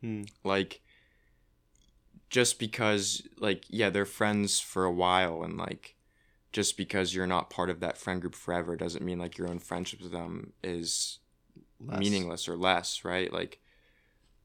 Hmm. 0.00 0.22
Like, 0.44 0.82
just 2.34 2.58
because 2.58 3.22
like 3.38 3.62
yeah, 3.68 3.90
they're 3.90 4.04
friends 4.04 4.58
for 4.58 4.84
a 4.84 4.90
while, 4.90 5.44
and 5.44 5.56
like 5.56 5.94
just 6.50 6.76
because 6.76 7.14
you're 7.14 7.28
not 7.28 7.48
part 7.48 7.70
of 7.70 7.78
that 7.78 7.96
friend 7.96 8.20
group 8.20 8.34
forever 8.34 8.74
doesn't 8.74 9.04
mean 9.04 9.20
like 9.20 9.38
your 9.38 9.48
own 9.48 9.60
friendship 9.60 10.00
with 10.02 10.10
them 10.10 10.52
is 10.64 11.20
Less. 11.78 12.00
meaningless 12.00 12.48
or 12.48 12.56
less, 12.56 13.04
right? 13.04 13.32
Like 13.32 13.60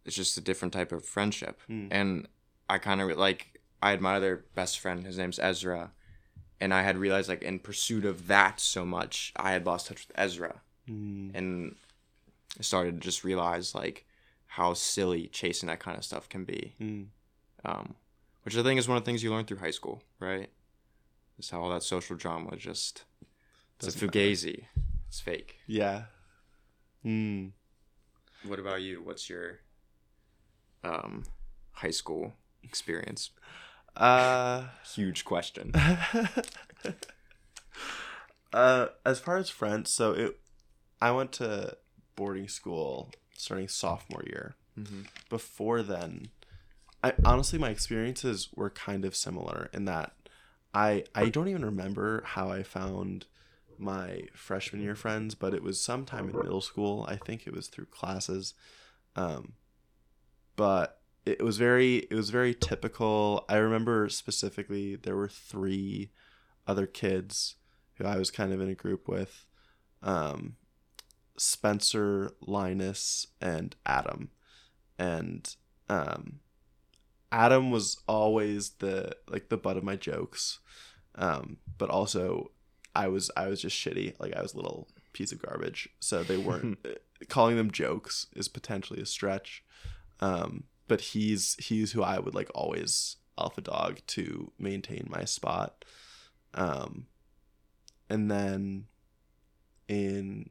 it's 0.05 0.15
just 0.15 0.37
a 0.37 0.41
different 0.41 0.71
type 0.71 0.91
of 0.91 1.03
friendship. 1.03 1.61
Hmm. 1.65 1.87
And 1.89 2.27
I 2.69 2.77
kind 2.77 3.01
of 3.01 3.17
like 3.17 3.59
I 3.81 3.89
had 3.89 4.01
my 4.01 4.17
other 4.17 4.45
best 4.53 4.77
friend, 4.79 5.03
his 5.03 5.17
name's 5.17 5.39
Ezra, 5.39 5.89
and 6.61 6.71
I 6.75 6.83
had 6.83 6.95
realized 6.95 7.27
like 7.27 7.41
in 7.41 7.57
pursuit 7.57 8.05
of 8.05 8.27
that 8.27 8.59
so 8.59 8.85
much, 8.85 9.33
I 9.35 9.51
had 9.53 9.65
lost 9.65 9.87
touch 9.87 10.07
with 10.07 10.15
Ezra, 10.15 10.61
Hmm. 10.85 11.31
and 11.33 11.75
I 12.59 12.61
started 12.61 12.93
to 12.93 12.99
just 12.99 13.23
realize 13.23 13.73
like 13.73 14.05
how 14.45 14.75
silly 14.75 15.25
chasing 15.27 15.67
that 15.69 15.79
kind 15.79 15.97
of 15.97 16.05
stuff 16.05 16.29
can 16.29 16.43
be. 16.45 16.75
Hmm. 16.77 17.03
Um, 17.65 17.95
which 18.43 18.55
I 18.57 18.63
think 18.63 18.79
is 18.79 18.87
one 18.87 18.97
of 18.97 19.03
the 19.03 19.05
things 19.05 19.23
you 19.23 19.31
learn 19.31 19.45
through 19.45 19.57
high 19.57 19.71
school, 19.71 20.01
right? 20.19 20.49
Is 21.37 21.49
how 21.49 21.61
all 21.61 21.69
that 21.69 21.83
social 21.83 22.15
drama 22.15 22.55
just 22.55 23.03
it's 23.77 23.87
a 23.87 23.91
Doesn't 23.91 24.07
matter. 24.07 24.19
fugazi, 24.19 24.63
it's 25.07 25.19
fake. 25.19 25.57
Yeah. 25.67 26.03
Hmm. 27.03 27.47
what 28.45 28.59
about 28.59 28.81
you? 28.81 29.01
What's 29.01 29.29
your 29.29 29.59
um 30.83 31.23
high 31.73 31.91
school 31.91 32.33
experience? 32.63 33.31
Uh, 33.95 34.65
Huge 34.95 35.25
question. 35.25 35.71
uh, 38.53 38.87
as 39.05 39.19
far 39.19 39.37
as 39.37 39.49
friends, 39.49 39.91
so 39.91 40.13
it, 40.13 40.39
I 41.01 41.11
went 41.11 41.31
to 41.33 41.77
boarding 42.15 42.47
school 42.47 43.11
starting 43.37 43.67
sophomore 43.67 44.23
year. 44.27 44.55
mm-hmm. 44.77 45.01
Before 45.29 45.81
then, 45.81 46.29
I 47.03 47.13
honestly 47.23 47.59
my 47.59 47.69
experiences 47.69 48.49
were 48.55 48.69
kind 48.69 49.05
of 49.05 49.15
similar 49.15 49.69
in 49.73 49.85
that 49.85 50.13
I 50.73 51.05
I 51.15 51.29
don't 51.29 51.47
even 51.47 51.65
remember 51.65 52.23
how 52.25 52.49
I 52.49 52.63
found 52.63 53.25
my 53.77 54.23
freshman 54.33 54.81
year 54.81 54.95
friends, 54.95 55.35
but 55.35 55.53
it 55.53 55.63
was 55.63 55.79
sometime 55.79 56.29
in 56.29 56.37
middle 56.37 56.61
school. 56.61 57.05
I 57.07 57.15
think 57.15 57.47
it 57.47 57.53
was 57.53 57.67
through 57.67 57.85
classes. 57.85 58.53
Um, 59.15 59.53
but 60.55 61.01
it 61.25 61.43
was 61.43 61.57
very 61.57 62.07
it 62.11 62.13
was 62.13 62.29
very 62.29 62.53
typical. 62.53 63.45
I 63.49 63.57
remember 63.57 64.09
specifically 64.09 64.95
there 64.95 65.15
were 65.15 65.29
three 65.29 66.11
other 66.67 66.85
kids 66.85 67.55
who 67.95 68.05
I 68.05 68.17
was 68.17 68.31
kind 68.31 68.53
of 68.53 68.61
in 68.61 68.69
a 68.69 68.75
group 68.75 69.07
with. 69.07 69.45
Um, 70.01 70.55
Spencer, 71.37 72.31
Linus, 72.41 73.27
and 73.41 73.75
Adam. 73.85 74.31
And 74.97 75.55
um 75.87 76.41
Adam 77.31 77.71
was 77.71 77.97
always 78.07 78.71
the 78.79 79.15
like 79.27 79.49
the 79.49 79.57
butt 79.57 79.77
of 79.77 79.83
my 79.83 79.95
jokes. 79.95 80.59
Um, 81.15 81.57
but 81.77 81.89
also 81.89 82.51
I 82.95 83.07
was 83.07 83.29
I 83.37 83.47
was 83.47 83.61
just 83.61 83.77
shitty. 83.77 84.15
Like 84.19 84.35
I 84.35 84.41
was 84.41 84.53
a 84.53 84.57
little 84.57 84.87
piece 85.13 85.31
of 85.31 85.41
garbage. 85.41 85.89
So 85.99 86.23
they 86.23 86.37
weren't 86.47 86.79
calling 87.27 87.57
them 87.57 87.71
jokes 87.71 88.27
is 88.35 88.47
potentially 88.47 89.01
a 89.01 89.05
stretch. 89.05 89.63
Um, 90.19 90.65
but 90.87 91.01
he's 91.01 91.55
he's 91.59 91.91
who 91.91 92.03
I 92.03 92.19
would 92.19 92.35
like 92.35 92.49
always 92.55 93.17
alpha 93.37 93.61
dog 93.61 93.99
to 94.07 94.51
maintain 94.59 95.07
my 95.09 95.25
spot. 95.25 95.85
Um, 96.53 97.05
and 98.09 98.29
then 98.29 98.85
in 99.87 100.49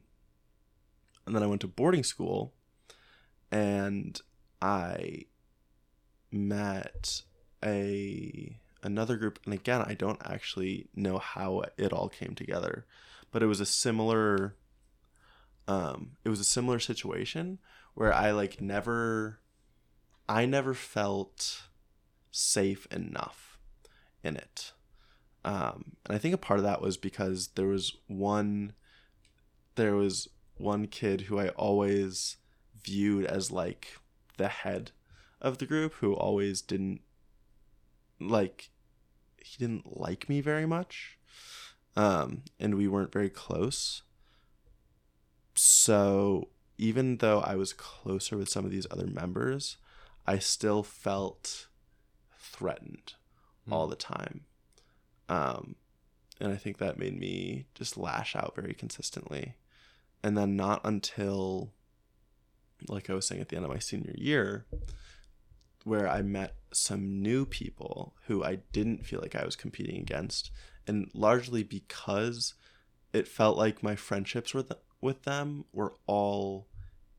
and 1.25 1.35
then 1.35 1.43
I 1.43 1.47
went 1.47 1.61
to 1.61 1.67
boarding 1.67 2.03
school 2.03 2.53
and 3.51 4.19
I 4.61 5.25
met 6.31 7.21
a 7.63 8.57
another 8.81 9.17
group 9.17 9.39
and 9.45 9.53
again 9.53 9.81
I 9.81 9.93
don't 9.93 10.21
actually 10.23 10.87
know 10.95 11.17
how 11.17 11.63
it 11.77 11.91
all 11.91 12.07
came 12.07 12.33
together 12.33 12.85
but 13.31 13.43
it 13.43 13.47
was 13.47 13.59
a 13.59 13.65
similar 13.65 14.55
um 15.67 16.11
it 16.23 16.29
was 16.29 16.39
a 16.39 16.45
similar 16.45 16.79
situation 16.79 17.59
where 17.93 18.13
I 18.13 18.31
like 18.31 18.61
never 18.61 19.39
I 20.27 20.45
never 20.45 20.73
felt 20.73 21.63
safe 22.31 22.87
enough 22.91 23.59
in 24.23 24.35
it. 24.35 24.71
Um 25.43 25.95
and 26.05 26.15
I 26.15 26.17
think 26.17 26.33
a 26.33 26.37
part 26.37 26.59
of 26.59 26.63
that 26.63 26.81
was 26.81 26.97
because 26.97 27.49
there 27.55 27.67
was 27.67 27.95
one 28.07 28.73
there 29.75 29.95
was 29.95 30.29
one 30.57 30.87
kid 30.87 31.21
who 31.21 31.39
I 31.39 31.49
always 31.49 32.37
viewed 32.81 33.25
as 33.25 33.51
like 33.51 33.97
the 34.37 34.47
head 34.47 34.91
of 35.41 35.57
the 35.57 35.65
group 35.65 35.93
who 35.95 36.13
always 36.13 36.61
didn't 36.61 37.01
like 38.19 38.69
he 39.37 39.57
didn't 39.57 39.97
like 39.97 40.27
me 40.27 40.41
very 40.41 40.65
much 40.65 41.17
um 41.95 42.43
and 42.59 42.75
we 42.75 42.87
weren't 42.87 43.11
very 43.13 43.29
close. 43.29 44.03
So 45.55 46.49
even 46.77 47.17
though 47.17 47.39
I 47.41 47.55
was 47.55 47.73
closer 47.73 48.37
with 48.37 48.49
some 48.49 48.65
of 48.65 48.71
these 48.71 48.87
other 48.91 49.07
members 49.07 49.77
I 50.27 50.39
still 50.39 50.83
felt 50.83 51.67
threatened 52.37 53.13
Hmm. 53.65 53.73
all 53.73 53.87
the 53.87 53.95
time. 53.95 54.41
Um 55.27 55.75
and 56.41 56.53
I 56.53 56.55
think 56.55 56.77
that 56.77 56.97
made 56.97 57.19
me 57.19 57.65
just 57.75 57.97
lash 57.97 58.35
out 58.35 58.55
very 58.55 58.73
consistently. 58.73 59.55
And 60.23 60.37
then 60.37 60.55
not 60.55 60.81
until 60.85 61.73
like 62.87 63.09
I 63.09 63.13
was 63.13 63.27
saying 63.27 63.41
at 63.41 63.49
the 63.49 63.55
end 63.57 63.65
of 63.65 63.71
my 63.71 63.79
senior 63.79 64.13
year 64.17 64.65
where 65.89 66.07
I 66.07 66.21
met 66.21 66.55
some 66.71 67.21
new 67.21 67.45
people 67.45 68.15
who 68.27 68.43
I 68.43 68.59
didn't 68.71 69.05
feel 69.05 69.19
like 69.21 69.35
I 69.35 69.43
was 69.45 69.55
competing 69.55 69.99
against 69.99 70.51
and 70.87 71.09
largely 71.13 71.63
because 71.63 72.53
it 73.11 73.27
felt 73.27 73.57
like 73.57 73.81
my 73.83 73.95
friendships 73.95 74.53
with 74.53 74.71
with 75.01 75.23
them 75.23 75.65
were 75.73 75.93
all 76.05 76.67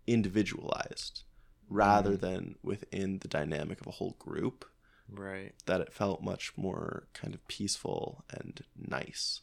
individualized 0.06 1.22
rather 1.68 2.16
Mm. 2.16 2.20
than 2.20 2.54
within 2.62 3.18
the 3.20 3.28
dynamic 3.28 3.80
of 3.80 3.86
a 3.86 3.92
whole 3.92 4.16
group 4.18 4.64
Right. 5.08 5.52
that 5.66 5.80
it 5.80 5.92
felt 5.92 6.22
much 6.22 6.52
more 6.56 7.08
kind 7.12 7.34
of 7.34 7.46
peaceful 7.48 8.24
and 8.30 8.62
nice. 8.76 9.40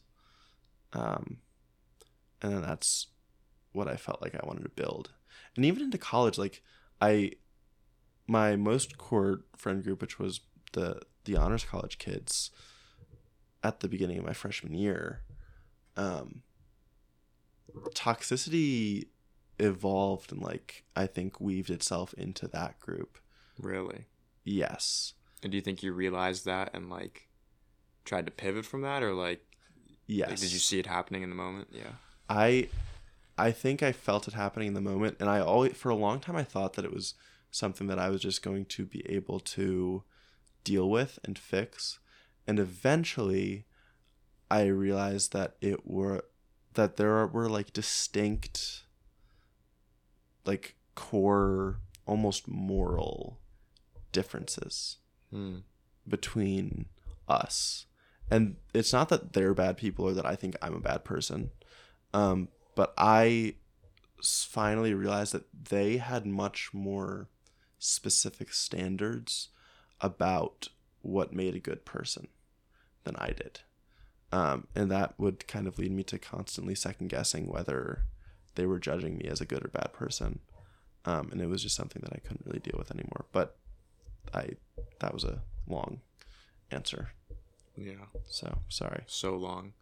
Um, 0.92 1.38
and 2.40 2.52
then 2.52 2.62
that's 2.62 3.08
what 3.72 3.88
I 3.88 3.96
felt 3.96 4.22
like 4.22 4.34
I 4.34 4.46
wanted 4.46 4.62
to 4.62 4.68
build. 4.82 5.12
And 5.56 5.64
even 5.64 5.82
into 5.82 5.98
college, 5.98 6.38
like 6.38 6.62
I, 7.00 7.32
my 8.28 8.54
most 8.54 8.96
core 8.98 9.40
friend 9.56 9.82
group, 9.82 10.00
which 10.00 10.18
was 10.18 10.40
the 10.74 11.00
the 11.24 11.36
honors 11.36 11.64
college 11.64 11.98
kids, 11.98 12.50
at 13.64 13.80
the 13.80 13.88
beginning 13.88 14.18
of 14.18 14.24
my 14.24 14.32
freshman 14.32 14.74
year, 14.74 15.22
um, 15.96 16.42
toxicity 17.94 19.08
evolved 19.58 20.30
and 20.32 20.40
like 20.40 20.84
I 20.94 21.06
think 21.06 21.40
weaved 21.40 21.70
itself 21.70 22.14
into 22.14 22.46
that 22.48 22.78
group. 22.78 23.18
Really. 23.60 24.06
Yes. 24.44 25.14
And 25.42 25.50
do 25.52 25.56
you 25.56 25.62
think 25.62 25.82
you 25.82 25.92
realized 25.92 26.44
that 26.46 26.70
and 26.74 26.88
like 26.88 27.28
tried 28.04 28.26
to 28.26 28.32
pivot 28.32 28.64
from 28.64 28.82
that, 28.82 29.02
or 29.02 29.12
like, 29.14 29.44
Yes. 30.06 30.30
like 30.30 30.38
did 30.38 30.52
you 30.52 30.58
see 30.58 30.78
it 30.78 30.86
happening 30.86 31.22
in 31.22 31.28
the 31.30 31.36
moment? 31.36 31.68
Yeah. 31.70 31.92
I 32.28 32.68
I 33.36 33.52
think 33.52 33.82
I 33.82 33.92
felt 33.92 34.26
it 34.28 34.34
happening 34.34 34.68
in 34.68 34.74
the 34.74 34.80
moment 34.80 35.16
and 35.20 35.28
I 35.28 35.40
always 35.40 35.76
for 35.76 35.90
a 35.90 35.94
long 35.94 36.20
time 36.20 36.36
I 36.36 36.44
thought 36.44 36.74
that 36.74 36.84
it 36.84 36.92
was 36.92 37.14
something 37.50 37.86
that 37.88 37.98
I 37.98 38.08
was 38.10 38.20
just 38.22 38.42
going 38.42 38.66
to 38.66 38.84
be 38.84 39.04
able 39.10 39.40
to 39.40 40.02
deal 40.64 40.88
with 40.88 41.18
and 41.24 41.38
fix 41.38 41.98
and 42.46 42.58
eventually 42.58 43.66
I 44.50 44.66
realized 44.66 45.32
that 45.32 45.56
it 45.60 45.86
were 45.86 46.24
that 46.74 46.96
there 46.96 47.26
were 47.26 47.48
like 47.48 47.72
distinct 47.72 48.84
like 50.44 50.76
core 50.94 51.80
almost 52.06 52.48
moral 52.48 53.38
differences 54.12 54.96
Hmm. 55.30 55.58
between 56.08 56.86
us. 57.28 57.84
And 58.30 58.56
it's 58.72 58.92
not 58.92 59.10
that 59.10 59.34
they're 59.34 59.52
bad 59.54 59.76
people 59.76 60.06
or 60.06 60.12
that 60.14 60.24
I 60.24 60.36
think 60.36 60.56
I'm 60.62 60.74
a 60.74 60.80
bad 60.80 61.04
person. 61.04 61.50
Um, 62.14 62.48
but 62.74 62.94
I 62.96 63.56
finally 64.22 64.94
realized 64.94 65.32
that 65.34 65.44
they 65.52 65.98
had 65.98 66.24
much 66.26 66.70
more 66.72 67.28
specific 67.78 68.52
standards 68.52 69.48
about 70.00 70.68
what 71.02 71.32
made 71.32 71.54
a 71.54 71.60
good 71.60 71.84
person 71.84 72.28
than 73.04 73.16
I 73.16 73.28
did. 73.28 73.60
Um, 74.30 74.66
and 74.74 74.90
that 74.90 75.14
would 75.18 75.46
kind 75.48 75.66
of 75.66 75.78
lead 75.78 75.92
me 75.92 76.02
to 76.04 76.18
constantly 76.18 76.74
second 76.74 77.08
guessing 77.08 77.48
whether 77.48 78.04
they 78.56 78.66
were 78.66 78.78
judging 78.78 79.16
me 79.16 79.24
as 79.24 79.40
a 79.40 79.46
good 79.46 79.64
or 79.64 79.68
bad 79.68 79.92
person. 79.92 80.40
Um, 81.04 81.30
and 81.32 81.40
it 81.40 81.46
was 81.46 81.62
just 81.62 81.76
something 81.76 82.02
that 82.02 82.12
I 82.12 82.18
couldn't 82.18 82.44
really 82.44 82.58
deal 82.58 82.74
with 82.76 82.90
anymore. 82.90 83.24
But 83.32 83.56
I 84.34 84.50
that 85.00 85.14
was 85.14 85.24
a 85.24 85.40
long 85.66 86.00
answer. 86.70 87.10
Yeah. 87.76 88.06
So 88.26 88.58
sorry. 88.68 89.04
So 89.06 89.36
long. 89.36 89.72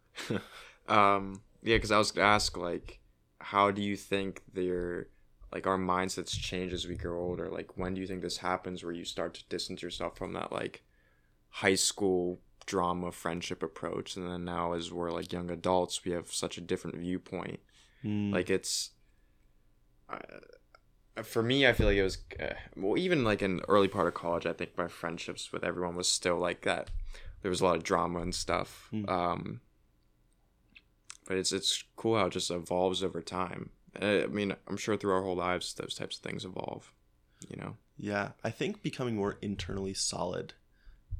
um. 0.87 1.41
Yeah, 1.63 1.75
because 1.75 1.91
I 1.91 1.97
was 1.97 2.11
gonna 2.11 2.27
ask 2.27 2.55
like, 2.55 2.99
how 3.39 3.71
do 3.71 3.81
you 3.81 3.97
think 3.97 4.43
their 4.53 5.07
like 5.51 5.65
our 5.67 5.77
mindsets 5.77 6.37
change 6.37 6.73
as 6.73 6.87
we 6.87 6.95
grow 6.95 7.19
older? 7.19 7.49
Like, 7.49 7.77
when 7.77 7.93
do 7.93 8.01
you 8.01 8.07
think 8.07 8.21
this 8.21 8.37
happens 8.37 8.83
where 8.83 8.93
you 8.93 9.05
start 9.05 9.33
to 9.35 9.47
distance 9.49 9.81
yourself 9.81 10.17
from 10.17 10.33
that 10.33 10.51
like 10.51 10.83
high 11.49 11.75
school 11.75 12.39
drama 12.65 13.11
friendship 13.11 13.63
approach, 13.63 14.15
and 14.17 14.29
then 14.29 14.43
now 14.45 14.73
as 14.73 14.91
we're 14.91 15.11
like 15.11 15.31
young 15.31 15.49
adults, 15.49 16.03
we 16.03 16.11
have 16.11 16.31
such 16.31 16.57
a 16.57 16.61
different 16.61 16.97
viewpoint. 16.97 17.59
Mm, 18.03 18.31
like 18.33 18.49
it's 18.49 18.91
uh, 20.09 20.17
for 21.23 21.41
me 21.41 21.65
i 21.65 21.73
feel 21.73 21.87
like 21.87 21.97
it 21.97 22.03
was 22.03 22.19
uh, 22.39 22.53
well 22.75 22.97
even 22.97 23.23
like 23.23 23.41
in 23.41 23.59
early 23.67 23.87
part 23.87 24.07
of 24.07 24.13
college 24.13 24.45
i 24.45 24.53
think 24.53 24.77
my 24.77 24.87
friendships 24.87 25.51
with 25.51 25.63
everyone 25.63 25.95
was 25.95 26.07
still 26.07 26.37
like 26.37 26.61
that 26.61 26.91
there 27.41 27.49
was 27.49 27.59
a 27.59 27.63
lot 27.65 27.75
of 27.75 27.83
drama 27.83 28.19
and 28.19 28.35
stuff 28.35 28.87
Hmm. 28.91 29.09
um 29.09 29.61
but 31.27 31.37
it's 31.37 31.51
it's 31.51 31.83
cool 31.95 32.17
how 32.17 32.27
it 32.27 32.33
just 32.33 32.51
evolves 32.51 33.03
over 33.03 33.21
time 33.21 33.71
i 34.01 34.25
mean 34.27 34.55
i'm 34.67 34.77
sure 34.77 34.97
through 34.97 35.13
our 35.13 35.23
whole 35.23 35.35
lives 35.35 35.73
those 35.73 35.95
types 35.95 36.17
of 36.17 36.21
things 36.21 36.45
evolve 36.45 36.91
you 37.49 37.55
know 37.55 37.75
yeah, 37.99 38.33
I 38.43 38.51
think 38.51 38.83
becoming 38.83 39.15
more 39.15 39.37
internally 39.41 39.95
solid 39.95 40.53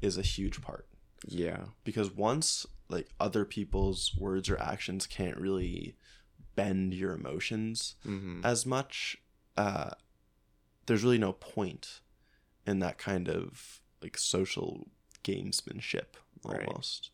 is 0.00 0.16
a 0.16 0.22
huge 0.22 0.62
part 0.62 0.86
yeah 1.26 1.64
because 1.82 2.14
once 2.14 2.66
like 2.88 3.08
other 3.18 3.44
people's 3.44 4.14
words 4.16 4.48
or 4.48 4.60
actions 4.60 5.06
can't 5.06 5.36
really 5.36 5.96
bend 6.54 6.94
your 6.94 7.12
emotions 7.12 7.96
mm-hmm. 8.06 8.40
as 8.44 8.64
much, 8.64 9.16
uh, 9.56 9.90
there's 10.86 11.02
really 11.02 11.18
no 11.18 11.32
point 11.32 12.00
in 12.66 12.78
that 12.78 12.98
kind 12.98 13.28
of 13.28 13.80
like 14.00 14.16
social 14.16 14.88
gamesmanship 15.24 16.16
Right. 16.44 16.66
almost. 16.66 17.10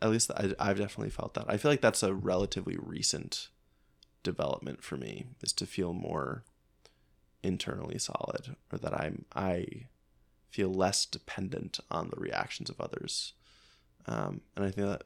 At 0.00 0.10
least 0.10 0.30
I, 0.32 0.54
I've 0.58 0.78
definitely 0.78 1.10
felt 1.10 1.34
that. 1.34 1.44
I 1.48 1.56
feel 1.58 1.70
like 1.70 1.82
that's 1.82 2.02
a 2.02 2.14
relatively 2.14 2.76
recent 2.80 3.48
development 4.22 4.82
for 4.82 4.96
me 4.96 5.26
is 5.42 5.52
to 5.54 5.66
feel 5.66 5.92
more 5.92 6.44
internally 7.42 7.98
solid 7.98 8.56
or 8.72 8.78
that 8.78 8.94
I'm 8.94 9.24
I 9.34 9.86
feel 10.50 10.72
less 10.72 11.06
dependent 11.06 11.80
on 11.90 12.10
the 12.10 12.20
reactions 12.20 12.68
of 12.68 12.80
others. 12.80 13.32
Um, 14.06 14.42
and 14.54 14.64
I 14.64 14.70
think 14.70 14.86
that 14.86 15.04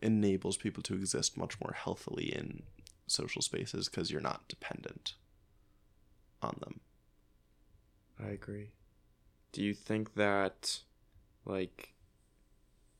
enables 0.00 0.56
people 0.56 0.82
to 0.82 0.94
exist 0.94 1.36
much 1.36 1.60
more 1.60 1.74
healthily 1.74 2.34
in 2.34 2.64
social 3.06 3.42
spaces 3.42 3.88
because 3.88 4.10
you're 4.10 4.20
not 4.20 4.48
dependent 4.48 5.14
on 6.42 6.56
them. 6.60 6.80
I 8.20 8.30
agree. 8.30 8.70
Do 9.52 9.62
you 9.62 9.74
think 9.74 10.14
that, 10.14 10.80
like, 11.44 11.92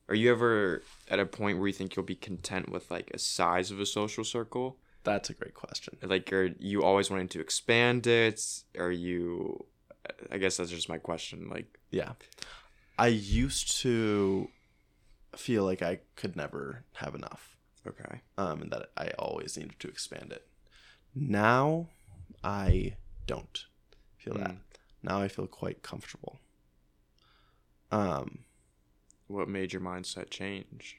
are 0.07 0.15
you 0.15 0.31
ever 0.31 0.83
at 1.09 1.19
a 1.19 1.25
point 1.25 1.57
where 1.57 1.67
you 1.67 1.73
think 1.73 1.95
you'll 1.95 2.05
be 2.05 2.15
content 2.15 2.69
with 2.69 2.91
like 2.91 3.11
a 3.13 3.19
size 3.19 3.71
of 3.71 3.79
a 3.79 3.85
social 3.85 4.23
circle? 4.23 4.77
That's 5.03 5.29
a 5.29 5.33
great 5.33 5.53
question. 5.53 5.97
Like, 6.01 6.31
are 6.31 6.51
you 6.59 6.83
always 6.83 7.09
wanting 7.09 7.27
to 7.29 7.41
expand 7.41 8.07
it? 8.07 8.41
Are 8.77 8.91
you? 8.91 9.65
I 10.31 10.37
guess 10.37 10.57
that's 10.57 10.69
just 10.69 10.89
my 10.89 10.97
question. 10.97 11.49
Like, 11.49 11.79
Yeah. 11.91 12.13
I 12.97 13.07
used 13.07 13.77
to 13.81 14.49
feel 15.35 15.63
like 15.65 15.81
I 15.81 15.99
could 16.15 16.35
never 16.35 16.83
have 16.93 17.15
enough. 17.15 17.57
okay, 17.87 18.21
um, 18.37 18.61
and 18.61 18.71
that 18.71 18.91
I 18.95 19.09
always 19.19 19.57
needed 19.57 19.79
to 19.79 19.87
expand 19.89 20.31
it. 20.31 20.47
Now, 21.15 21.87
I 22.43 22.95
don't 23.27 23.65
feel 24.17 24.35
that. 24.35 24.51
Mm. 24.51 24.57
Now 25.01 25.19
I 25.21 25.27
feel 25.27 25.47
quite 25.47 25.83
comfortable. 25.83 26.39
Um, 27.91 28.39
what 29.27 29.47
made 29.49 29.73
your 29.73 29.81
mindset 29.81 30.29
change? 30.29 30.97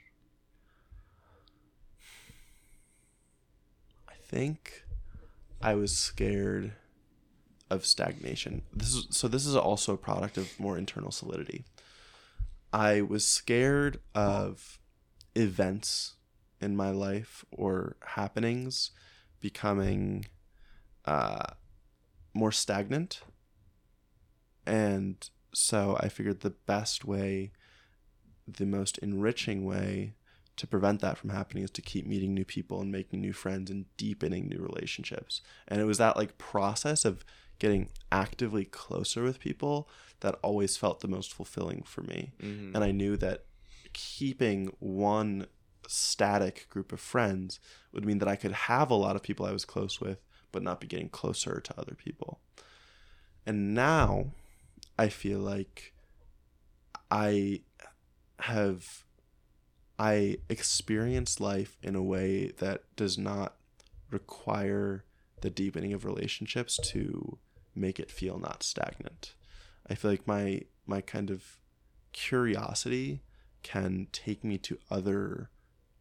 Think 4.34 4.82
I 5.62 5.74
was 5.74 5.96
scared 5.96 6.72
of 7.70 7.86
stagnation. 7.86 8.62
This 8.72 8.92
is 8.92 9.06
so. 9.10 9.28
This 9.28 9.46
is 9.46 9.54
also 9.54 9.94
a 9.94 9.96
product 10.08 10.36
of 10.36 10.58
more 10.58 10.76
internal 10.76 11.12
solidity. 11.12 11.64
I 12.72 13.00
was 13.00 13.24
scared 13.24 14.00
of 14.14 14.80
events 15.36 16.16
in 16.60 16.74
my 16.74 16.90
life 16.90 17.44
or 17.52 17.96
happenings 18.04 18.90
becoming 19.40 20.26
uh, 21.04 21.46
more 22.34 22.52
stagnant, 22.52 23.20
and 24.66 25.30
so 25.54 25.96
I 26.00 26.08
figured 26.08 26.40
the 26.40 26.58
best 26.66 27.04
way, 27.04 27.52
the 28.48 28.66
most 28.66 28.98
enriching 28.98 29.64
way 29.64 30.14
to 30.56 30.66
prevent 30.66 31.00
that 31.00 31.18
from 31.18 31.30
happening 31.30 31.64
is 31.64 31.70
to 31.72 31.82
keep 31.82 32.06
meeting 32.06 32.34
new 32.34 32.44
people 32.44 32.80
and 32.80 32.92
making 32.92 33.20
new 33.20 33.32
friends 33.32 33.70
and 33.70 33.86
deepening 33.96 34.48
new 34.48 34.58
relationships. 34.58 35.40
And 35.66 35.80
it 35.80 35.84
was 35.84 35.98
that 35.98 36.16
like 36.16 36.38
process 36.38 37.04
of 37.04 37.24
getting 37.58 37.88
actively 38.12 38.64
closer 38.64 39.22
with 39.22 39.40
people 39.40 39.88
that 40.20 40.36
always 40.42 40.76
felt 40.76 41.00
the 41.00 41.08
most 41.08 41.32
fulfilling 41.32 41.82
for 41.82 42.02
me. 42.02 42.32
Mm-hmm. 42.40 42.74
And 42.74 42.84
I 42.84 42.90
knew 42.92 43.16
that 43.16 43.44
keeping 43.92 44.72
one 44.78 45.46
static 45.86 46.66
group 46.70 46.92
of 46.92 47.00
friends 47.00 47.60
would 47.92 48.04
mean 48.04 48.18
that 48.18 48.28
I 48.28 48.36
could 48.36 48.52
have 48.52 48.90
a 48.90 48.94
lot 48.94 49.16
of 49.16 49.22
people 49.22 49.46
I 49.46 49.52
was 49.52 49.64
close 49.64 50.00
with, 50.00 50.18
but 50.52 50.62
not 50.62 50.80
be 50.80 50.86
getting 50.86 51.08
closer 51.08 51.60
to 51.60 51.80
other 51.80 51.94
people. 51.94 52.40
And 53.46 53.74
now 53.74 54.28
I 54.98 55.08
feel 55.08 55.38
like 55.38 55.92
I 57.10 57.60
have 58.40 59.03
I 59.98 60.38
experience 60.48 61.40
life 61.40 61.78
in 61.82 61.94
a 61.94 62.02
way 62.02 62.48
that 62.58 62.82
does 62.96 63.16
not 63.16 63.56
require 64.10 65.04
the 65.40 65.50
deepening 65.50 65.92
of 65.92 66.04
relationships 66.04 66.78
to 66.82 67.38
make 67.74 68.00
it 68.00 68.10
feel 68.10 68.38
not 68.38 68.62
stagnant. 68.62 69.34
I 69.88 69.94
feel 69.94 70.10
like 70.10 70.26
my 70.26 70.62
my 70.86 71.00
kind 71.00 71.30
of 71.30 71.58
curiosity 72.12 73.22
can 73.62 74.06
take 74.12 74.44
me 74.44 74.58
to 74.58 74.78
other 74.90 75.50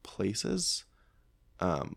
places 0.04 0.84
um, 1.60 1.96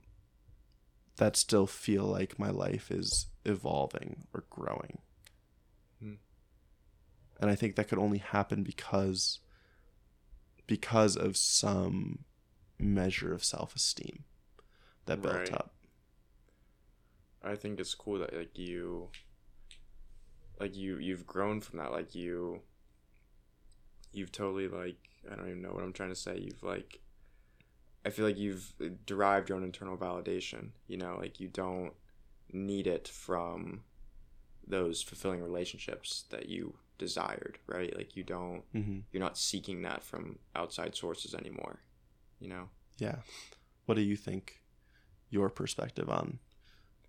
that 1.17 1.37
still 1.37 1.67
feel 1.67 2.05
like 2.05 2.39
my 2.39 2.51
life 2.51 2.91
is 2.91 3.27
evolving 3.45 4.27
or 4.33 4.45
growing. 4.49 4.99
Hmm. 6.01 6.15
And 7.41 7.51
I 7.51 7.55
think 7.55 7.77
that 7.77 7.89
could 7.89 7.99
only 7.99 8.19
happen 8.19 8.63
because 8.63 9.41
because 10.67 11.17
of 11.17 11.37
some 11.37 12.25
measure 12.79 13.33
of 13.33 13.45
self-esteem 13.45 14.25
that 15.07 15.23
built 15.23 15.35
Right. 15.35 15.53
up. 15.53 15.73
I 17.43 17.55
think 17.55 17.79
it's 17.79 17.95
cool 17.95 18.19
that 18.19 18.35
like 18.35 18.59
you 18.59 19.09
like 20.59 20.77
you 20.77 20.99
you've 20.99 21.27
grown 21.27 21.61
from 21.61 21.79
that 21.79 21.93
like 21.93 22.15
you 22.15 22.61
you've 24.13 24.33
totally 24.33 24.69
like 24.69 24.97
I 25.31 25.37
don't 25.37 25.49
even 25.49 25.63
know 25.63 25.71
what 25.73 25.85
I'm 25.85 25.93
trying 25.93 26.09
to 26.11 26.15
say 26.17 26.39
you've 26.39 26.63
like 26.63 27.01
I 28.05 28.11
feel 28.11 28.25
like 28.25 28.39
you've 28.39 28.73
derived 29.05 29.49
your 29.49 29.59
own 29.59 29.65
internal 29.65 29.97
validation 29.97 30.71
you 30.89 30.97
know 30.97 31.17
like 31.21 31.39
you 31.41 31.49
don't 31.49 31.93
need 32.53 32.87
it 32.87 33.07
from 33.09 33.83
those 34.67 35.03
fulfilling 35.03 35.43
relationships 35.43 36.25
that 36.31 36.49
you 36.49 36.75
desired 36.99 37.59
right 37.67 37.97
like 37.97 38.17
you 38.17 38.23
don't 38.23 38.63
hmm 38.73 38.99
you're 39.13 39.23
not 39.23 39.37
seeking 39.39 39.83
that 39.83 40.03
from 40.03 40.39
outside 40.55 40.95
sources 40.95 41.35
anymore 41.35 41.81
you 42.39 42.49
know 42.49 42.69
Yeah. 42.99 43.17
What 43.87 43.95
do 43.97 44.03
you 44.03 44.17
think 44.17 44.63
your 45.31 45.49
perspective 45.49 46.09
on 46.09 46.39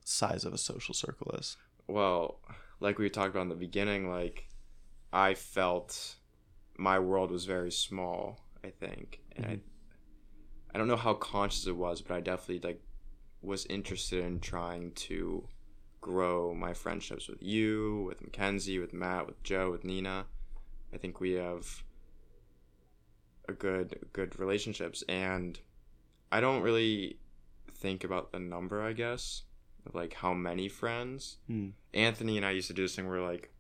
size 0.04 0.46
of 0.46 0.54
a 0.54 0.58
social 0.58 0.94
circle 0.94 1.32
is? 1.40 1.58
well, 1.88 2.40
like 2.80 3.00
we 3.00 3.10
talked 3.10 3.30
about 3.30 3.44
in 3.44 3.50
the 3.50 3.56
beginning, 3.56 4.10
like 4.10 4.48
I 5.14 5.34
felt 5.34 6.16
my 6.78 7.00
world 7.00 7.32
was 7.32 7.46
very 7.46 7.72
small. 7.72 8.40
I 8.64 8.70
think, 8.70 9.22
and 9.36 9.46
I, 9.46 9.60
I 10.74 10.78
don't 10.78 10.88
know 10.88 10.98
how 10.98 11.14
conscious 11.14 11.66
it 11.68 11.76
was, 11.76 12.02
but 12.02 12.14
I 12.16 12.20
definitely 12.20 12.68
like 12.68 12.82
was 13.42 13.66
interested 13.68 14.24
in 14.24 14.40
trying 14.40 14.92
to 15.08 15.48
grow 16.12 16.54
my 16.54 16.74
friendships 16.74 17.28
with 17.28 17.44
you, 17.44 18.04
with 18.08 18.22
Mackenzie, 18.22 18.80
with 18.80 18.94
Matt, 18.94 19.28
with 19.28 19.44
Joe, 19.44 19.72
with 19.72 19.84
Nina. 19.84 20.26
I 20.94 20.98
think 20.98 21.20
we 21.20 21.34
have 21.34 21.84
a 23.48 23.54
good 23.54 24.00
good 24.14 24.40
relationships, 24.40 25.04
and 25.10 25.60
I 26.32 26.40
don't 26.40 26.62
really 26.62 27.18
think 27.74 28.04
about 28.04 28.32
the 28.32 28.40
number. 28.40 28.82
I 28.82 28.94
guess 28.94 29.44
of 29.86 29.96
like 29.96 30.14
how 30.14 30.34
many 30.34 30.70
friends. 30.70 31.38
Hmm. 31.48 31.70
Anthony 31.94 32.38
and 32.38 32.46
I 32.46 32.52
used 32.52 32.68
to 32.68 32.74
do 32.74 32.84
this 32.84 32.96
thing 32.96 33.08
where 33.10 33.22
like 33.22 33.52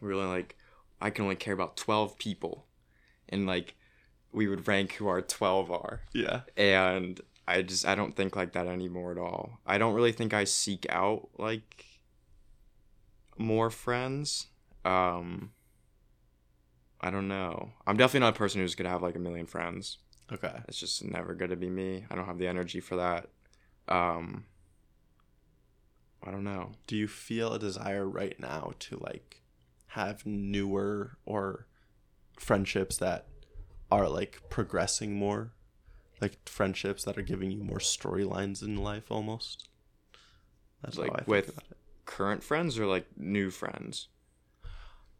we 0.00 0.08
were 0.08 0.24
like 0.26 0.56
I 1.00 1.10
can 1.10 1.24
only 1.24 1.36
care 1.36 1.54
about 1.54 1.76
twelve 1.76 2.18
people, 2.18 2.66
and 3.28 3.46
like 3.46 3.74
we 4.32 4.48
would 4.48 4.66
rank 4.66 4.94
who 4.94 5.06
our 5.08 5.22
twelve 5.22 5.70
are, 5.70 6.02
Yeah. 6.12 6.40
and 6.56 7.20
I 7.46 7.62
just 7.62 7.86
I 7.86 7.94
don't 7.94 8.14
think 8.14 8.36
like 8.36 8.52
that 8.52 8.66
anymore 8.66 9.12
at 9.12 9.18
all. 9.18 9.58
I 9.66 9.78
don't 9.78 9.94
really 9.94 10.12
think 10.12 10.32
I 10.32 10.44
seek 10.44 10.86
out 10.88 11.28
like 11.38 11.84
more 13.38 13.70
friends. 13.70 14.46
Um, 14.84 15.52
I 17.00 17.10
don't 17.10 17.28
know. 17.28 17.72
I'm 17.86 17.96
definitely 17.96 18.20
not 18.20 18.36
a 18.36 18.38
person 18.38 18.60
who's 18.60 18.74
gonna 18.74 18.90
have 18.90 19.02
like 19.02 19.16
a 19.16 19.20
million 19.20 19.46
friends. 19.46 19.98
Okay. 20.32 20.60
It's 20.68 20.78
just 20.78 21.04
never 21.04 21.34
gonna 21.34 21.56
be 21.56 21.70
me. 21.70 22.04
I 22.10 22.14
don't 22.14 22.26
have 22.26 22.38
the 22.38 22.46
energy 22.46 22.80
for 22.80 22.96
that. 22.96 23.28
Um, 23.88 24.44
I 26.22 26.30
don't 26.30 26.44
know. 26.44 26.72
Do 26.86 26.96
you 26.96 27.08
feel 27.08 27.54
a 27.54 27.58
desire 27.58 28.06
right 28.06 28.38
now 28.38 28.72
to 28.80 28.98
like 29.00 29.42
have 29.88 30.24
newer 30.26 31.16
or 31.24 31.66
friendships 32.38 32.98
that 32.98 33.26
are 33.90 34.08
like 34.08 34.42
progressing 34.50 35.14
more? 35.14 35.52
Like 36.20 36.48
friendships 36.48 37.04
that 37.04 37.16
are 37.16 37.22
giving 37.22 37.50
you 37.50 37.62
more 37.62 37.78
storylines 37.78 38.62
in 38.62 38.76
life 38.76 39.10
almost? 39.10 39.68
That's 40.82 40.98
Like 40.98 41.08
how 41.10 41.14
I 41.14 41.18
think 41.18 41.28
with- 41.28 41.48
about 41.50 41.64
it. 41.70 41.76
Current 42.06 42.42
friends 42.42 42.76
or 42.78 42.86
like 42.86 43.06
new 43.16 43.50
friends? 43.50 44.08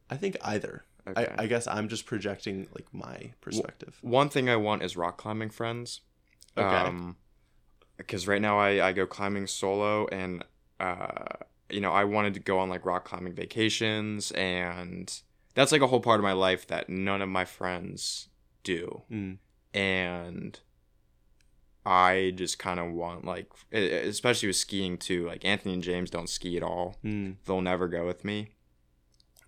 I 0.08 0.16
think 0.16 0.36
either. 0.42 0.84
Okay. 1.06 1.28
I, 1.38 1.44
I 1.44 1.46
guess 1.46 1.68
I'm 1.68 1.88
just 1.88 2.04
projecting 2.04 2.66
like 2.74 2.86
my 2.92 3.32
perspective. 3.40 3.98
One 4.02 4.28
thing 4.28 4.48
I 4.48 4.56
want 4.56 4.82
is 4.82 4.96
rock 4.96 5.16
climbing 5.16 5.50
friends. 5.50 6.00
Okay. 6.58 6.66
Um, 6.66 7.16
because 7.96 8.26
right 8.26 8.42
now 8.42 8.58
I, 8.58 8.88
I 8.88 8.92
go 8.92 9.06
climbing 9.06 9.46
solo 9.46 10.06
and 10.08 10.44
uh 10.80 11.26
you 11.68 11.80
know 11.80 11.92
I 11.92 12.04
wanted 12.04 12.34
to 12.34 12.40
go 12.40 12.58
on 12.58 12.68
like 12.68 12.84
rock 12.84 13.04
climbing 13.04 13.34
vacations 13.34 14.32
and 14.32 15.20
that's 15.54 15.70
like 15.70 15.82
a 15.82 15.86
whole 15.86 16.00
part 16.00 16.18
of 16.18 16.24
my 16.24 16.32
life 16.32 16.66
that 16.68 16.88
none 16.88 17.22
of 17.22 17.28
my 17.28 17.44
friends 17.44 18.28
do 18.64 19.02
Mm. 19.12 19.38
and 19.74 20.58
I 21.86 22.32
just 22.36 22.58
kind 22.58 22.78
of 22.78 22.92
want 22.92 23.24
like, 23.24 23.46
especially 23.72 24.48
with 24.48 24.56
skiing 24.56 24.98
too. 24.98 25.26
Like 25.26 25.44
Anthony 25.44 25.74
and 25.74 25.82
James 25.82 26.10
don't 26.10 26.28
ski 26.28 26.56
at 26.56 26.62
all. 26.62 26.96
Mm. 27.04 27.36
They'll 27.46 27.60
never 27.62 27.88
go 27.88 28.06
with 28.06 28.24
me. 28.24 28.50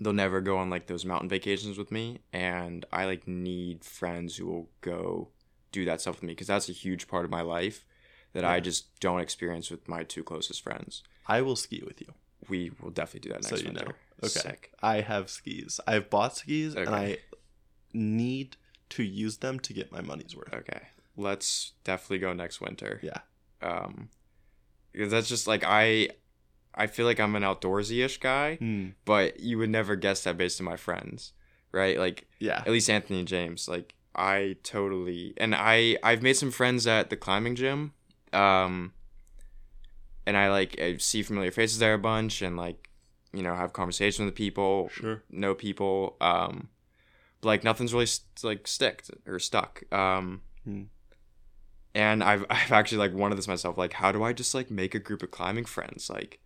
They'll 0.01 0.13
never 0.13 0.41
go 0.41 0.57
on 0.57 0.69
like 0.71 0.87
those 0.87 1.05
mountain 1.05 1.29
vacations 1.29 1.79
with 1.79 1.93
me, 1.93 2.21
and 2.33 2.85
I 2.93 3.05
like 3.05 3.29
need 3.29 3.85
friends 3.85 4.37
who 4.37 4.47
will 4.47 4.71
go 4.81 5.29
do 5.71 5.85
that 5.85 6.01
stuff 6.01 6.17
with 6.17 6.25
me 6.25 6.33
because 6.33 6.49
that's 6.49 6.69
a 6.69 6.73
huge 6.73 7.07
part 7.07 7.25
of 7.25 7.31
my 7.31 7.43
life 7.43 7.85
that 8.33 8.45
I 8.45 8.61
just 8.61 8.99
don't 9.01 9.21
experience 9.21 9.71
with 9.71 9.87
my 9.89 10.03
two 10.03 10.25
closest 10.25 10.63
friends. 10.63 11.03
I 11.27 11.43
will 11.43 11.55
ski 11.57 11.83
with 11.87 12.01
you. 12.01 12.09
We 12.49 12.73
will 12.81 12.91
definitely 12.91 13.29
do 13.29 13.35
that 13.35 13.45
So 13.45 13.51
next 13.51 13.63
you 13.63 13.69
winter. 13.69 13.85
know. 13.85 13.93
Okay. 14.25 14.41
Sick. 14.41 14.73
I 14.83 15.03
have 15.03 15.31
skis. 15.31 15.79
I've 15.87 16.11
bought 16.11 16.37
skis 16.37 16.75
and 16.75 16.89
I 16.89 17.19
need 17.93 18.57
to 18.91 19.03
use 19.03 19.39
them 19.39 19.61
to 19.61 19.73
get 19.73 19.93
my 19.93 20.01
money's 20.01 20.35
worth. 20.35 20.53
Okay. 20.53 20.81
Let's 21.17 21.73
definitely 21.85 22.19
go 22.19 22.33
next 22.33 22.61
winter. 22.61 23.01
Yeah. 23.03 23.19
Um, 23.61 24.09
because 24.93 25.11
that's 25.11 25.29
just 25.29 25.47
like 25.47 25.65
I, 25.67 26.09
I 26.75 26.87
feel 26.87 27.07
like 27.07 27.21
I'm 27.21 27.37
an 27.37 27.43
outdoorsy-ish 27.43 28.19
guy, 28.19 28.59
Mm. 28.61 28.95
but 29.05 29.41
you 29.41 29.59
would 29.59 29.71
never 29.71 29.95
guess 29.97 30.25
that 30.25 30.37
based 30.39 30.61
on 30.61 30.65
my 30.65 30.77
friends, 30.77 31.33
right? 31.71 31.99
Like 31.99 32.27
Yeah. 32.39 32.59
at 32.59 32.69
least 32.71 32.89
Anthony 32.91 33.19
and 33.21 33.29
James. 33.29 33.69
Like 33.69 33.95
I 34.15 34.57
totally 34.63 35.33
and 35.37 35.55
I 35.55 35.97
I've 36.03 36.23
made 36.23 36.35
some 36.35 36.51
friends 36.51 36.87
at 36.87 37.09
the 37.11 37.17
climbing 37.17 37.55
gym. 37.57 37.93
Um 38.33 38.93
and 40.27 40.37
I 40.37 40.51
like 40.51 40.79
I 40.81 40.97
see 40.99 41.23
familiar 41.23 41.51
faces 41.51 41.79
there 41.79 41.95
a 41.95 41.99
bunch 41.99 42.43
and 42.43 42.57
like 42.57 42.89
you 43.33 43.43
know 43.43 43.55
have 43.55 43.73
conversation 43.73 44.25
with 44.27 44.35
people, 44.35 44.91
Sure. 44.93 45.23
know 45.31 45.55
people. 45.55 46.17
Um 46.21 46.69
but 47.41 47.49
like 47.49 47.65
nothing's 47.65 47.93
really 47.93 48.07
st- 48.07 48.45
like 48.45 48.67
sticked 48.67 49.11
or 49.27 49.39
stuck. 49.39 49.83
Um 49.93 50.43
Hmm. 50.65 50.83
And 51.95 52.23
I've 52.23 52.45
I've 52.51 52.73
actually 52.73 52.99
like 52.99 53.15
wanted 53.15 53.39
this 53.39 53.49
myself 53.49 53.79
like 53.79 53.95
how 53.95 54.13
do 54.13 54.23
I 54.23 54.33
just 54.33 54.55
like 54.55 54.71
make 54.71 54.95
a 54.95 54.99
group 54.99 55.23
of 55.23 55.31
climbing 55.31 55.65
friends? 55.65 56.11
Like 56.11 56.41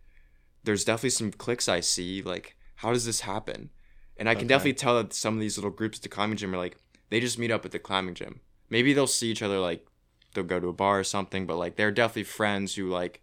there's 0.65 0.85
definitely 0.85 1.11
some 1.11 1.33
clicks 1.33 1.69
I 1.69 1.81
see 1.81 2.23
like 2.23 2.57
how 2.77 2.93
does 2.93 3.07
this 3.07 3.21
happen? 3.21 3.71
And 4.17 4.29
I 4.29 4.35
can 4.35 4.49
Okay. 4.49 4.49
definitely 4.49 4.75
tell 4.75 4.97
that 4.97 5.13
some 5.13 5.35
of 5.35 5.41
these 5.41 5.59
little 5.59 5.71
groups 5.71 5.99
at 5.99 6.03
the 6.03 6.09
climbing 6.09 6.37
gym 6.37 6.55
are 6.55 6.59
like 6.59 6.79
they 7.11 7.21
just 7.21 7.39
meet 7.39 7.51
up 7.51 7.65
at 7.65 7.73
the 7.73 7.79
climbing 7.79 8.15
gym. 8.15 8.41
Maybe 8.71 8.93
they'll 8.93 9.07
see 9.07 9.31
each 9.31 9.43
other 9.43 9.59
like 9.59 9.87
they'll 10.35 10.45
go 10.45 10.61
to 10.61 10.69
a 10.69 10.73
bar 10.73 11.01
or 11.01 11.05
something, 11.05 11.47
but 11.47 11.57
like 11.57 11.77
they're 11.77 11.93
definitely 11.93 12.25
friends 12.25 12.75
who 12.75 12.89
like 12.91 13.23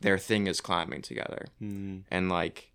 their 0.00 0.18
thing 0.18 0.46
is 0.46 0.60
climbing 0.60 1.02
together. 1.02 1.46
Mm. 1.62 2.04
And 2.10 2.28
like 2.28 2.72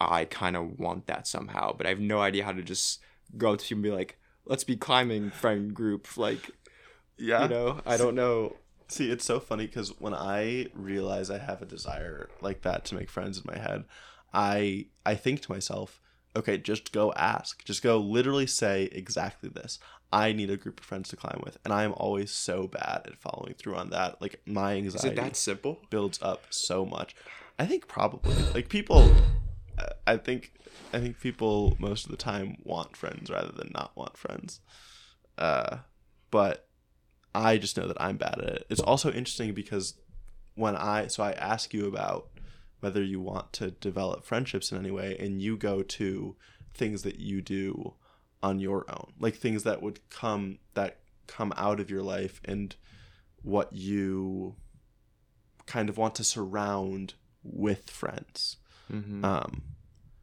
I 0.00 0.24
kind 0.26 0.56
of 0.56 0.78
want 0.78 1.06
that 1.06 1.26
somehow, 1.26 1.72
but 1.72 1.86
I 1.86 1.90
have 1.90 2.00
no 2.00 2.20
idea 2.20 2.44
how 2.44 2.52
to 2.52 2.62
just 2.62 3.00
go 3.36 3.52
up 3.54 3.60
to 3.60 3.74
and 3.74 3.82
be 3.82 3.90
like, 3.90 4.18
"Let's 4.44 4.64
be 4.64 4.76
climbing 4.76 5.30
friend 5.30 5.72
group." 5.74 6.16
Like, 6.16 6.50
Yeah. 7.18 7.42
you 7.44 7.48
know, 7.48 7.80
I 7.86 7.96
don't 7.96 8.14
know. 8.14 8.56
See, 8.88 9.10
it's 9.10 9.24
so 9.24 9.40
funny 9.40 9.66
because 9.66 9.98
when 10.00 10.14
I 10.14 10.66
realize 10.74 11.30
I 11.30 11.38
have 11.38 11.60
a 11.62 11.66
desire 11.66 12.28
like 12.40 12.62
that 12.62 12.84
to 12.86 12.94
make 12.94 13.10
friends 13.10 13.38
in 13.38 13.44
my 13.46 13.58
head, 13.58 13.84
I 14.32 14.86
I 15.04 15.14
think 15.16 15.40
to 15.42 15.52
myself, 15.52 16.00
okay, 16.36 16.56
just 16.58 16.92
go 16.92 17.12
ask. 17.14 17.64
Just 17.64 17.82
go 17.82 17.98
literally 17.98 18.46
say 18.46 18.84
exactly 18.92 19.48
this. 19.48 19.78
I 20.12 20.32
need 20.32 20.50
a 20.50 20.56
group 20.56 20.78
of 20.78 20.86
friends 20.86 21.08
to 21.08 21.16
climb 21.16 21.40
with, 21.44 21.58
and 21.64 21.72
I 21.74 21.82
am 21.82 21.92
always 21.94 22.30
so 22.30 22.68
bad 22.68 23.02
at 23.06 23.16
following 23.18 23.54
through 23.54 23.74
on 23.74 23.90
that. 23.90 24.22
Like 24.22 24.40
my 24.46 24.74
Is 24.74 24.94
anxiety 24.94 25.08
it 25.08 25.16
that 25.16 25.36
simple? 25.36 25.80
builds 25.90 26.20
up 26.22 26.44
so 26.50 26.86
much. 26.86 27.16
I 27.58 27.66
think 27.66 27.88
probably 27.88 28.34
like 28.54 28.68
people. 28.68 29.02
I- 29.78 29.92
I 30.06 30.16
think 30.16 30.52
I 30.92 31.00
think 31.00 31.18
people 31.20 31.76
most 31.80 32.04
of 32.04 32.12
the 32.12 32.16
time 32.16 32.58
want 32.62 32.96
friends 32.96 33.28
rather 33.30 33.50
than 33.52 33.72
not 33.74 33.96
want 33.96 34.16
friends. 34.16 34.60
Uh, 35.36 35.78
but 36.30 36.65
I 37.36 37.58
just 37.58 37.76
know 37.76 37.86
that 37.86 38.00
I'm 38.00 38.16
bad 38.16 38.38
at 38.38 38.48
it. 38.48 38.66
It's 38.70 38.80
also 38.80 39.10
interesting 39.12 39.52
because 39.52 39.94
when 40.54 40.74
I 40.76 41.06
so 41.08 41.22
I 41.22 41.32
ask 41.32 41.74
you 41.74 41.86
about 41.86 42.28
whether 42.80 43.02
you 43.02 43.20
want 43.20 43.52
to 43.54 43.70
develop 43.70 44.24
friendships 44.24 44.70
in 44.72 44.78
any 44.78 44.90
way, 44.90 45.16
and 45.18 45.40
you 45.42 45.56
go 45.56 45.82
to 45.82 46.36
things 46.74 47.02
that 47.02 47.18
you 47.18 47.40
do 47.42 47.94
on 48.42 48.58
your 48.60 48.84
own, 48.88 49.12
like 49.18 49.36
things 49.36 49.62
that 49.64 49.82
would 49.82 50.00
come 50.10 50.58
that 50.74 50.98
come 51.26 51.52
out 51.56 51.80
of 51.80 51.90
your 51.90 52.02
life 52.02 52.40
and 52.44 52.76
what 53.42 53.72
you 53.72 54.54
kind 55.66 55.88
of 55.88 55.98
want 55.98 56.14
to 56.14 56.24
surround 56.24 57.14
with 57.42 57.90
friends 57.90 58.56
Mm-hmm. 58.92 59.24
um, 59.24 59.62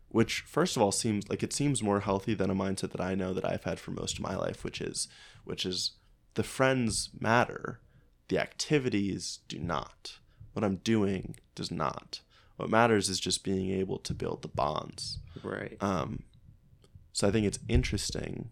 which 0.08 0.42
first 0.42 0.78
of 0.78 0.82
all 0.82 0.92
seems 0.94 1.28
like 1.30 1.44
it 1.44 1.52
seems 1.52 1.84
more 1.84 2.00
healthy 2.00 2.34
than 2.34 2.50
a 2.50 2.56
mindset 2.56 2.92
that 2.92 3.02
I 3.02 3.14
know 3.16 3.34
that 3.34 3.44
I've 3.44 3.64
had 3.66 3.80
for 3.80 3.92
most 3.92 4.18
of 4.20 4.24
my 4.24 4.36
life, 4.38 4.64
which 4.64 4.80
is 4.80 5.08
which 5.44 5.66
is 5.66 5.92
the 6.36 6.44
friends 6.44 7.10
matter, 7.20 7.80
the 8.28 8.40
activities 8.40 9.40
do 9.48 9.60
not. 9.60 10.20
What 10.54 10.64
I'm 10.64 10.78
doing 10.78 11.36
does 11.56 11.72
not. 11.72 12.22
What 12.58 12.70
matters 12.70 13.10
is 13.10 13.20
just 13.20 13.44
being 13.44 13.72
able 13.72 13.98
to 14.00 14.14
build 14.14 14.42
the 14.42 14.48
bonds. 14.48 15.20
right. 15.44 15.78
Um, 15.82 16.24
so 17.12 17.28
I 17.28 17.32
think 17.32 17.46
it's 17.46 17.60
interesting 17.68 18.50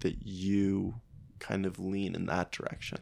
that 0.00 0.26
you 0.26 0.94
kind 1.38 1.66
of 1.66 1.78
lean 1.78 2.14
in 2.14 2.26
that 2.26 2.52
direction. 2.52 2.98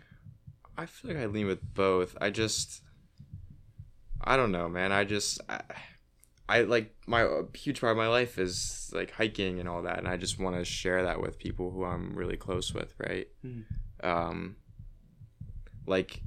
I 0.77 0.87
feel 0.87 1.13
like 1.13 1.23
I 1.23 1.27
lean 1.27 1.47
with 1.47 1.75
both. 1.75 2.17
I 2.21 2.31
just, 2.31 2.83
I 4.21 4.37
don't 4.37 4.53
know, 4.53 4.69
man. 4.69 4.91
I 4.91 5.05
just, 5.05 5.41
I, 5.49 5.61
I 6.49 6.63
like 6.63 6.95
my 7.07 7.23
a 7.23 7.45
huge 7.57 7.81
part 7.81 7.93
of 7.93 7.97
my 7.97 8.09
life 8.09 8.39
is 8.39 8.91
like 8.93 9.13
hiking 9.13 9.61
and 9.61 9.69
all 9.69 9.83
that, 9.83 9.99
and 9.99 10.09
I 10.09 10.17
just 10.17 10.39
want 10.39 10.57
to 10.57 10.65
share 10.65 11.03
that 11.05 11.21
with 11.21 11.39
people 11.39 11.71
who 11.71 11.85
I'm 11.85 12.15
really 12.15 12.37
close 12.37 12.75
with, 12.75 12.95
right? 12.99 13.29
Hmm. 13.43 13.61
Um, 14.03 14.57
like, 15.87 16.23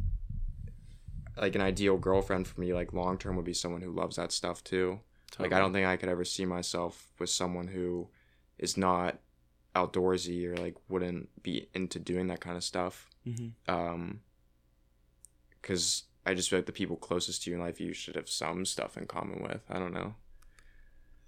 like 1.37 1.55
an 1.55 1.61
ideal 1.61 1.97
girlfriend 1.97 2.47
for 2.47 2.59
me, 2.59 2.73
like 2.73 2.93
long 2.93 3.17
term, 3.17 3.35
would 3.35 3.45
be 3.45 3.53
someone 3.53 3.81
who 3.81 3.91
loves 3.91 4.15
that 4.15 4.31
stuff 4.31 4.63
too. 4.63 4.99
Like 5.37 5.51
I 5.51 5.59
don't 5.59 5.73
think 5.73 5.85
I 5.85 5.97
could 5.97 6.07
ever 6.07 6.23
see 6.23 6.45
myself 6.45 7.07
with 7.19 7.29
someone 7.29 7.67
who 7.67 8.07
is 8.57 8.77
not 8.77 9.19
outdoorsy 9.75 10.45
or 10.45 10.55
like 10.55 10.75
wouldn't 10.87 11.27
be 11.43 11.67
into 11.73 11.99
doing 11.99 12.27
that 12.27 12.39
kind 12.39 12.55
of 12.55 12.63
stuff. 12.63 13.09
Hmm 13.25 13.47
um 13.67 14.21
because 15.61 16.03
i 16.27 16.33
just 16.35 16.47
feel 16.49 16.59
like 16.59 16.67
the 16.67 16.71
people 16.71 16.95
closest 16.95 17.43
to 17.43 17.49
you 17.49 17.55
in 17.55 17.61
life 17.61 17.81
you 17.81 17.91
should 17.91 18.15
have 18.15 18.29
some 18.29 18.65
stuff 18.65 18.97
in 18.97 19.05
common 19.07 19.41
with. 19.41 19.61
I 19.69 19.79
don't 19.79 19.93
know. 19.93 20.13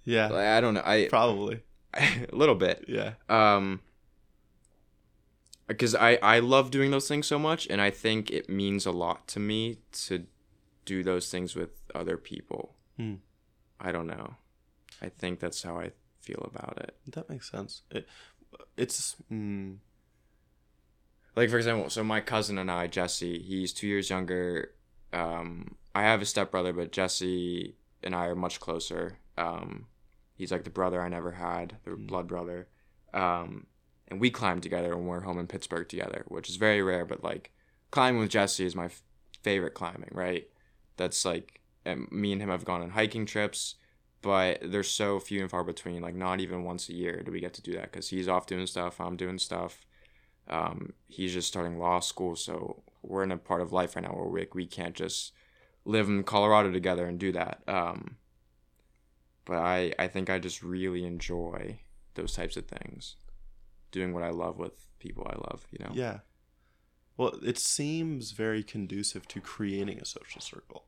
Yeah, 0.04 0.28
like, 0.28 0.46
i 0.46 0.60
don't 0.60 0.74
know 0.74 0.82
i 0.84 1.06
probably. 1.10 1.60
a 1.94 2.26
little 2.32 2.54
bit. 2.54 2.84
Yeah. 2.86 3.14
um 3.28 3.80
because 5.68 5.94
i 5.94 6.16
i 6.16 6.38
love 6.40 6.70
doing 6.70 6.90
those 6.90 7.06
things 7.06 7.26
so 7.26 7.38
much 7.38 7.66
and 7.70 7.80
i 7.80 7.90
think 7.90 8.30
it 8.30 8.48
means 8.48 8.84
a 8.86 8.90
lot 8.90 9.26
to 9.28 9.38
me 9.38 9.78
to 9.92 10.26
do 10.84 11.02
those 11.04 11.30
things 11.30 11.54
with 11.54 11.70
other 11.94 12.16
people 12.16 12.74
Hmm. 12.96 13.14
i 13.78 13.92
don't 13.92 14.06
know 14.08 14.34
i 15.00 15.08
think 15.08 15.38
that's 15.40 15.62
how 15.62 15.78
i 15.78 15.92
feel 16.20 16.42
about 16.52 16.76
it 16.78 16.96
That 17.12 17.28
makes 17.30 17.50
sense. 17.50 17.82
It, 17.90 18.06
it's 18.76 19.16
mm, 19.32 19.76
like 21.36 21.50
for 21.50 21.56
example 21.58 21.90
so 21.90 22.02
my 22.02 22.20
cousin 22.20 22.58
and 22.58 22.70
i 22.70 22.86
jesse 22.86 23.38
he's 23.38 23.72
two 23.72 23.86
years 23.86 24.10
younger 24.10 24.72
um 25.12 25.76
i 25.94 26.02
have 26.02 26.20
a 26.22 26.26
stepbrother 26.26 26.72
but 26.72 26.92
jesse 26.92 27.76
and 28.02 28.14
i 28.14 28.26
are 28.26 28.34
much 28.34 28.60
closer 28.60 29.18
um 29.36 29.86
he's 30.34 30.50
like 30.52 30.64
the 30.64 30.70
brother 30.70 31.00
i 31.02 31.08
never 31.08 31.32
had 31.32 31.76
the 31.84 31.90
Mm. 31.92 32.06
blood 32.06 32.26
brother 32.26 32.68
um 33.14 33.66
and 34.08 34.20
we 34.20 34.30
climb 34.30 34.60
together 34.60 34.96
when 34.96 35.06
we're 35.06 35.20
home 35.20 35.38
in 35.38 35.46
pittsburgh 35.46 35.88
together 35.88 36.24
which 36.28 36.48
is 36.48 36.56
very 36.56 36.82
rare 36.82 37.04
but 37.04 37.22
like 37.22 37.50
climbing 37.90 38.20
with 38.20 38.30
jesse 38.30 38.64
is 38.64 38.74
my 38.74 38.86
f- 38.86 39.02
favorite 39.42 39.74
climbing 39.74 40.10
right 40.12 40.48
that's 40.96 41.24
like 41.24 41.60
and 41.84 42.10
me 42.10 42.32
and 42.32 42.42
him 42.42 42.48
have 42.48 42.64
gone 42.64 42.82
on 42.82 42.90
hiking 42.90 43.26
trips 43.26 43.76
but 44.20 44.58
they're 44.62 44.82
so 44.82 45.20
few 45.20 45.40
and 45.40 45.50
far 45.50 45.62
between 45.62 46.02
like 46.02 46.14
not 46.14 46.40
even 46.40 46.64
once 46.64 46.88
a 46.88 46.94
year 46.94 47.22
do 47.22 47.30
we 47.30 47.40
get 47.40 47.54
to 47.54 47.62
do 47.62 47.72
that 47.72 47.90
because 47.92 48.08
he's 48.08 48.28
off 48.28 48.46
doing 48.46 48.66
stuff 48.66 49.00
i'm 49.00 49.16
doing 49.16 49.38
stuff 49.38 49.86
um, 50.48 50.94
he's 51.06 51.32
just 51.32 51.48
starting 51.48 51.78
law 51.78 52.00
school, 52.00 52.34
so 52.34 52.82
we're 53.02 53.22
in 53.22 53.32
a 53.32 53.36
part 53.36 53.60
of 53.60 53.72
life 53.72 53.96
right 53.96 54.04
now 54.04 54.12
where 54.12 54.26
we, 54.26 54.48
we 54.54 54.66
can't 54.66 54.94
just 54.94 55.32
live 55.84 56.08
in 56.08 56.22
Colorado 56.24 56.72
together 56.72 57.06
and 57.06 57.18
do 57.18 57.32
that. 57.32 57.62
Um, 57.68 58.16
but 59.44 59.58
I, 59.58 59.92
I 59.98 60.08
think 60.08 60.30
I 60.30 60.38
just 60.38 60.62
really 60.62 61.04
enjoy 61.04 61.80
those 62.14 62.34
types 62.34 62.56
of 62.56 62.66
things, 62.66 63.16
doing 63.90 64.12
what 64.12 64.22
I 64.22 64.30
love 64.30 64.58
with 64.58 64.86
people 64.98 65.26
I 65.28 65.36
love, 65.36 65.66
you 65.70 65.78
know? 65.84 65.92
Yeah. 65.94 66.20
Well, 67.16 67.38
it 67.44 67.58
seems 67.58 68.30
very 68.32 68.62
conducive 68.62 69.26
to 69.28 69.40
creating 69.40 70.00
a 70.00 70.04
social 70.04 70.40
circle. 70.40 70.86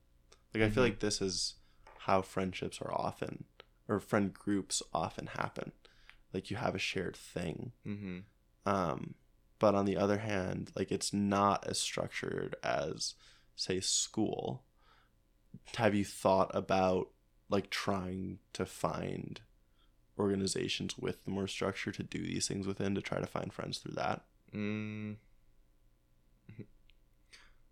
Like 0.54 0.62
I 0.62 0.70
feel 0.70 0.82
Mhm. 0.84 0.86
like 0.88 1.00
this 1.00 1.20
is 1.20 1.56
how 1.98 2.22
friendships 2.22 2.80
are 2.80 2.92
often 2.92 3.44
or 3.88 3.98
friend 4.00 4.32
groups 4.32 4.82
often 4.92 5.26
happen. 5.26 5.72
Like 6.32 6.50
you 6.50 6.56
have 6.56 6.74
a 6.74 6.78
shared 6.78 7.16
thing. 7.16 7.72
Mm-hmm. 7.86 8.20
Um 8.68 9.14
but 9.58 9.74
on 9.74 9.84
the 9.84 9.96
other 9.96 10.18
hand, 10.18 10.72
like 10.74 10.90
it's 10.90 11.12
not 11.12 11.66
as 11.66 11.78
structured 11.78 12.56
as 12.62 13.14
say 13.56 13.80
school. 13.80 14.64
Have 15.76 15.94
you 15.94 16.04
thought 16.04 16.50
about 16.54 17.10
like 17.48 17.68
trying 17.70 18.38
to 18.54 18.64
find 18.64 19.40
organizations 20.20 20.98
with 20.98 21.26
more 21.26 21.46
structure 21.46 21.92
to 21.92 22.02
do 22.02 22.18
these 22.18 22.46
things 22.46 22.66
within 22.66 22.94
to 22.94 23.00
try 23.00 23.20
to 23.20 23.26
find 23.26 23.52
friends 23.52 23.78
through 23.78 23.94
that? 23.94 24.22
Mm. 24.54 25.16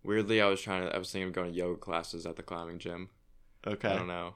Weirdly, 0.03 0.41
I 0.41 0.47
was 0.47 0.61
trying 0.61 0.87
to. 0.87 0.95
I 0.95 0.97
was 0.97 1.11
thinking 1.11 1.27
of 1.27 1.33
going 1.33 1.51
to 1.51 1.57
yoga 1.57 1.77
classes 1.77 2.25
at 2.25 2.35
the 2.35 2.43
climbing 2.43 2.79
gym. 2.79 3.09
Okay. 3.67 3.89
I 3.89 3.95
don't 3.95 4.07
know. 4.07 4.35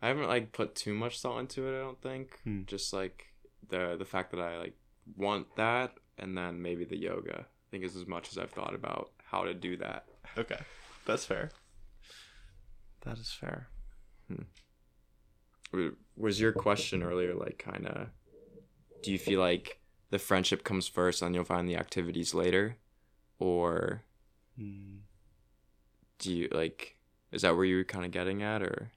I 0.00 0.08
haven't 0.08 0.28
like 0.28 0.52
put 0.52 0.74
too 0.74 0.94
much 0.94 1.20
thought 1.20 1.38
into 1.38 1.68
it. 1.68 1.76
I 1.78 1.82
don't 1.82 2.00
think. 2.00 2.40
Hmm. 2.44 2.62
Just 2.66 2.92
like 2.92 3.26
the 3.68 3.96
the 3.98 4.04
fact 4.04 4.30
that 4.32 4.40
I 4.40 4.56
like 4.58 4.74
want 5.16 5.54
that, 5.56 5.92
and 6.18 6.36
then 6.36 6.62
maybe 6.62 6.84
the 6.84 6.96
yoga. 6.96 7.40
I 7.40 7.70
think 7.70 7.84
is 7.84 7.96
as 7.96 8.06
much 8.06 8.30
as 8.30 8.38
I've 8.38 8.52
thought 8.52 8.74
about 8.74 9.10
how 9.24 9.44
to 9.44 9.52
do 9.52 9.76
that. 9.78 10.06
Okay. 10.38 10.58
That's 11.04 11.24
fair. 11.24 11.50
That 13.02 13.18
is 13.18 13.30
fair. 13.30 13.68
W- 15.72 15.96
Was 16.16 16.40
your 16.40 16.52
question 16.52 17.02
earlier 17.02 17.34
like 17.34 17.58
kind 17.58 17.86
of? 17.86 18.08
Do 19.02 19.12
you 19.12 19.18
feel 19.18 19.40
like 19.40 19.80
the 20.10 20.18
friendship 20.18 20.64
comes 20.64 20.88
first, 20.88 21.20
and 21.22 21.34
you'll 21.34 21.44
find 21.44 21.68
the 21.68 21.76
activities 21.76 22.32
later, 22.34 22.76
or 23.38 24.02
Hmm. 24.58 24.98
do 26.18 26.32
you 26.32 26.48
like? 26.50 26.96
Is 27.32 27.42
that 27.42 27.54
where 27.56 27.64
you 27.66 27.76
were 27.76 27.84
kind 27.84 28.04
of 28.04 28.10
getting 28.10 28.42
at, 28.42 28.62
or 28.62 28.92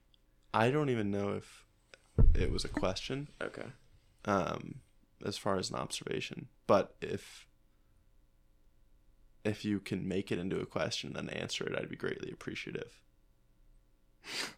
I 0.53 0.71
don't 0.71 0.89
even 0.89 1.11
know 1.11 1.33
if 1.33 1.65
it 2.33 2.51
was 2.51 2.63
a 2.65 2.69
question. 2.69 3.27
okay? 3.41 3.67
um, 4.25 4.75
as 5.25 5.37
far 5.37 5.57
as 5.57 5.69
an 5.69 5.75
observation. 5.77 6.47
But 6.67 6.95
if 7.01 7.47
if 9.43 9.63
you 9.65 9.79
can 9.79 10.07
make 10.07 10.31
it 10.31 10.39
into 10.39 10.59
a 10.59 10.65
question 10.65 11.15
and 11.17 11.33
answer 11.33 11.65
it, 11.65 11.75
I'd 11.77 11.89
be 11.89 11.95
greatly 11.95 12.31
appreciative. 12.31 13.01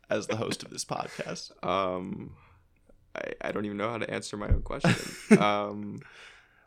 As 0.09 0.27
the 0.27 0.35
host 0.37 0.63
of 0.63 0.69
this 0.71 0.83
podcast, 0.95 1.51
Um, 1.65 2.35
I 3.15 3.33
I 3.41 3.51
don't 3.51 3.65
even 3.65 3.77
know 3.77 3.89
how 3.89 3.97
to 3.97 4.09
answer 4.09 4.37
my 4.37 4.47
own 4.47 4.61
question. 4.61 4.95
um. 5.39 6.01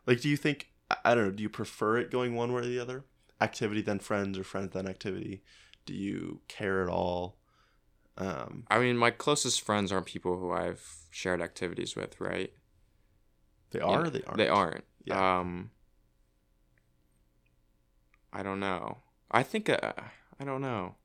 like, 0.05 0.21
do 0.21 0.29
you 0.29 0.37
think 0.37 0.69
I- 1.03 1.15
don't 1.15 1.25
know? 1.25 1.31
Do 1.31 1.43
you 1.43 1.49
prefer 1.49 1.97
it 1.97 2.11
going 2.11 2.35
one 2.35 2.53
way 2.53 2.61
or 2.61 2.65
the 2.65 2.79
other? 2.79 3.05
Activity 3.41 3.81
then 3.81 3.99
friends, 3.99 4.37
or 4.37 4.43
friends 4.43 4.73
then 4.73 4.87
activity? 4.87 5.43
Do 5.85 5.93
you 5.93 6.41
care 6.47 6.81
at 6.81 6.89
all? 6.89 7.37
Um, 8.17 8.63
I 8.69 8.79
mean, 8.79 8.97
my 8.97 9.11
closest 9.11 9.61
friends 9.61 9.91
aren't 9.91 10.05
people 10.05 10.39
who 10.39 10.51
I've 10.51 10.85
shared 11.11 11.41
activities 11.41 11.95
with, 11.95 12.19
right? 12.21 12.53
they 13.71 13.81
are. 13.81 14.05
or 14.05 14.09
they 14.09 14.23
aren't. 14.23 14.37
They 14.37 14.47
aren't. 14.47 14.83
Yeah. 15.03 15.39
Um. 15.39 15.71
I 18.31 18.43
don't 18.43 18.59
know. 18.59 18.97
I 19.31 19.43
think 19.43 19.69
uh, 19.69 19.93
I 20.39 20.43
don't 20.43 20.61
know. 20.61 20.95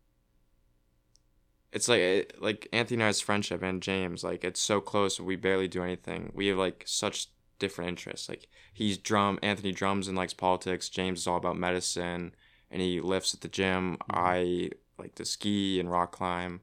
It's 1.73 1.89
like 1.89 2.01
it, 2.01 2.43
like 2.43 2.69
Anthony 2.73 2.97
and 2.97 3.05
I's 3.09 3.21
friendship 3.21 3.63
and 3.63 3.81
James. 3.83 4.25
Like 4.25 4.45
it's 4.45 4.61
so 4.61 4.81
close. 4.81 5.21
We 5.21 5.37
barely 5.37 5.69
do 5.69 5.83
anything. 5.83 6.33
We 6.35 6.49
have 6.49 6.59
like 6.59 6.83
such 6.87 7.29
different 7.59 7.89
interests. 7.91 8.29
Like 8.29 8.49
he's 8.73 8.99
drum. 8.99 9.39
Anthony 9.43 9.73
drums 9.73 10.09
and 10.09 10.17
likes 10.17 10.35
politics. 10.35 10.89
James 10.89 11.21
is 11.21 11.27
all 11.27 11.37
about 11.37 11.57
medicine, 11.57 12.35
and 12.71 12.83
he 12.83 13.01
lifts 13.01 13.35
at 13.35 13.41
the 13.43 13.49
gym. 13.49 13.99
I 14.11 14.71
like 14.99 15.15
to 15.17 15.25
ski 15.25 15.79
and 15.79 15.91
rock 15.91 16.13
climb. 16.13 16.61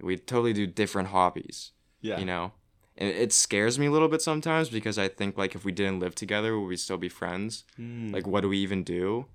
We 0.00 0.16
totally 0.18 0.52
do 0.52 0.66
different 0.66 1.08
hobbies 1.08 1.72
Yeah. 2.02 2.18
you 2.18 2.24
know 2.26 2.52
and 2.96 3.08
it 3.08 3.32
scares 3.32 3.78
me 3.78 3.86
a 3.86 3.90
little 3.90 4.08
bit 4.08 4.20
sometimes 4.22 4.68
because 4.68 4.98
i 4.98 5.08
think 5.08 5.38
like 5.38 5.54
if 5.54 5.64
we 5.64 5.72
didn't 5.72 6.00
live 6.00 6.14
together 6.14 6.58
would 6.58 6.66
we 6.68 6.76
still 6.76 6.98
be 6.98 7.08
friends 7.08 7.64
Hmm. 7.76 8.12
like 8.12 8.26
what 8.26 8.42
do 8.42 8.48
we 8.50 8.58
even 8.58 8.82
do 8.84 9.26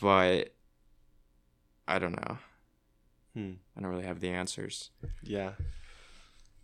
but 0.00 0.54
i 1.86 1.98
don't 1.98 2.16
know 2.16 2.38
Hmm. 3.34 3.52
i 3.76 3.80
don't 3.80 3.90
really 3.90 4.04
have 4.06 4.20
the 4.20 4.30
answers 4.30 4.90
Yeah, 5.22 5.52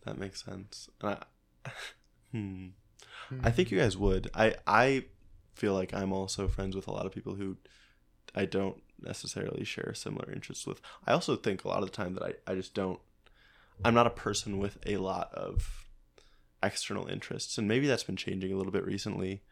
that 0.04 0.18
makes 0.18 0.44
sense. 0.44 0.88
And 1.00 1.16
I, 1.64 1.70
hmm. 2.32 2.66
I 3.42 3.50
think 3.50 3.70
you 3.70 3.78
guys 3.78 3.96
would. 3.96 4.30
I 4.34 4.54
I 4.66 5.04
feel 5.54 5.74
like 5.74 5.92
I'm 5.94 6.12
also 6.12 6.48
friends 6.48 6.76
with 6.76 6.86
a 6.86 6.92
lot 6.92 7.06
of 7.06 7.12
people 7.12 7.34
who 7.34 7.56
I 8.34 8.44
don't 8.44 8.82
necessarily 9.00 9.64
share 9.64 9.94
similar 9.94 10.30
interests 10.32 10.66
with. 10.66 10.80
I 11.06 11.12
also 11.12 11.36
think 11.36 11.64
a 11.64 11.68
lot 11.68 11.82
of 11.82 11.90
the 11.90 11.96
time 11.96 12.14
that 12.14 12.22
I, 12.22 12.32
I 12.50 12.54
just 12.54 12.74
don't 12.74 13.00
I'm 13.84 13.94
not 13.94 14.06
a 14.06 14.10
person 14.10 14.58
with 14.58 14.78
a 14.86 14.96
lot 14.96 15.32
of 15.34 15.86
external 16.62 17.06
interests 17.06 17.58
and 17.58 17.68
maybe 17.68 17.86
that's 17.86 18.04
been 18.04 18.16
changing 18.16 18.52
a 18.52 18.56
little 18.56 18.72
bit 18.72 18.84
recently. 18.86 19.42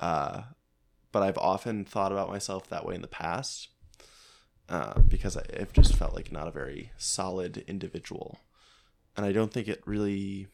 Uh 0.00 0.42
but 1.12 1.22
I've 1.22 1.38
often 1.38 1.84
thought 1.84 2.12
about 2.12 2.30
myself 2.30 2.68
that 2.68 2.86
way 2.86 2.94
in 2.94 3.02
the 3.02 3.08
past. 3.08 3.68
Uh, 4.72 5.00
because 5.00 5.36
I've 5.36 5.74
just 5.74 5.94
felt 5.96 6.14
like 6.14 6.32
not 6.32 6.48
a 6.48 6.50
very 6.50 6.92
solid 6.96 7.62
individual, 7.68 8.40
and 9.14 9.26
I 9.26 9.30
don't 9.30 9.52
think 9.52 9.68
it 9.68 9.82
really, 9.84 10.48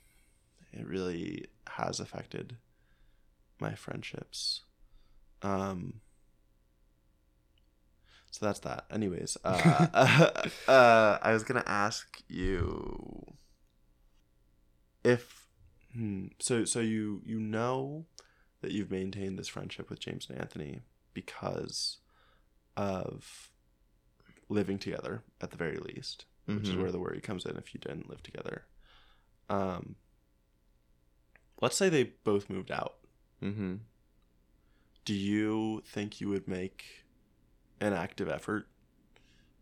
it 0.73 0.85
really 0.85 1.47
has 1.69 2.01
affected 2.01 2.57
my 3.61 3.77
friendships. 3.77 4.63
Um, 5.41 6.01
so 8.33 8.45
that's 8.45 8.59
that. 8.59 8.87
Anyways, 8.91 9.37
uh, 9.45 9.87
uh, 10.67 11.19
I 11.23 11.33
was 11.33 11.45
gonna 11.45 11.63
ask 11.65 12.21
you 12.27 13.37
if, 15.05 15.47
hmm, 15.95 16.27
so 16.41 16.65
so 16.65 16.81
you 16.81 17.23
you 17.25 17.39
know 17.39 18.07
that 18.63 18.73
you've 18.73 18.91
maintained 18.91 19.39
this 19.39 19.47
friendship 19.47 19.89
with 19.89 20.01
James 20.01 20.27
and 20.29 20.41
Anthony 20.41 20.81
because 21.15 21.99
of 22.77 23.51
living 24.49 24.79
together 24.79 25.23
at 25.41 25.51
the 25.51 25.57
very 25.57 25.77
least, 25.79 26.25
which 26.47 26.69
is 26.69 26.75
Mhm. 26.75 26.81
where 26.81 26.93
the 26.93 26.99
worry 26.99 27.21
comes 27.21 27.45
in 27.45 27.57
if 27.57 27.75
you 27.75 27.81
didn't 27.81 28.09
live 28.09 28.23
together. 28.23 28.67
Um, 29.49 29.97
let's 31.61 31.77
say 31.77 31.89
they 31.89 32.05
both 32.05 32.49
moved 32.51 32.71
out. 32.71 32.97
mm-hmm 33.43 33.77
Do 35.05 35.15
you 35.15 35.83
think 35.87 36.21
you 36.21 36.29
would 36.29 36.47
make 36.49 37.05
an 37.81 37.93
active 37.95 38.29
effort? 38.29 38.69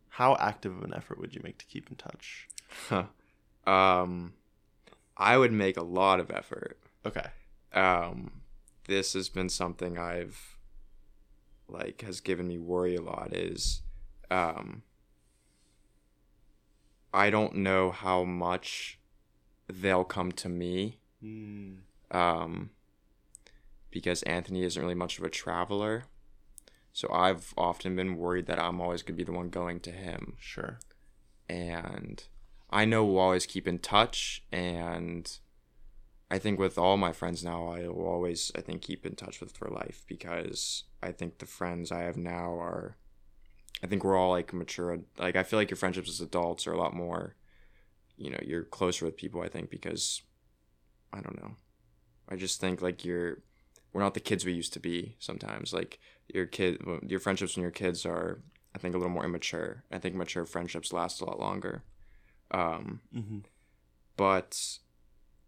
How 0.08 0.34
active 0.36 0.76
of 0.76 0.82
an 0.82 0.94
effort 0.94 1.18
would 1.20 1.34
you 1.34 1.40
make 1.44 1.58
to 1.58 1.66
keep 1.66 1.88
in 1.90 1.96
touch? 1.96 2.48
um 3.66 4.34
i 5.16 5.36
would 5.36 5.52
make 5.52 5.76
a 5.76 5.82
lot 5.82 6.20
of 6.20 6.30
effort 6.30 6.78
Okay. 7.04 7.26
um 7.72 8.42
this 8.86 9.12
has 9.14 9.28
been 9.28 9.48
something 9.48 9.98
i've 9.98 10.56
like 11.68 12.02
has 12.02 12.20
given 12.20 12.46
me 12.48 12.58
worry 12.58 12.94
a 12.96 13.02
lot 13.02 13.32
is 13.34 13.82
um 14.30 14.82
i 17.12 17.30
don't 17.30 17.54
know 17.54 17.90
how 17.90 18.24
much 18.24 18.98
they'll 19.68 20.04
come 20.04 20.32
to 20.32 20.48
me 20.48 20.98
Mm, 21.24 21.78
um 22.10 22.70
because 23.90 24.22
anthony 24.24 24.62
isn't 24.62 24.80
really 24.82 24.94
much 24.94 25.16
of 25.18 25.24
a 25.24 25.30
traveler. 25.30 26.04
So 26.92 27.10
i've 27.10 27.54
often 27.56 27.96
been 27.96 28.16
worried 28.16 28.46
that 28.46 28.58
i'm 28.60 28.80
always 28.82 29.02
going 29.02 29.16
to 29.16 29.24
be 29.24 29.24
the 29.24 29.36
one 29.36 29.48
going 29.48 29.80
to 29.80 29.90
him. 29.90 30.34
Sure. 30.38 30.78
and 31.48 32.24
I 32.68 32.84
know 32.84 33.04
we'll 33.04 33.18
always 33.20 33.46
keep 33.46 33.66
in 33.66 33.78
touch 33.78 34.44
and 34.52 35.38
I 36.30 36.38
think 36.38 36.58
with 36.58 36.76
all 36.76 36.96
my 36.96 37.12
friends 37.12 37.42
now 37.44 37.68
I 37.68 37.88
will 37.88 38.06
always 38.06 38.52
I 38.54 38.60
think 38.60 38.82
keep 38.82 39.06
in 39.06 39.14
touch 39.16 39.40
with 39.40 39.52
for 39.56 39.68
life 39.68 40.04
because 40.06 40.84
I 41.02 41.12
think 41.12 41.38
the 41.38 41.46
friends 41.46 41.90
I 41.90 42.00
have 42.02 42.16
now 42.18 42.52
are 42.60 42.96
I 43.82 43.86
think 43.86 44.04
we're 44.04 44.16
all 44.16 44.30
like 44.30 44.52
mature 44.52 44.98
like 45.18 45.36
I 45.36 45.42
feel 45.42 45.58
like 45.58 45.70
your 45.70 45.76
friendships 45.76 46.08
as 46.08 46.20
adults 46.20 46.66
are 46.66 46.72
a 46.72 46.78
lot 46.78 46.94
more 46.94 47.36
you 48.16 48.30
know 48.30 48.40
you're 48.42 48.64
closer 48.64 49.04
with 49.04 49.16
people 49.16 49.42
I 49.42 49.48
think 49.48 49.70
because 49.70 50.22
I 51.12 51.20
don't 51.20 51.40
know 51.40 51.56
I 52.28 52.36
just 52.36 52.60
think 52.60 52.82
like 52.82 53.04
you're 53.04 53.42
we're 53.92 54.02
not 54.02 54.14
the 54.14 54.20
kids 54.20 54.44
we 54.44 54.52
used 54.52 54.72
to 54.74 54.80
be 54.80 55.16
sometimes 55.18 55.72
like 55.72 55.98
your 56.32 56.46
kid 56.46 56.80
your 57.06 57.20
friendships 57.20 57.56
when 57.56 57.62
your 57.62 57.70
kids 57.70 58.04
are 58.06 58.40
I 58.76 58.78
think 58.78 58.94
a 58.94 58.98
little 58.98 59.12
more 59.12 59.24
immature. 59.24 59.84
I 59.90 59.98
think 59.98 60.14
mature 60.14 60.44
friendships 60.44 60.92
last 60.92 61.22
a 61.22 61.24
lot 61.24 61.40
longer. 61.40 61.82
Um, 62.50 63.00
hmm 63.12 63.38
but 64.18 64.78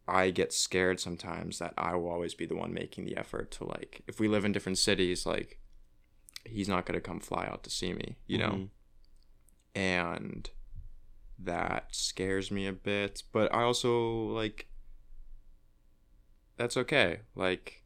I 0.07 0.31
get 0.31 0.53
scared 0.53 1.01
sometimes 1.01 1.59
that 1.59 1.75
I 1.77 1.95
will 1.95 2.11
always 2.11 2.35
be 2.35 2.47
the 2.47 2.57
one 2.57 2.73
making 2.73 3.05
the 3.05 3.17
effort 3.17 3.51
to 3.53 3.65
like 3.65 4.03
if 4.07 4.19
we 4.19 4.29
live 4.29 4.45
in 4.45 4.53
different 4.53 4.79
cities, 4.79 5.27
like 5.27 5.59
he's 6.51 6.69
not 6.69 6.87
gonna 6.87 7.01
come 7.01 7.21
fly 7.21 7.47
out 7.47 7.63
to 7.65 7.71
see 7.71 7.93
me, 7.93 8.17
you 8.27 8.39
know? 8.39 8.51
Mhm. 8.51 8.69
And 9.75 10.51
that 11.39 11.95
scares 11.95 12.51
me 12.51 12.67
a 12.67 12.73
bit. 12.73 13.23
But 13.33 13.53
I 13.55 13.63
also 13.63 14.27
like 14.29 14.69
that's 16.57 16.77
okay. 16.77 17.21
Like 17.35 17.85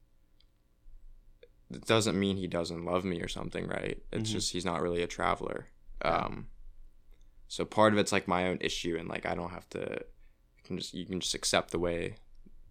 it 1.70 1.86
doesn't 1.86 2.18
mean 2.18 2.36
he 2.36 2.46
doesn't 2.46 2.84
love 2.84 3.04
me 3.04 3.20
or 3.20 3.28
something, 3.28 3.66
right? 3.66 4.02
It's 4.12 4.30
Mhm. 4.30 4.32
just 4.32 4.52
he's 4.52 4.64
not 4.64 4.82
really 4.82 5.02
a 5.02 5.06
traveler. 5.06 5.68
Um 6.02 6.48
so 7.48 7.64
part 7.66 7.92
of 7.92 7.98
it's 7.98 8.12
like 8.12 8.26
my 8.26 8.46
own 8.48 8.58
issue 8.60 8.96
and 8.98 9.08
like 9.08 9.26
I 9.26 9.34
don't 9.34 9.50
have 9.50 9.68
to 9.70 9.80
you 10.56 10.62
can 10.64 10.78
just 10.78 10.94
you 10.94 11.04
can 11.06 11.20
just 11.20 11.34
accept 11.34 11.70
the 11.70 11.78
way 11.78 12.16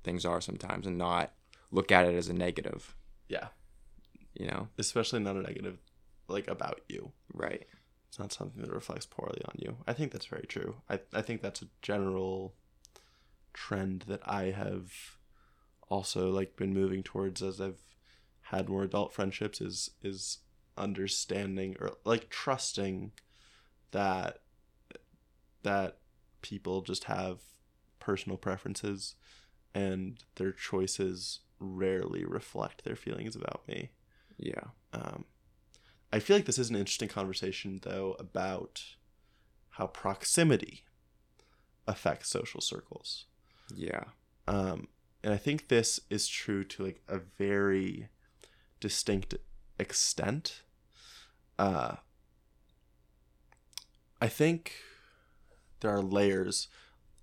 things 0.03 0.25
are 0.25 0.41
sometimes 0.41 0.87
and 0.87 0.97
not 0.97 1.33
look 1.69 1.91
at 1.91 2.05
it 2.07 2.15
as 2.15 2.27
a 2.27 2.33
negative, 2.33 2.95
Yeah. 3.27 3.49
You 4.34 4.47
know? 4.47 4.67
Especially 4.77 5.19
not 5.19 5.36
a 5.36 5.41
negative, 5.41 5.77
like 6.27 6.47
about 6.47 6.82
you. 6.88 7.11
Right. 7.34 7.67
It's 8.09 8.19
not 8.19 8.34
something 8.34 8.61
that 8.61 8.73
reflects 8.73 9.05
poorly 9.05 9.41
on 9.45 9.55
you. 9.57 9.77
I 9.88 9.93
think 9.93 10.11
that's 10.11 10.25
very 10.25 10.45
true. 10.47 10.75
I, 10.89 10.99
I 11.13 11.21
think 11.21 11.41
that's 11.41 11.61
a 11.61 11.67
general 11.82 12.55
trend 13.53 14.05
that 14.07 14.21
I 14.27 14.51
have 14.51 14.91
also 15.89 16.29
like 16.29 16.55
been 16.55 16.73
moving 16.73 17.03
towards 17.03 17.41
as 17.41 17.59
I've 17.61 17.82
had 18.43 18.69
more 18.69 18.84
adult 18.84 19.13
friendships 19.13 19.61
is 19.61 19.91
is 20.01 20.39
understanding 20.77 21.75
or 21.79 21.91
like 22.05 22.29
trusting 22.29 23.11
that 23.91 24.39
that 25.63 25.97
people 26.41 26.82
just 26.82 27.05
have 27.05 27.39
personal 27.99 28.38
preferences 28.38 29.15
and 29.73 30.23
their 30.36 30.51
choices 30.51 31.39
rarely 31.59 32.25
reflect 32.25 32.84
their 32.84 32.95
feelings 32.95 33.36
about 33.36 33.61
me. 33.67 33.91
Yeah. 34.41 34.63
Um, 34.91 35.25
I 36.11 36.19
feel 36.19 36.35
like 36.35 36.45
this 36.45 36.59
is 36.59 36.69
an 36.69 36.75
interesting 36.75 37.07
conversation, 37.07 37.79
though, 37.83 38.15
about 38.19 38.83
how 39.69 39.87
proximity 39.87 40.83
affects 41.87 42.29
social 42.29 42.59
circles. 42.59 43.25
Yeah. 43.73 44.03
Um, 44.47 44.89
and 45.23 45.33
I 45.33 45.37
think 45.37 45.67
this 45.67 45.99
is 46.09 46.27
true 46.27 46.63
to 46.65 46.83
like 46.83 47.01
a 47.07 47.19
very 47.37 48.09
distinct 48.79 49.35
extent. 49.79 50.63
Uh, 51.57 51.95
I 54.19 54.27
think 54.27 54.73
there 55.79 55.91
are 55.91 56.01
layers 56.01 56.67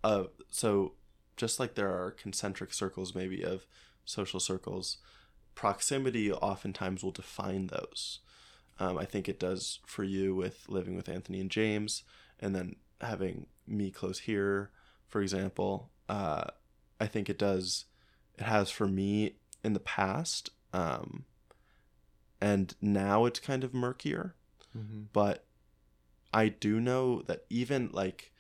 of 0.03 0.31
so 0.51 0.95
just 1.37 1.61
like 1.61 1.75
there 1.75 1.91
are 1.91 2.11
concentric 2.11 2.73
circles 2.73 3.15
maybe 3.15 3.43
of 3.43 3.67
social 4.05 4.41
circles 4.41 4.99
proximity 5.59 6.31
oftentimes 6.33 7.03
will 7.03 7.11
define 7.11 7.67
those 7.67 8.21
um, 8.79 8.97
i 8.97 9.05
think 9.05 9.29
it 9.29 9.41
does 9.41 9.81
for 9.85 10.05
you 10.05 10.35
with 10.35 10.65
living 10.69 10.95
with 10.95 11.09
anthony 11.09 11.41
and 11.41 11.51
james 11.51 12.05
and 12.39 12.55
then 12.55 12.77
having 13.01 13.47
me 13.67 13.91
close 13.91 14.21
here 14.21 14.71
for 15.09 15.21
example 15.21 15.91
uh, 16.09 16.45
i 17.01 17.07
think 17.07 17.29
it 17.29 17.39
does 17.39 17.87
it 18.39 18.45
has 18.45 18.71
for 18.71 18.87
me 18.87 19.35
in 19.65 19.73
the 19.73 19.81
past 19.81 20.51
um, 20.73 21.25
and 22.41 22.75
now 22.81 23.25
it's 23.25 23.41
kind 23.41 23.65
of 23.65 23.75
murkier 23.75 24.35
Mm-hmm. 24.77 25.05
but 25.15 25.47
I 26.33 26.49
do 26.49 26.79
know 26.81 27.23
that 27.23 27.45
even 27.49 27.91
like 27.93 28.33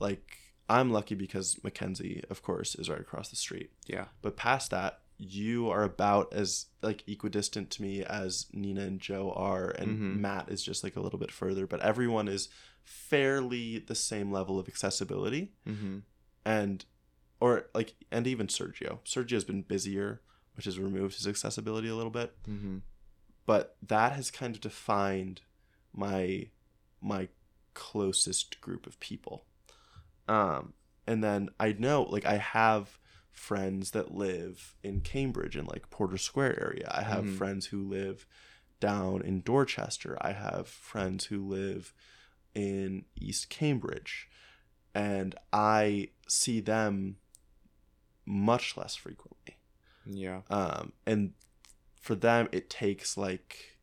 like 0.00 0.38
I'm 0.68 0.90
lucky 0.90 1.14
because 1.14 1.56
Mackenzie, 1.62 2.24
of 2.28 2.42
course, 2.42 2.74
is 2.74 2.90
right 2.90 3.00
across 3.00 3.28
the 3.30 3.36
street. 3.36 3.70
Yeah. 3.86 4.06
But 4.20 4.36
past 4.36 4.70
that, 4.72 5.00
you 5.18 5.68
are 5.68 5.82
about 5.82 6.32
as 6.32 6.66
like 6.80 7.02
equidistant 7.08 7.70
to 7.70 7.82
me 7.82 8.04
as 8.04 8.46
Nina 8.52 8.82
and 8.82 9.00
Joe 9.00 9.32
are, 9.32 9.70
and 9.70 9.98
Mhm. 9.98 10.20
Matt 10.20 10.48
is 10.48 10.62
just 10.62 10.84
like 10.84 10.94
a 10.96 11.00
little 11.00 11.18
bit 11.18 11.32
further. 11.32 11.66
But 11.66 11.80
everyone 11.80 12.28
is 12.28 12.48
fairly 12.84 13.78
the 13.80 13.94
same 13.94 14.30
level 14.32 14.58
of 14.58 14.68
accessibility, 14.68 15.52
Mm-hmm. 15.66 15.98
and 16.44 16.84
or 17.40 17.66
like 17.74 17.94
and 18.10 18.26
even 18.26 18.46
Sergio. 18.46 19.00
Sergio's 19.04 19.44
been 19.44 19.62
busier, 19.62 20.20
which 20.54 20.64
has 20.64 20.78
removed 20.78 21.16
his 21.16 21.26
accessibility 21.26 21.88
a 21.88 21.94
little 21.96 22.10
bit 22.10 22.34
Mm-hmm. 22.48 22.78
but 23.46 23.76
that 23.86 24.12
has 24.12 24.30
kind 24.30 24.54
of 24.54 24.60
defined 24.60 25.40
my 25.92 26.48
my 27.00 27.28
closest 27.74 28.60
group 28.60 28.86
of 28.88 28.98
people 28.98 29.44
um 30.26 30.72
and 31.06 31.22
then 31.22 31.48
i 31.60 31.72
know 31.78 32.02
like 32.02 32.26
i 32.26 32.36
have 32.36 32.98
friends 33.38 33.92
that 33.92 34.14
live 34.14 34.74
in 34.82 35.00
cambridge 35.00 35.56
in 35.56 35.64
like 35.66 35.88
porter 35.90 36.18
square 36.18 36.60
area. 36.60 36.88
I 36.90 37.02
have 37.02 37.24
Mhm. 37.24 37.36
friends 37.38 37.66
who 37.66 37.82
live 37.88 38.26
down 38.80 39.22
in 39.22 39.40
dorchester. 39.42 40.16
I 40.20 40.32
have 40.32 40.68
friends 40.68 41.26
who 41.26 41.46
live 41.46 41.94
in 42.54 43.04
east 43.16 43.48
cambridge. 43.48 44.28
And 44.94 45.34
i 45.52 46.10
see 46.28 46.60
them 46.60 47.18
much 48.26 48.76
less 48.76 48.94
frequently. 48.96 49.56
Yeah. 50.04 50.42
um, 50.50 50.92
and 51.06 51.34
for 52.00 52.14
them 52.14 52.48
it 52.52 52.70
takes 52.70 53.16
like 53.16 53.78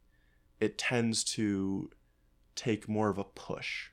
it 0.60 0.78
tends 0.78 1.24
to 1.24 1.92
take 2.56 2.88
more 2.90 3.10
of 3.10 3.18
a 3.18 3.24
push. 3.24 3.90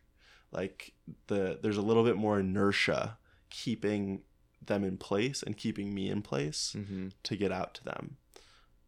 Like 0.51 0.95
the 1.27 1.59
there's 1.63 1.77
a 1.77 1.83
little 1.83 2.05
bit 2.05 2.17
more 2.17 2.39
inertia 2.41 3.19
keeping 3.51 4.23
them 4.67 4.85
in 4.85 4.97
place 4.97 5.43
and 5.43 5.57
keeping 5.57 5.95
me 5.95 6.09
in 6.11 6.23
place 6.23 6.75
Mm-hmm. 6.77 7.09
to 7.23 7.37
get 7.37 7.53
out 7.53 7.75
to 7.75 7.85
them 7.85 8.17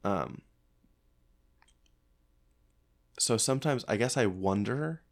um 0.05 0.43
so 3.19 3.37
sometimes 3.37 3.85
i 3.89 3.97
guess 3.97 4.17
i 4.17 4.27
wonder 4.27 5.03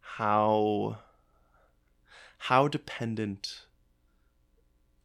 how 0.00 0.98
how 2.42 2.68
dependent 2.68 3.62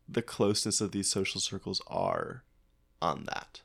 the 0.07 0.21
closeness 0.21 0.81
of 0.81 0.91
these 0.91 1.09
social 1.09 1.39
circles 1.41 1.81
are 1.87 2.43
on 3.01 3.23
that 3.25 3.61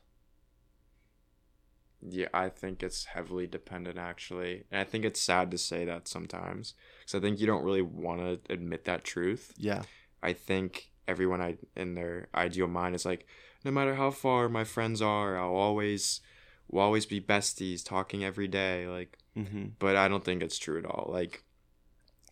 Yeah, 2.01 2.27
I 2.33 2.47
think 2.49 2.81
it's 2.81 3.05
heavily 3.05 3.45
dependent 3.47 3.97
actually. 3.97 4.63
And 4.71 4.79
I 4.79 4.85
think 4.85 5.03
it's 5.03 5.21
sad 5.21 5.51
to 5.51 5.57
say 5.57 5.83
that 5.85 6.07
sometimes 6.07 6.73
because 6.99 7.15
I 7.15 7.19
think 7.19 7.39
you 7.39 7.45
don't 7.47 7.63
really 7.63 7.81
want 7.81 8.21
to 8.21 8.53
admit 8.53 8.85
that 8.85 9.03
truth. 9.03 9.53
yeah 9.57 9.83
I 10.23 10.31
think 10.33 10.91
everyone 11.09 11.41
I 11.41 11.57
in 11.75 11.95
their 11.95 12.27
ideal 12.35 12.67
mind 12.67 12.95
is 12.95 13.03
like 13.03 13.25
no 13.65 13.71
matter 13.71 13.95
how 13.95 14.11
far 14.11 14.47
my 14.47 14.63
friends 14.63 15.01
are, 15.01 15.37
I'll 15.37 15.55
always 15.55 16.21
we'll 16.69 16.83
always 16.83 17.07
be 17.07 17.19
besties 17.19 17.83
talking 17.83 18.23
every 18.23 18.47
day 18.47 18.87
like 18.87 19.17
mm-hmm. 19.35 19.69
but 19.79 19.95
I 19.95 20.07
don't 20.07 20.23
think 20.23 20.43
it's 20.43 20.59
true 20.59 20.77
at 20.77 20.85
all. 20.85 21.09
Like 21.11 21.43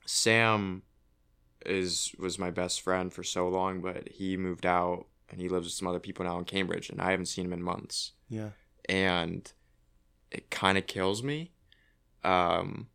Sam 0.05 0.83
is 1.65 2.13
was 2.19 2.37
my 2.37 2.51
best 2.51 2.81
friend 2.81 3.11
for 3.11 3.23
so 3.23 3.49
long, 3.49 3.81
but 3.81 4.07
he 4.09 4.37
moved 4.37 4.65
out 4.65 5.07
and 5.29 5.41
he 5.41 5.49
lives 5.49 5.65
with 5.65 5.73
some 5.73 5.87
other 5.87 5.99
people 5.99 6.23
now 6.23 6.37
in 6.37 6.45
Cambridge 6.45 6.89
and 6.89 7.01
I 7.01 7.11
haven't 7.11 7.25
seen 7.25 7.45
him 7.45 7.53
in 7.53 7.63
months. 7.63 8.13
yeah 8.29 8.51
And 8.87 9.51
it 10.31 10.51
kind 10.51 10.77
of 10.77 10.85
kills 10.85 11.23
me. 11.23 11.51
Um 12.23 12.89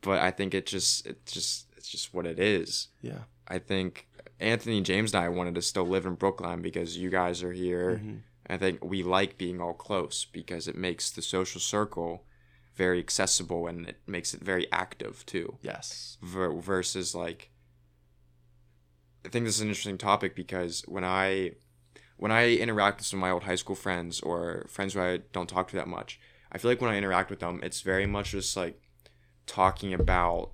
but 0.00 0.18
I 0.18 0.32
think 0.32 0.52
it 0.52 0.66
just 0.66 1.06
it 1.06 1.24
just 1.26 1.68
it's 1.76 1.88
just 1.88 2.12
what 2.12 2.26
it 2.26 2.40
is. 2.40 2.88
yeah 3.00 3.22
I 3.52 3.58
think 3.58 4.08
Anthony 4.40 4.80
James 4.80 5.12
and 5.14 5.22
I 5.24 5.28
wanted 5.28 5.54
to 5.56 5.62
still 5.62 5.86
live 5.86 6.06
in 6.06 6.14
Brookline 6.14 6.62
because 6.62 6.96
you 6.96 7.10
guys 7.10 7.42
are 7.42 7.52
here. 7.52 8.00
Mhm. 8.02 8.20
I 8.48 8.56
think 8.56 8.82
we 8.82 9.02
like 9.02 9.36
being 9.38 9.60
all 9.60 9.74
close 9.74 10.24
because 10.24 10.66
it 10.66 10.76
makes 10.76 11.10
the 11.10 11.22
social 11.22 11.60
circle 11.60 12.24
very 12.74 12.98
accessible 12.98 13.66
and 13.66 13.86
it 13.86 14.00
makes 14.06 14.32
it 14.34 14.40
very 14.40 14.66
active 14.72 15.24
too. 15.26 15.58
yes 15.62 16.16
Ver- 16.22 16.54
versus 16.58 17.14
like, 17.14 17.50
I 19.24 19.28
think 19.28 19.44
this 19.44 19.56
is 19.56 19.60
an 19.60 19.68
interesting 19.68 19.98
topic 19.98 20.34
because 20.34 20.82
when 20.88 21.04
I 21.04 21.52
when 22.16 22.32
I 22.32 22.54
interact 22.56 22.98
with 22.98 23.06
some 23.06 23.18
of 23.18 23.22
my 23.22 23.30
old 23.30 23.44
high 23.44 23.56
school 23.56 23.76
friends 23.76 24.20
or 24.20 24.66
friends 24.68 24.94
who 24.94 25.00
I 25.00 25.18
don't 25.32 25.48
talk 25.48 25.68
to 25.68 25.76
that 25.76 25.88
much, 25.88 26.18
I 26.52 26.58
feel 26.58 26.70
like 26.70 26.80
when 26.80 26.90
I 26.90 26.96
interact 26.96 27.30
with 27.30 27.40
them, 27.40 27.60
it's 27.62 27.80
very 27.82 28.06
much 28.06 28.30
just 28.32 28.56
like 28.56 28.80
talking 29.46 29.92
about 29.92 30.52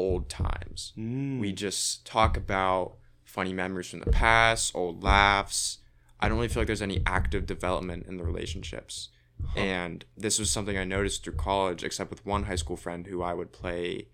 old 0.00 0.28
times 0.28 0.92
mm. 0.96 1.38
we 1.38 1.52
just 1.52 2.06
talk 2.06 2.36
about 2.36 2.96
funny 3.30 3.52
memories 3.52 3.88
from 3.90 4.00
the 4.00 4.10
past, 4.10 4.74
old 4.74 5.02
laughs. 5.02 5.78
I 6.18 6.28
don't 6.28 6.36
really 6.36 6.48
feel 6.48 6.62
like 6.62 6.66
there's 6.66 6.82
any 6.82 7.02
active 7.06 7.46
development 7.46 8.06
in 8.06 8.16
the 8.16 8.24
relationships. 8.24 9.08
And 9.56 10.04
this 10.18 10.38
was 10.38 10.50
something 10.50 10.76
I 10.76 10.84
noticed 10.84 11.24
through 11.24 11.36
college, 11.36 11.82
except 11.82 12.10
with 12.10 12.26
one 12.26 12.42
high 12.42 12.56
school 12.56 12.76
friend 12.76 13.06
who 13.06 13.22
I 13.22 13.32
would 13.32 13.52
play 13.52 14.08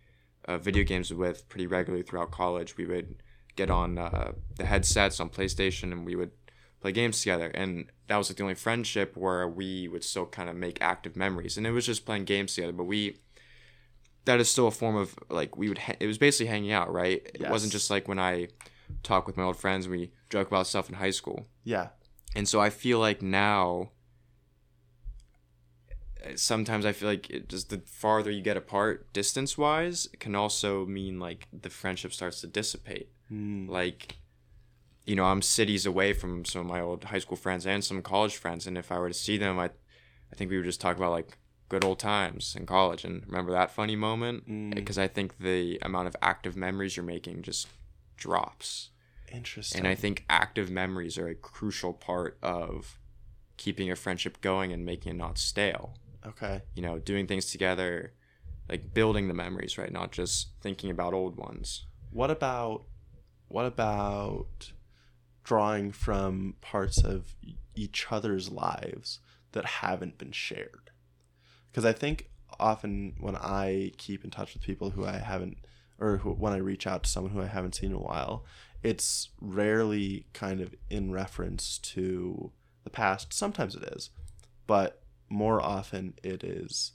uh, 0.44 0.58
video 0.58 0.84
games 0.84 1.12
with 1.12 1.48
pretty 1.48 1.66
regularly 1.66 2.04
throughout 2.04 2.30
college. 2.30 2.76
We 2.76 2.86
would 2.86 3.16
get 3.56 3.68
on 3.68 3.98
uh, 3.98 4.32
the 4.56 4.66
headsets 4.66 5.18
on 5.18 5.30
PlayStation 5.30 5.90
and 5.90 6.06
we 6.06 6.14
would 6.14 6.30
play 6.80 6.92
games 6.92 7.20
together. 7.20 7.48
And 7.48 7.90
that 8.06 8.16
was 8.16 8.30
like 8.30 8.36
the 8.36 8.44
only 8.44 8.54
friendship 8.54 9.16
where 9.16 9.48
we 9.48 9.88
would 9.88 10.04
still 10.04 10.26
kind 10.26 10.48
of 10.48 10.54
make 10.54 10.78
active 10.80 11.16
memories. 11.16 11.56
And 11.56 11.66
it 11.66 11.72
was 11.72 11.86
just 11.86 12.06
playing 12.06 12.24
games 12.24 12.54
together, 12.54 12.72
but 12.72 12.84
we 12.84 13.18
that 14.26 14.38
is 14.40 14.48
still 14.50 14.66
a 14.68 14.70
form 14.70 14.94
of 14.96 15.14
like 15.30 15.56
we 15.56 15.68
would 15.68 15.78
ha- 15.78 15.96
it 15.98 16.06
was 16.06 16.18
basically 16.18 16.46
hanging 16.46 16.72
out 16.72 16.92
right? 16.92 17.28
It 17.34 17.48
wasn't 17.48 17.72
just 17.72 17.90
like 17.90 18.06
when 18.08 18.18
i 18.18 18.48
talk 19.02 19.26
with 19.26 19.36
my 19.36 19.42
old 19.42 19.56
friends 19.56 19.86
and 19.86 19.94
we 19.94 20.12
joke 20.30 20.46
about 20.48 20.66
stuff 20.66 20.88
in 20.88 20.94
high 20.96 21.10
school. 21.10 21.46
Yeah. 21.64 21.88
And 22.36 22.46
so 22.46 22.60
i 22.60 22.70
feel 22.70 22.98
like 22.98 23.22
now 23.22 23.90
eh, 26.22 26.32
sometimes 26.36 26.84
i 26.84 26.92
feel 26.92 27.08
like 27.08 27.30
it 27.30 27.48
just 27.48 27.70
the 27.70 27.82
farther 27.86 28.30
you 28.30 28.42
get 28.42 28.56
apart 28.56 29.12
distance 29.12 29.56
wise 29.56 30.08
it 30.12 30.20
can 30.20 30.34
also 30.34 30.84
mean 30.86 31.18
like 31.18 31.48
the 31.52 31.70
friendship 31.70 32.12
starts 32.12 32.40
to 32.42 32.46
dissipate. 32.46 33.08
Mm. 33.32 33.68
like 33.68 34.18
you 35.04 35.16
know 35.16 35.24
i'm 35.24 35.42
cities 35.42 35.84
away 35.84 36.12
from 36.12 36.44
some 36.44 36.60
of 36.60 36.66
my 36.68 36.80
old 36.80 37.02
high 37.04 37.18
school 37.18 37.36
friends 37.36 37.66
and 37.66 37.82
some 37.82 38.00
college 38.02 38.36
friends 38.36 38.68
and 38.68 38.78
if 38.78 38.92
i 38.92 38.98
were 38.98 39.08
to 39.08 39.14
see 39.14 39.36
them 39.36 39.58
i 39.58 39.64
i 40.32 40.34
think 40.36 40.48
we 40.48 40.56
would 40.58 40.64
just 40.66 40.80
talk 40.80 40.96
about 40.96 41.10
like 41.10 41.36
good 41.68 41.84
old 41.84 41.98
times 41.98 42.54
in 42.56 42.66
college. 42.66 43.04
And 43.04 43.24
remember 43.26 43.52
that 43.52 43.70
funny 43.70 43.96
moment? 43.96 44.48
Mm. 44.48 44.74
because 44.74 44.98
i 44.98 45.08
think 45.08 45.38
the 45.38 45.78
amount 45.82 46.08
of 46.08 46.16
active 46.22 46.56
memories 46.56 46.96
you're 46.96 47.04
making 47.04 47.42
just 47.42 47.68
drops. 48.16 48.90
Interesting. 49.32 49.80
And 49.80 49.88
i 49.88 49.94
think 49.94 50.24
active 50.28 50.70
memories 50.70 51.18
are 51.18 51.28
a 51.28 51.34
crucial 51.34 51.92
part 51.92 52.38
of 52.42 52.98
keeping 53.56 53.90
a 53.90 53.96
friendship 53.96 54.40
going 54.40 54.72
and 54.72 54.84
making 54.84 55.12
it 55.12 55.16
not 55.16 55.38
stale. 55.38 55.94
Okay. 56.26 56.62
You 56.74 56.82
know 56.82 56.98
doing 56.98 57.26
things 57.26 57.46
together 57.46 58.12
like 58.68 58.92
building 58.92 59.28
the 59.28 59.34
memories 59.34 59.78
right? 59.78 59.92
Not 59.92 60.12
just 60.12 60.48
thinking 60.60 60.90
about 60.90 61.14
old 61.14 61.36
ones. 61.36 61.86
What 62.10 62.30
about 62.30 62.84
what 63.48 63.64
about 63.64 64.72
drawing 65.46 65.92
from 65.92 66.54
parts 66.60 66.98
of 67.04 67.36
each 67.76 68.06
other's 68.10 68.50
lives 68.50 69.20
that 69.52 69.64
haven't 69.64 70.18
been 70.18 70.32
shared. 70.32 70.90
Because 71.76 71.84
I 71.84 71.92
think 71.92 72.30
often 72.58 73.16
when 73.20 73.36
I 73.36 73.92
keep 73.98 74.24
in 74.24 74.30
touch 74.30 74.54
with 74.54 74.62
people 74.62 74.88
who 74.88 75.04
I 75.04 75.18
haven't, 75.18 75.58
or 75.98 76.16
who, 76.16 76.30
when 76.30 76.54
I 76.54 76.56
reach 76.56 76.86
out 76.86 77.02
to 77.02 77.10
someone 77.10 77.34
who 77.34 77.42
I 77.42 77.48
haven't 77.48 77.74
seen 77.74 77.90
in 77.90 77.96
a 77.96 78.00
while, 78.00 78.46
it's 78.82 79.28
rarely 79.42 80.24
kind 80.32 80.62
of 80.62 80.74
in 80.88 81.12
reference 81.12 81.76
to 81.80 82.50
the 82.84 82.88
past. 82.88 83.34
Sometimes 83.34 83.74
it 83.74 83.82
is, 83.94 84.08
but 84.66 85.02
more 85.28 85.60
often 85.60 86.14
it 86.22 86.42
is 86.42 86.92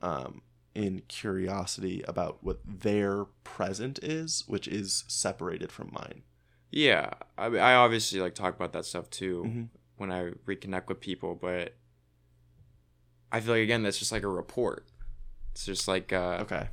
um, 0.00 0.42
in 0.76 1.02
curiosity 1.08 2.04
about 2.06 2.38
what 2.40 2.60
their 2.64 3.24
present 3.42 3.98
is, 4.00 4.44
which 4.46 4.68
is 4.68 5.02
separated 5.08 5.72
from 5.72 5.90
mine. 5.90 6.22
Yeah, 6.70 7.14
I 7.36 7.46
I 7.46 7.74
obviously 7.74 8.20
like 8.20 8.36
talk 8.36 8.54
about 8.54 8.72
that 8.74 8.84
stuff 8.84 9.10
too 9.10 9.42
Mhm. 9.44 9.68
when 9.96 10.12
I 10.12 10.30
reconnect 10.46 10.86
with 10.86 11.00
people, 11.00 11.34
but 11.34 11.74
I 13.32 13.40
feel 13.40 13.54
like 13.54 13.62
again 13.62 13.82
that's 13.82 13.98
just 13.98 14.12
like 14.12 14.22
a 14.22 14.28
report. 14.28 14.86
It's 15.52 15.64
just 15.66 15.88
like 15.88 16.12
uh, 16.12 16.38
Okay. 16.42 16.68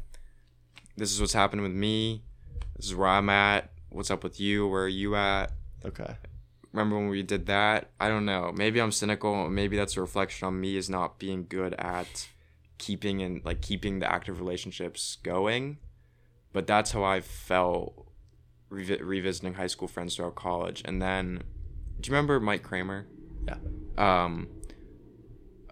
this 0.96 1.12
is 1.12 1.20
what's 1.22 1.34
happening 1.34 1.64
with 1.64 1.74
me. 1.74 2.24
This 2.76 2.88
is 2.88 2.96
where 2.96 3.08
I'm 3.08 3.30
at. 3.30 3.72
What's 3.90 4.12
up 4.12 4.24
with 4.24 4.40
you? 4.40 4.68
Where 4.68 4.84
are 4.84 4.88
you 4.88 5.16
at? 5.16 5.52
Okay. 5.86 6.16
Remember 6.74 6.98
when 6.98 7.10
we 7.10 7.24
did 7.24 7.46
that? 7.48 7.90
I 8.00 8.08
don't 8.10 8.26
know. 8.26 8.52
Maybe 8.56 8.80
I'm 8.80 8.92
cynical. 8.92 9.50
Maybe 9.50 9.78
that's 9.78 9.98
a 9.98 10.02
reflection 10.02 10.46
on 10.48 10.60
me 10.60 10.76
is 10.78 10.90
not 10.90 11.18
being 11.18 11.46
good 11.48 11.74
at 11.76 12.28
keeping 12.78 13.22
and 13.24 13.44
like 13.44 13.62
keeping 13.62 14.00
the 14.00 14.12
active 14.12 14.40
relationships 14.40 15.18
going. 15.24 15.78
But 16.54 16.68
that's 16.68 16.92
how 16.92 17.04
I 17.04 17.22
felt 17.22 18.08
revi- 18.72 19.02
revisiting 19.02 19.56
high 19.56 19.68
school 19.68 19.88
friends 19.88 20.16
throughout 20.16 20.36
college. 20.36 20.82
And 20.86 21.02
then, 21.02 21.44
do 22.00 22.10
you 22.10 22.14
remember 22.16 22.40
Mike 22.40 22.64
Kramer? 22.64 23.08
Yeah. 23.48 23.56
Um, 23.98 24.48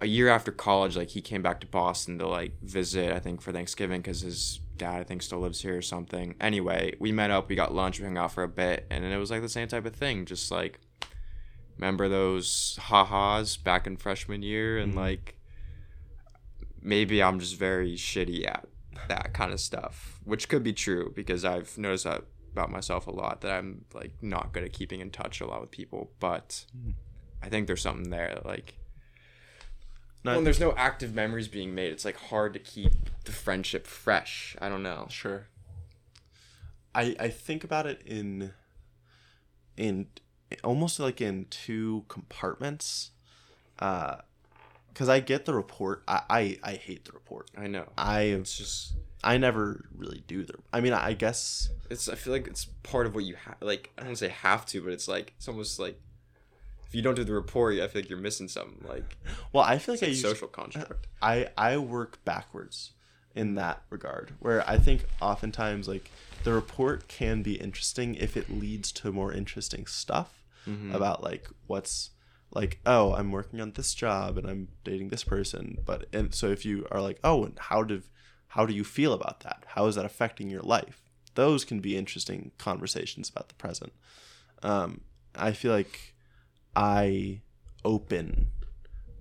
a 0.02 0.08
year 0.08 0.28
after 0.28 0.52
college, 0.52 0.98
like 0.98 1.10
he 1.10 1.22
came 1.22 1.42
back 1.42 1.60
to 1.62 1.68
Boston 1.68 2.20
to 2.20 2.28
like 2.28 2.60
visit, 2.62 3.12
I 3.14 3.20
think 3.20 3.42
for 3.42 3.52
Thanksgiving, 3.52 4.02
because 4.02 4.22
his 4.22 4.60
dad, 4.78 5.00
I 5.00 5.04
think, 5.04 5.22
still 5.22 5.40
lives 5.40 5.62
here 5.62 5.78
or 5.78 5.82
something. 5.82 6.36
Anyway, 6.42 6.96
we 7.00 7.12
met 7.12 7.32
up, 7.32 7.48
we 7.50 7.56
got 7.56 7.74
lunch, 7.74 8.00
we 8.00 8.06
hung 8.06 8.18
out 8.18 8.34
for 8.34 8.44
a 8.44 8.48
bit, 8.48 8.86
and 8.90 9.04
then 9.04 9.12
it 9.12 9.18
was 9.18 9.32
like 9.32 9.42
the 9.42 9.50
same 9.50 9.68
type 9.68 9.86
of 9.86 9.96
thing. 9.96 10.26
Just 10.26 10.52
like, 10.52 10.80
remember 11.78 12.10
those 12.10 12.78
ha-has 12.82 13.58
back 13.58 13.88
in 13.88 13.96
freshman 13.98 14.42
year, 14.42 14.78
and 14.78 14.94
Mhm. 14.94 14.98
like, 14.98 15.36
maybe 16.82 17.24
I'm 17.24 17.40
just 17.40 17.58
very 17.58 17.96
shitty 17.96 18.46
at 18.46 18.68
that 19.08 19.34
kind 19.34 19.54
of 19.54 19.60
stuff, 19.60 20.20
which 20.24 20.50
could 20.50 20.64
be 20.64 20.74
true 20.74 21.12
because 21.16 21.46
I've 21.46 21.78
noticed 21.78 22.04
that 22.04 22.24
about 22.52 22.72
myself 22.72 23.08
a 23.08 23.12
lot 23.12 23.42
that 23.42 23.52
I'm 23.52 23.84
like 23.94 24.14
not 24.22 24.54
good 24.54 24.64
at 24.64 24.72
keeping 24.72 25.02
in 25.02 25.12
touch 25.12 25.42
a 25.42 25.46
lot 25.46 25.60
with 25.62 25.72
people, 25.72 26.12
but 26.20 26.66
Mhm. 26.76 26.94
I 27.42 27.50
think 27.50 27.68
there's 27.68 27.82
something 27.82 28.10
there 28.10 28.42
like 28.46 28.76
No, 30.26 30.36
when 30.36 30.44
there's 30.44 30.60
no 30.60 30.74
active 30.76 31.14
memories 31.14 31.48
being 31.48 31.76
made, 31.76 31.92
it's 31.92 32.04
like 32.04 32.18
hard 32.18 32.54
to 32.54 32.60
keep 32.60 32.92
the 33.26 33.32
friendship 33.32 33.86
fresh. 33.86 34.56
I 34.60 34.70
don't 34.70 34.84
know. 34.84 35.08
Sure. 35.10 35.48
I 36.94 37.16
I 37.20 37.30
think 37.30 37.64
about 37.64 37.86
it 37.86 38.02
in 38.06 38.54
in 39.78 40.08
almost 40.64 41.00
like 41.00 41.22
in 41.22 41.46
two 41.50 42.06
compartments. 42.08 43.12
Uh 43.80 44.18
because 44.90 45.10
I 45.10 45.20
get 45.20 45.44
the 45.44 45.54
report. 45.54 46.04
I, 46.08 46.22
I 46.30 46.60
I 46.64 46.74
hate 46.74 47.04
the 47.04 47.12
report. 47.12 47.52
I 47.58 47.68
know. 47.68 47.86
I 47.98 48.22
It's 48.22 48.58
just 48.58 48.94
I 49.24 49.38
never 49.38 49.90
really 49.96 50.24
do 50.28 50.44
the. 50.46 50.54
I 50.72 50.82
mean, 50.82 50.94
I 50.94 51.14
guess 51.14 51.70
it's. 51.90 52.08
I 52.08 52.16
feel 52.16 52.32
like 52.32 52.48
it's 52.48 52.66
part 52.84 53.06
of 53.06 53.14
what 53.16 53.26
you 53.26 53.36
have. 53.36 53.58
Like 53.60 53.92
I 53.98 54.04
don't 54.04 54.16
say 54.16 54.30
have 54.30 54.66
to, 54.68 54.82
but 54.82 54.94
it's 54.94 55.08
like 55.08 55.34
it's 55.36 55.48
almost 55.48 55.80
like 55.80 56.00
you 56.96 57.02
don't 57.02 57.16
do 57.16 57.24
the 57.24 57.34
report, 57.34 57.80
I 57.80 57.88
feel 57.88 58.02
like 58.02 58.10
you're 58.10 58.18
missing 58.20 58.48
something. 58.48 58.84
Like 58.88 59.18
well, 59.54 59.64
I 59.64 59.78
feel 59.78 59.96
like 59.96 60.04
I 60.04 60.08
a 60.08 60.10
use, 60.10 60.22
social 60.22 60.48
construct. 60.48 61.08
I 61.22 61.50
I 61.58 61.78
work 61.78 62.24
backwards 62.26 62.94
in 63.36 63.56
that 63.56 63.84
regard, 63.90 64.34
where 64.40 64.68
I 64.70 64.78
think 64.78 65.06
oftentimes 65.22 65.88
like 65.88 66.10
the 66.44 66.54
report 66.54 67.08
can 67.08 67.42
be 67.44 67.56
interesting 67.56 68.16
if 68.16 68.38
it 68.38 68.50
leads 68.50 68.92
to 68.94 69.12
more 69.12 69.32
interesting 69.34 69.86
stuff. 69.86 70.42
Mhm. 70.68 70.96
about 70.96 71.22
like 71.22 71.48
what's 71.68 72.10
like 72.50 72.80
oh 72.88 73.14
i'm 73.14 73.32
working 73.32 73.62
on 73.62 73.72
this 73.74 73.94
job 73.94 74.36
and 74.36 74.48
i'm 74.50 74.68
dating 74.84 75.10
this 75.10 75.24
person 75.24 75.78
but 75.86 76.08
and 76.12 76.34
so 76.34 76.48
if 76.48 76.66
you 76.66 76.88
are 76.90 77.00
like 77.00 77.20
oh 77.24 77.44
and 77.46 77.56
how 77.60 77.84
do 77.84 78.02
how 78.48 78.66
do 78.66 78.74
you 78.74 78.84
feel 78.84 79.14
about 79.14 79.42
that 79.42 79.64
how 79.76 79.86
is 79.86 79.94
that 79.94 80.06
affecting 80.06 80.50
your 80.50 80.64
life 80.64 81.04
those 81.36 81.64
can 81.64 81.82
be 81.82 81.96
interesting 81.96 82.50
conversations 82.58 83.30
about 83.30 83.48
the 83.48 83.54
present 83.54 83.94
um, 84.64 85.02
i 85.36 85.52
feel 85.52 85.72
like 85.72 86.15
i 86.76 87.42
open 87.84 88.48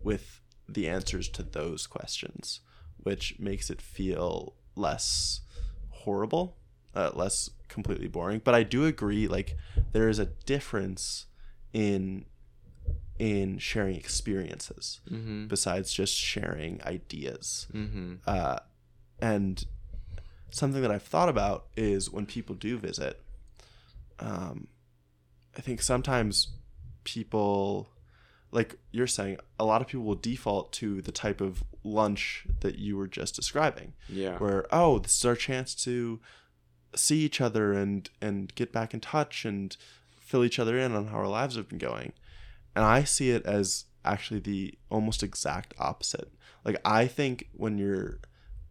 with 0.03 0.41
the 0.69 0.89
answers 0.89 1.29
to 1.29 1.43
those 1.43 1.87
questions 1.87 2.61
which 2.99 3.39
makes 3.39 3.71
it 3.71 3.81
feel 3.83 4.55
less 4.77 5.41
horrible 5.91 6.57
uh, 6.95 7.11
less 7.15 7.51
completely 7.69 8.09
boring 8.09 8.41
but 8.45 8.55
i 8.55 8.63
do 8.63 8.85
agree 8.87 9.27
like 9.29 9.57
there 9.93 10.09
is 10.09 10.19
a 10.19 10.27
difference 10.47 11.27
in 11.73 12.25
in 13.19 13.59
sharing 13.59 13.97
experiences 13.97 15.01
Mm-hmm. 15.11 15.47
besides 15.47 15.93
just 15.93 16.15
sharing 16.15 16.81
ideas 16.85 17.69
Mm-hmm. 17.73 18.15
uh, 18.27 18.59
and 19.21 19.65
something 20.51 20.83
that 20.83 20.91
I've 20.91 21.03
thought 21.03 21.29
about 21.29 21.67
is 21.77 22.11
when 22.11 22.27
people 22.27 22.55
do 22.55 22.79
visit, 22.79 23.21
um, 24.21 24.69
I 25.57 25.61
think 25.61 25.83
sometimes 25.83 26.49
people, 27.05 27.89
like 28.51 28.77
you're 28.91 29.07
saying, 29.07 29.39
a 29.59 29.65
lot 29.65 29.81
of 29.81 29.89
people 29.89 30.05
will 30.05 30.15
default 30.15 30.73
to 30.75 31.01
the 31.03 31.13
type 31.13 31.41
of 31.41 31.63
lunch 31.83 32.47
that 32.61 32.79
you 32.79 32.97
were 32.97 33.07
just 33.07 33.35
describing, 33.37 33.93
Yeah. 34.09 34.39
where 34.39 34.67
oh, 34.73 34.99
this 34.99 35.17
is 35.17 35.25
our 35.25 35.37
chance 35.37 35.75
to 35.85 36.21
see 36.97 37.19
each 37.21 37.41
other 37.41 37.73
and 37.73 38.09
and 38.21 38.55
get 38.55 38.73
back 38.73 38.95
in 38.95 39.01
touch 39.01 39.45
and 39.45 39.77
fill 40.19 40.45
each 40.45 40.59
other 40.59 40.79
in 40.79 40.93
on 40.95 41.09
how 41.09 41.19
our 41.19 41.29
lives 41.29 41.57
have 41.57 41.69
been 41.69 41.79
going, 41.79 42.13
and 42.75 42.85
I 42.85 43.05
see 43.05 43.31
it 43.31 43.45
as 43.45 43.85
actually 44.05 44.41
the 44.41 44.75
almost 44.91 45.23
exact 45.23 45.75
opposite. 45.79 46.33
Like 46.65 46.81
I 46.85 47.07
think 47.07 47.49
when 47.53 47.79
you're 47.79 48.19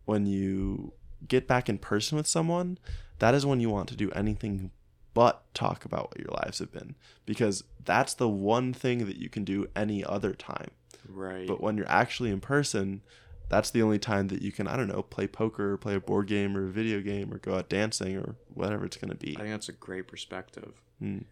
when 0.05 0.25
you 0.25 0.93
get 1.27 1.47
back 1.47 1.69
in 1.69 1.77
person 1.77 2.17
with 2.17 2.27
someone, 2.27 2.77
that 3.19 3.33
is 3.33 3.45
when 3.45 3.59
you 3.59 3.69
want 3.69 3.87
to 3.89 3.95
do 3.95 4.11
anything 4.11 4.71
but 5.13 5.43
talk 5.53 5.85
about 5.85 6.09
what 6.09 6.19
your 6.19 6.31
lives 6.43 6.59
have 6.59 6.71
been 6.71 6.95
because 7.25 7.63
that's 7.85 8.13
the 8.13 8.29
one 8.29 8.73
thing 8.73 9.05
that 9.05 9.17
you 9.17 9.29
can 9.29 9.43
do 9.43 9.67
any 9.75 10.03
other 10.03 10.33
time. 10.33 10.71
Right. 11.07 11.47
But 11.47 11.61
when 11.61 11.77
you're 11.77 11.89
actually 11.89 12.31
in 12.31 12.39
person, 12.41 13.01
that's 13.49 13.69
the 13.69 13.81
only 13.81 13.99
time 13.99 14.29
that 14.29 14.41
you 14.41 14.51
can 14.51 14.67
I 14.67 14.75
don't 14.77 14.87
know, 14.87 15.03
play 15.03 15.27
poker 15.27 15.73
or 15.73 15.77
play 15.77 15.95
a 15.95 15.99
board 15.99 16.27
game 16.27 16.57
or 16.57 16.65
a 16.65 16.71
video 16.71 17.01
game 17.01 17.33
or 17.33 17.37
go 17.37 17.55
out 17.55 17.69
dancing 17.69 18.17
or 18.17 18.35
whatever 18.53 18.85
it's 18.85 18.97
going 18.97 19.11
to 19.11 19.17
be. 19.17 19.35
I 19.37 19.41
think 19.41 19.51
that's 19.51 19.69
a 19.69 19.73
great 19.73 20.07
perspective. 20.07 20.81
Mm. 21.01 21.25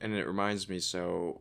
and 0.00 0.12
it 0.12 0.26
reminds 0.26 0.68
me 0.68 0.78
so 0.78 1.40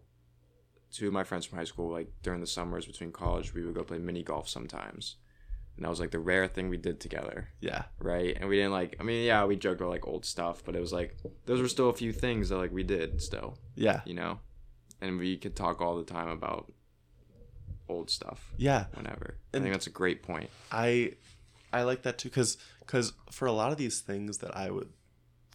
two 0.91 1.07
of 1.07 1.13
my 1.13 1.23
friends 1.23 1.45
from 1.45 1.57
high 1.57 1.65
school 1.65 1.91
like 1.91 2.07
during 2.21 2.39
the 2.39 2.47
summers 2.47 2.85
between 2.85 3.11
college 3.11 3.53
we 3.53 3.65
would 3.65 3.73
go 3.75 3.83
play 3.83 3.97
mini 3.97 4.23
golf 4.23 4.47
sometimes 4.47 5.15
and 5.75 5.85
that 5.85 5.89
was 5.89 5.99
like 5.99 6.11
the 6.11 6.19
rare 6.19 6.47
thing 6.47 6.69
we 6.69 6.77
did 6.77 6.99
together. 6.99 7.49
Yeah. 7.59 7.83
right? 7.99 8.37
And 8.39 8.47
we 8.49 8.57
didn't 8.57 8.71
like 8.71 8.95
i 8.99 9.03
mean 9.03 9.25
yeah 9.25 9.45
we 9.45 9.55
joked 9.55 9.81
about 9.81 9.89
like 9.89 10.07
old 10.07 10.25
stuff 10.25 10.63
but 10.65 10.75
it 10.75 10.79
was 10.79 10.93
like 10.93 11.17
those 11.45 11.61
were 11.61 11.67
still 11.67 11.89
a 11.89 11.93
few 11.93 12.11
things 12.13 12.49
that 12.49 12.57
like 12.57 12.71
we 12.71 12.83
did 12.83 13.21
still. 13.21 13.57
Yeah. 13.75 14.01
you 14.05 14.13
know? 14.13 14.39
And 15.01 15.17
we 15.17 15.37
could 15.37 15.55
talk 15.55 15.81
all 15.81 15.97
the 15.97 16.03
time 16.03 16.29
about 16.29 16.71
old 17.89 18.09
stuff. 18.09 18.53
Yeah. 18.57 18.85
whenever. 18.93 19.37
I 19.53 19.59
think 19.59 19.71
that's 19.71 19.87
a 19.87 19.91
great 19.91 20.23
point. 20.23 20.49
I 20.71 21.13
I 21.71 21.83
like 21.83 22.03
that 22.03 22.17
too 22.17 22.29
cuz 22.29 22.57
cuz 22.85 23.13
for 23.31 23.47
a 23.47 23.51
lot 23.51 23.71
of 23.71 23.77
these 23.77 23.99
things 24.01 24.39
that 24.39 24.55
I 24.55 24.69
would 24.69 24.89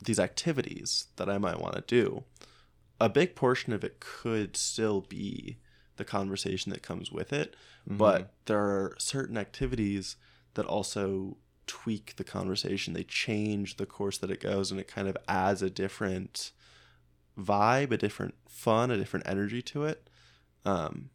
these 0.02 0.18
activities 0.18 1.06
that 1.16 1.28
I 1.28 1.38
might 1.38 1.60
want 1.60 1.74
to 1.74 1.80
do, 1.82 2.24
a 3.00 3.08
big 3.08 3.34
portion 3.34 3.72
of 3.72 3.82
it 3.84 4.00
could 4.00 4.56
still 4.56 5.00
be 5.00 5.58
the 5.98 6.04
conversation 6.04 6.72
that 6.72 6.82
comes 6.82 7.12
with 7.12 7.32
it, 7.32 7.54
but 7.86 8.32
there 8.46 8.58
are 8.58 8.96
certain 8.98 9.36
activities 9.36 10.16
that 10.54 10.66
also 10.66 11.36
tweak 11.66 12.16
the 12.16 12.24
conversation. 12.24 12.94
They 12.94 13.04
change 13.04 13.76
the 13.76 13.86
course 13.86 14.18
that 14.18 14.30
it 14.30 14.40
goes 14.40 14.70
and 14.70 14.80
it 14.80 14.88
kind 14.88 15.06
of 15.06 15.16
adds 15.28 15.62
a 15.62 15.70
different 15.70 16.52
vibe, 17.38 17.92
a 17.92 17.98
different 17.98 18.34
fun, 18.48 18.90
a 18.90 18.96
different 18.96 19.28
energy 19.28 19.62
to 19.62 19.84
it. 19.84 20.08
Um 20.64 21.10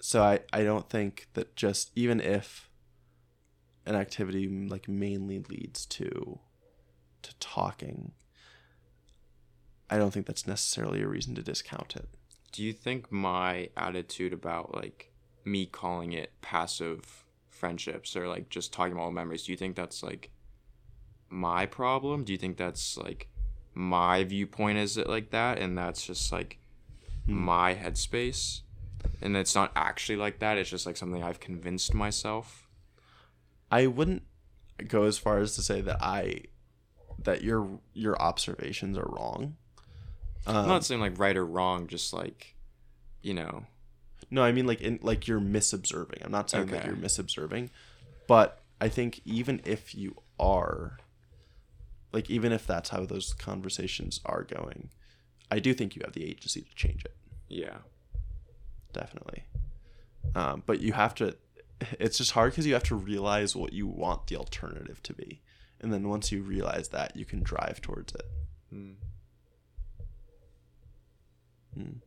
so 0.00 0.22
I, 0.22 0.40
I 0.52 0.62
don't 0.62 0.88
think 0.88 1.28
that 1.34 1.56
just 1.56 1.90
even 1.96 2.20
if 2.20 2.70
an 3.88 3.94
activity 3.94 4.46
like 4.48 4.86
mainly 4.86 5.38
leads 5.48 5.86
to 5.86 6.38
to 7.22 7.34
talking 7.40 8.12
i 9.90 9.96
don't 9.96 10.12
think 10.12 10.26
that's 10.26 10.46
necessarily 10.46 11.02
a 11.02 11.08
reason 11.08 11.34
to 11.34 11.42
discount 11.42 11.96
it 11.96 12.08
do 12.52 12.62
you 12.62 12.72
think 12.72 13.10
my 13.12 13.68
attitude 13.76 14.32
about 14.32 14.74
like 14.74 15.12
me 15.44 15.66
calling 15.66 16.12
it 16.12 16.32
passive 16.40 17.24
friendships 17.48 18.16
or 18.16 18.28
like 18.28 18.48
just 18.48 18.72
talking 18.72 18.92
about 18.92 19.12
memories 19.12 19.44
do 19.44 19.52
you 19.52 19.58
think 19.58 19.76
that's 19.76 20.02
like 20.02 20.30
my 21.28 21.66
problem 21.66 22.24
do 22.24 22.32
you 22.32 22.38
think 22.38 22.56
that's 22.56 22.96
like 22.96 23.28
my 23.74 24.24
viewpoint 24.24 24.78
is 24.78 24.96
it 24.96 25.08
like 25.08 25.30
that 25.30 25.58
and 25.58 25.76
that's 25.76 26.06
just 26.06 26.32
like 26.32 26.58
Hmm. 27.28 27.44
my 27.44 27.74
headspace 27.74 28.62
and 29.20 29.36
it's 29.36 29.54
not 29.54 29.70
actually 29.76 30.16
like 30.16 30.38
that. 30.38 30.56
It's 30.56 30.70
just 30.70 30.86
like 30.86 30.96
something 30.96 31.22
I've 31.22 31.40
convinced 31.40 31.92
myself. 31.92 32.68
I 33.70 33.86
wouldn't 33.86 34.22
go 34.86 35.04
as 35.04 35.18
far 35.18 35.38
as 35.38 35.54
to 35.56 35.62
say 35.62 35.80
that 35.82 35.98
I 36.00 36.44
that 37.22 37.42
your 37.42 37.80
your 37.92 38.20
observations 38.20 38.96
are 38.96 39.06
wrong. 39.06 39.56
Um, 40.46 40.56
I'm 40.56 40.68
not 40.68 40.84
saying 40.84 41.00
like 41.00 41.18
right 41.18 41.36
or 41.36 41.44
wrong, 41.44 41.86
just 41.86 42.12
like, 42.12 42.54
you 43.22 43.34
know, 43.34 43.66
No, 44.30 44.42
I 44.42 44.52
mean 44.52 44.66
like 44.66 44.80
in 44.80 44.98
like 45.02 45.26
you're 45.28 45.40
misobserving. 45.40 46.24
I'm 46.24 46.32
not 46.32 46.50
saying 46.50 46.66
that 46.68 46.84
you're 46.86 46.96
misobserving, 46.96 47.70
but 48.26 48.62
I 48.80 48.88
think 48.88 49.20
even 49.24 49.60
if 49.64 49.94
you 49.94 50.16
are, 50.38 50.98
like 52.12 52.30
even 52.30 52.52
if 52.52 52.66
that's 52.66 52.90
how 52.90 53.04
those 53.04 53.32
conversations 53.34 54.20
are 54.24 54.42
going, 54.44 54.90
I 55.50 55.58
do 55.58 55.74
think 55.74 55.96
you 55.96 56.02
have 56.04 56.14
the 56.14 56.24
agency 56.24 56.62
to 56.62 56.74
change 56.74 57.04
it. 57.04 57.14
yeah, 57.48 57.78
Definitely. 58.92 59.44
Um, 60.34 60.62
but 60.66 60.80
you 60.80 60.92
have 60.92 61.14
to. 61.16 61.36
It's 62.00 62.18
just 62.18 62.32
hard 62.32 62.52
because 62.52 62.66
you 62.66 62.74
have 62.74 62.82
to 62.84 62.96
realize 62.96 63.54
what 63.54 63.72
you 63.72 63.86
want 63.86 64.26
the 64.26 64.36
alternative 64.36 65.02
to 65.04 65.14
be, 65.14 65.42
and 65.80 65.92
then 65.92 66.08
once 66.08 66.32
you 66.32 66.42
realize 66.42 66.88
that, 66.88 67.16
you 67.16 67.24
can 67.24 67.42
drive 67.42 67.80
towards 67.80 68.14
it. 68.14 68.26
Mm. 68.74 68.94
Mm. 71.76 72.00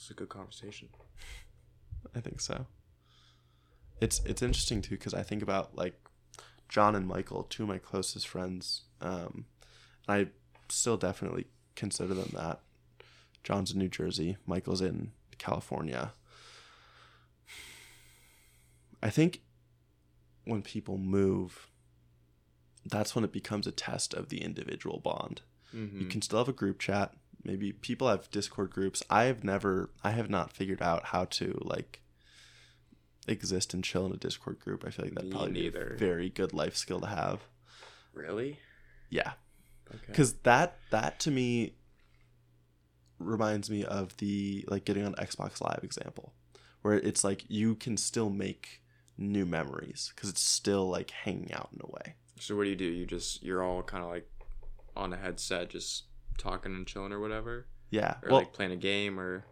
it's 0.00 0.10
a 0.10 0.14
good 0.14 0.28
conversation. 0.28 0.88
I 2.14 2.20
think 2.20 2.40
so. 2.40 2.66
It's 4.00 4.20
it's 4.24 4.42
interesting 4.42 4.80
too 4.80 4.96
because 4.96 5.12
I 5.14 5.22
think 5.22 5.42
about 5.42 5.76
like 5.76 5.94
John 6.68 6.94
and 6.94 7.06
Michael, 7.06 7.44
two 7.44 7.64
of 7.64 7.68
my 7.68 7.78
closest 7.78 8.26
friends. 8.26 8.82
Um, 9.00 9.44
I 10.08 10.28
still 10.68 10.96
definitely 10.96 11.46
consider 11.76 12.14
them 12.14 12.30
that. 12.34 12.60
John's 13.42 13.72
in 13.72 13.78
New 13.78 13.88
Jersey, 13.88 14.36
Michael's 14.46 14.82
in 14.82 15.12
California. 15.38 16.12
I 19.02 19.08
think 19.08 19.40
when 20.44 20.60
people 20.60 20.98
move, 20.98 21.69
that's 22.90 23.14
when 23.14 23.24
it 23.24 23.32
becomes 23.32 23.66
a 23.66 23.72
test 23.72 24.14
of 24.14 24.28
the 24.28 24.42
individual 24.42 24.98
bond. 24.98 25.42
Mm-hmm. 25.74 26.00
you 26.00 26.06
can 26.06 26.20
still 26.20 26.38
have 26.38 26.48
a 26.48 26.52
group 26.52 26.80
chat. 26.80 27.14
Maybe 27.44 27.70
people 27.72 28.08
have 28.08 28.28
discord 28.32 28.70
groups. 28.70 29.04
I 29.08 29.24
have 29.24 29.44
never 29.44 29.90
i 30.02 30.10
have 30.10 30.28
not 30.28 30.52
figured 30.52 30.82
out 30.82 31.06
how 31.06 31.26
to 31.26 31.56
like 31.62 32.00
exist 33.28 33.72
and 33.72 33.84
chill 33.84 34.04
in 34.06 34.12
a 34.12 34.16
discord 34.16 34.58
group. 34.58 34.84
I 34.84 34.90
feel 34.90 35.06
like 35.06 35.14
that 35.14 35.24
Me 35.24 35.30
probably 35.30 35.52
be 35.52 35.66
a 35.68 35.96
very 35.96 36.28
good 36.28 36.52
life 36.52 36.76
skill 36.76 37.00
to 37.00 37.06
have. 37.06 37.40
Really? 38.12 38.58
yeah. 39.08 39.32
Okay. 39.88 39.98
because 40.06 40.34
that 40.44 40.78
that 40.90 41.18
to 41.20 41.30
me 41.30 41.74
reminds 43.18 43.68
me 43.68 43.84
of 43.84 44.16
the 44.18 44.64
like 44.68 44.84
getting 44.84 45.04
on 45.04 45.14
xbox 45.14 45.60
live 45.60 45.80
example 45.82 46.32
where 46.82 46.94
it's 46.94 47.24
like 47.24 47.44
you 47.48 47.74
can 47.74 47.96
still 47.96 48.30
make 48.30 48.82
new 49.18 49.44
memories 49.44 50.12
because 50.14 50.30
it's 50.30 50.42
still 50.42 50.88
like 50.88 51.10
hanging 51.10 51.52
out 51.52 51.70
in 51.72 51.80
a 51.82 51.90
way 51.90 52.14
So 52.40 52.56
what 52.56 52.64
do 52.64 52.70
you 52.70 52.76
do? 52.76 52.84
You 52.84 53.06
just 53.06 53.42
you're 53.42 53.62
all 53.62 53.82
kind 53.82 54.02
of 54.02 54.10
like 54.10 54.28
on 54.96 55.12
a 55.12 55.16
headset, 55.16 55.70
just 55.70 56.04
talking 56.38 56.74
and 56.74 56.86
chilling 56.86 57.12
or 57.12 57.20
whatever, 57.20 57.66
yeah 57.90 58.14
or 58.22 58.30
well 58.30 58.38
like 58.40 58.52
playing 58.52 58.72
a 58.72 58.76
game 58.76 59.20
or 59.20 59.44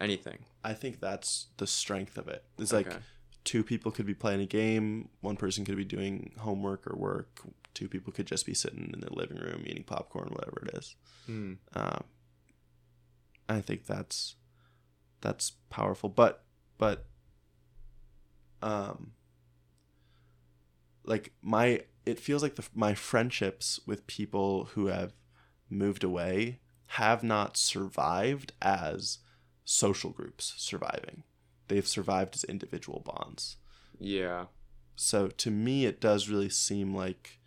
anything. 0.00 0.38
i 0.64 0.72
think 0.72 0.98
that's 0.98 1.46
the 1.58 1.66
strength 1.68 2.18
of 2.18 2.26
it 2.26 2.42
it's 2.58 2.72
like 2.72 2.88
Okay. 2.88 2.96
two 3.44 3.62
people 3.62 3.92
could 3.92 4.06
be 4.06 4.14
playing 4.14 4.40
a 4.40 4.46
game, 4.46 5.08
one 5.20 5.36
person 5.36 5.64
could 5.64 5.76
be 5.76 5.84
doing 5.84 6.32
homework 6.38 6.84
or 6.86 6.96
work, 6.96 7.40
two 7.74 7.88
people 7.88 8.12
could 8.12 8.26
just 8.26 8.44
be 8.44 8.54
sitting 8.54 8.90
in 8.92 9.00
the 9.00 9.12
living 9.14 9.36
room 9.38 9.62
eating 9.66 9.84
popcorn, 9.84 10.28
whatever 10.32 10.64
it 10.66 10.76
is. 10.78 10.96
Hmm. 11.26 11.52
Um, 11.74 12.04
I 13.48 13.60
think 13.60 13.86
that's 13.86 14.34
that's 15.20 15.52
powerful, 15.70 16.08
but 16.08 16.42
but 16.78 17.06
um, 18.62 19.12
like 21.04 21.32
my 21.42 21.82
it 22.06 22.18
feels 22.20 22.42
like 22.42 22.56
the 22.56 22.64
my 22.74 22.94
friendships 22.94 23.80
with 23.86 24.06
people 24.06 24.66
who 24.74 24.86
have 24.86 25.14
moved 25.70 26.04
away 26.04 26.60
have 26.86 27.22
not 27.22 27.56
survived 27.56 28.52
as 28.60 29.18
social 29.64 30.10
groups 30.10 30.54
surviving. 30.56 31.22
They've 31.68 31.86
survived 31.88 32.34
as 32.36 32.44
individual 32.44 33.00
bonds 33.04 33.56
Yeah. 33.98 34.46
so 34.96 35.28
to 35.28 35.50
me 35.50 35.86
it 35.86 36.00
does 36.00 36.28
really 36.28 36.50
seem 36.50 36.94
like 36.94 37.38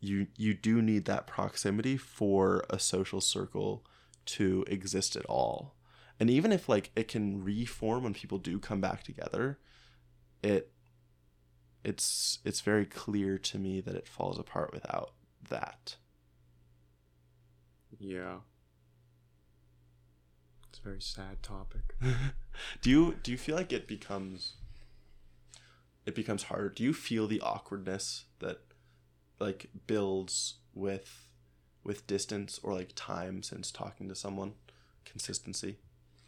you 0.00 0.28
you 0.36 0.54
do 0.54 0.80
need 0.80 1.04
that 1.04 1.26
proximity 1.26 1.96
for 1.96 2.64
a 2.70 2.78
social 2.78 3.20
circle 3.20 3.84
to 4.24 4.64
exist 4.68 5.16
at 5.16 5.24
all 5.26 5.74
and 6.18 6.30
even 6.30 6.50
if 6.50 6.68
like 6.68 6.90
it 6.96 7.08
can 7.08 7.44
reform 7.44 8.04
when 8.04 8.14
people 8.14 8.38
do 8.38 8.58
come 8.58 8.80
back 8.80 9.02
together 9.02 9.58
it 10.42 10.72
it's 11.84 12.38
it's 12.44 12.60
very 12.60 12.84
clear 12.84 13.38
to 13.38 13.58
me 13.58 13.80
that 13.80 13.94
it 13.94 14.06
falls 14.06 14.38
apart 14.38 14.72
without 14.72 15.12
that 15.48 15.96
Yeah. 17.98 18.36
It's 20.68 20.78
a 20.78 20.82
very 20.82 21.00
sad 21.00 21.42
topic. 21.42 21.94
do 22.82 22.90
you 22.90 23.16
do 23.22 23.30
you 23.32 23.38
feel 23.38 23.56
like 23.56 23.72
it 23.72 23.86
becomes 23.88 24.54
it 26.06 26.14
becomes 26.14 26.44
harder 26.44 26.68
do 26.68 26.82
you 26.82 26.92
feel 26.92 27.26
the 27.26 27.40
awkwardness 27.40 28.24
that 28.40 28.60
like 29.40 29.68
builds 29.86 30.54
with 30.74 31.32
with 31.84 32.06
distance 32.06 32.58
or 32.62 32.72
like 32.74 32.92
time 32.94 33.42
since 33.42 33.70
talking 33.70 34.08
to 34.08 34.14
someone 34.14 34.54
consistency 35.04 35.76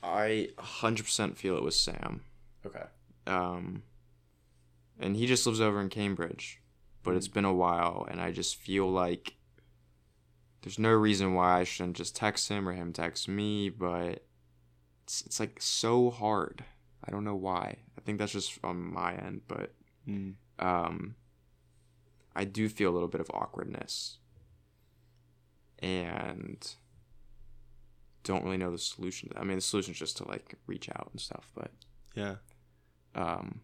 I 0.03 0.48
100% 0.59 1.36
feel 1.36 1.57
it 1.59 1.62
with 1.62 1.74
Sam. 1.74 2.22
okay 2.64 2.84
Um, 3.27 3.82
and 5.01 5.16
he 5.16 5.27
just 5.27 5.47
lives 5.47 5.60
over 5.60 5.81
in 5.81 5.89
Cambridge, 5.89 6.60
but 7.02 7.14
it's 7.14 7.28
been 7.28 7.44
a 7.44 7.55
while, 7.55 8.06
and 8.10 8.20
I 8.20 8.31
just 8.31 8.56
feel 8.56 8.89
like 8.89 9.35
there's 10.62 10.78
no 10.78 10.90
reason 10.90 11.35
why 11.35 11.60
I 11.60 11.64
shouldn't 11.64 11.97
just 11.97 12.14
text 12.14 12.48
him 12.48 12.68
or 12.68 12.72
him 12.72 12.93
text 12.93 13.28
me, 13.28 13.70
but 13.70 14.24
it's, 15.05 15.22
it's 15.22 15.40
like 15.40 15.60
so 15.60 16.10
hard. 16.10 16.64
I 17.05 17.10
don't 17.10 17.24
know 17.24 17.35
why. 17.35 17.78
I 17.97 18.01
think 18.02 18.18
that's 18.18 18.32
just 18.32 18.59
on 18.62 18.93
my 18.93 19.14
end, 19.14 19.40
but 19.48 19.72
mm. 20.06 20.35
um, 20.59 21.16
I 22.36 22.44
do 22.44 22.68
feel 22.68 22.90
a 22.90 22.93
little 22.94 23.09
bit 23.09 23.22
of 23.22 23.31
awkwardness, 23.32 24.18
and 25.78 26.74
don't 28.22 28.44
really 28.44 28.59
know 28.59 28.70
the 28.70 28.78
solution. 28.78 29.31
I 29.35 29.44
mean, 29.44 29.56
the 29.56 29.62
solution 29.62 29.93
is 29.93 29.98
just 29.98 30.18
to 30.18 30.28
like 30.28 30.55
reach 30.66 30.90
out 30.90 31.09
and 31.10 31.20
stuff, 31.20 31.51
but 31.55 31.70
yeah 32.14 32.36
um, 33.14 33.60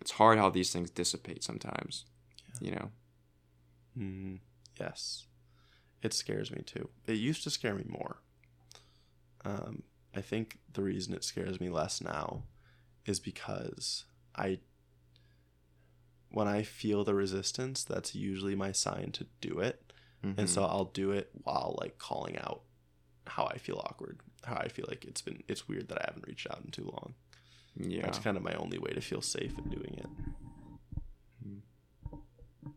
it's 0.00 0.12
hard 0.12 0.38
how 0.38 0.50
these 0.50 0.72
things 0.72 0.90
dissipate 0.90 1.42
sometimes. 1.44 2.04
You 2.60 2.72
know, 2.72 2.90
mm. 3.98 4.38
yes 4.78 5.26
it 6.02 6.12
scares 6.12 6.50
me 6.50 6.62
too 6.62 6.88
it 7.06 7.14
used 7.14 7.42
to 7.44 7.50
scare 7.50 7.74
me 7.74 7.84
more 7.88 8.16
um 9.44 9.82
i 10.14 10.20
think 10.20 10.58
the 10.72 10.82
reason 10.82 11.14
it 11.14 11.24
scares 11.24 11.60
me 11.60 11.68
less 11.70 12.00
now 12.02 12.42
is 13.06 13.18
because 13.20 14.04
i 14.36 14.58
when 16.30 16.48
i 16.48 16.62
feel 16.62 17.04
the 17.04 17.14
resistance 17.14 17.84
that's 17.84 18.14
usually 18.14 18.54
my 18.54 18.72
sign 18.72 19.10
to 19.12 19.26
do 19.40 19.58
it 19.60 19.92
Mhm. 20.24 20.34
and 20.36 20.50
so 20.50 20.64
I'll 20.64 20.84
do 20.84 21.12
it 21.12 21.30
while 21.44 21.78
like 21.80 21.96
calling 21.96 22.36
out 22.38 22.60
how 23.26 23.46
I 23.46 23.56
feel 23.56 23.78
awkward, 23.78 24.20
how 24.44 24.56
I 24.56 24.68
feel 24.68 24.84
like 24.86 25.04
it's 25.06 25.22
been 25.22 25.42
it's 25.48 25.66
weird 25.66 25.88
that 25.88 25.98
I 25.98 26.04
haven't 26.08 26.26
reached 26.26 26.46
out 26.50 26.60
in 26.62 26.70
too 26.70 26.84
long. 26.84 27.14
Yeah, 27.76 28.02
That's 28.02 28.18
kind 28.18 28.36
of 28.36 28.42
my 28.42 28.54
only 28.54 28.78
way 28.78 28.90
to 28.92 29.00
feel 29.00 29.22
safe 29.22 29.56
in 29.58 29.64
doing 29.70 29.94
it. 29.98 30.06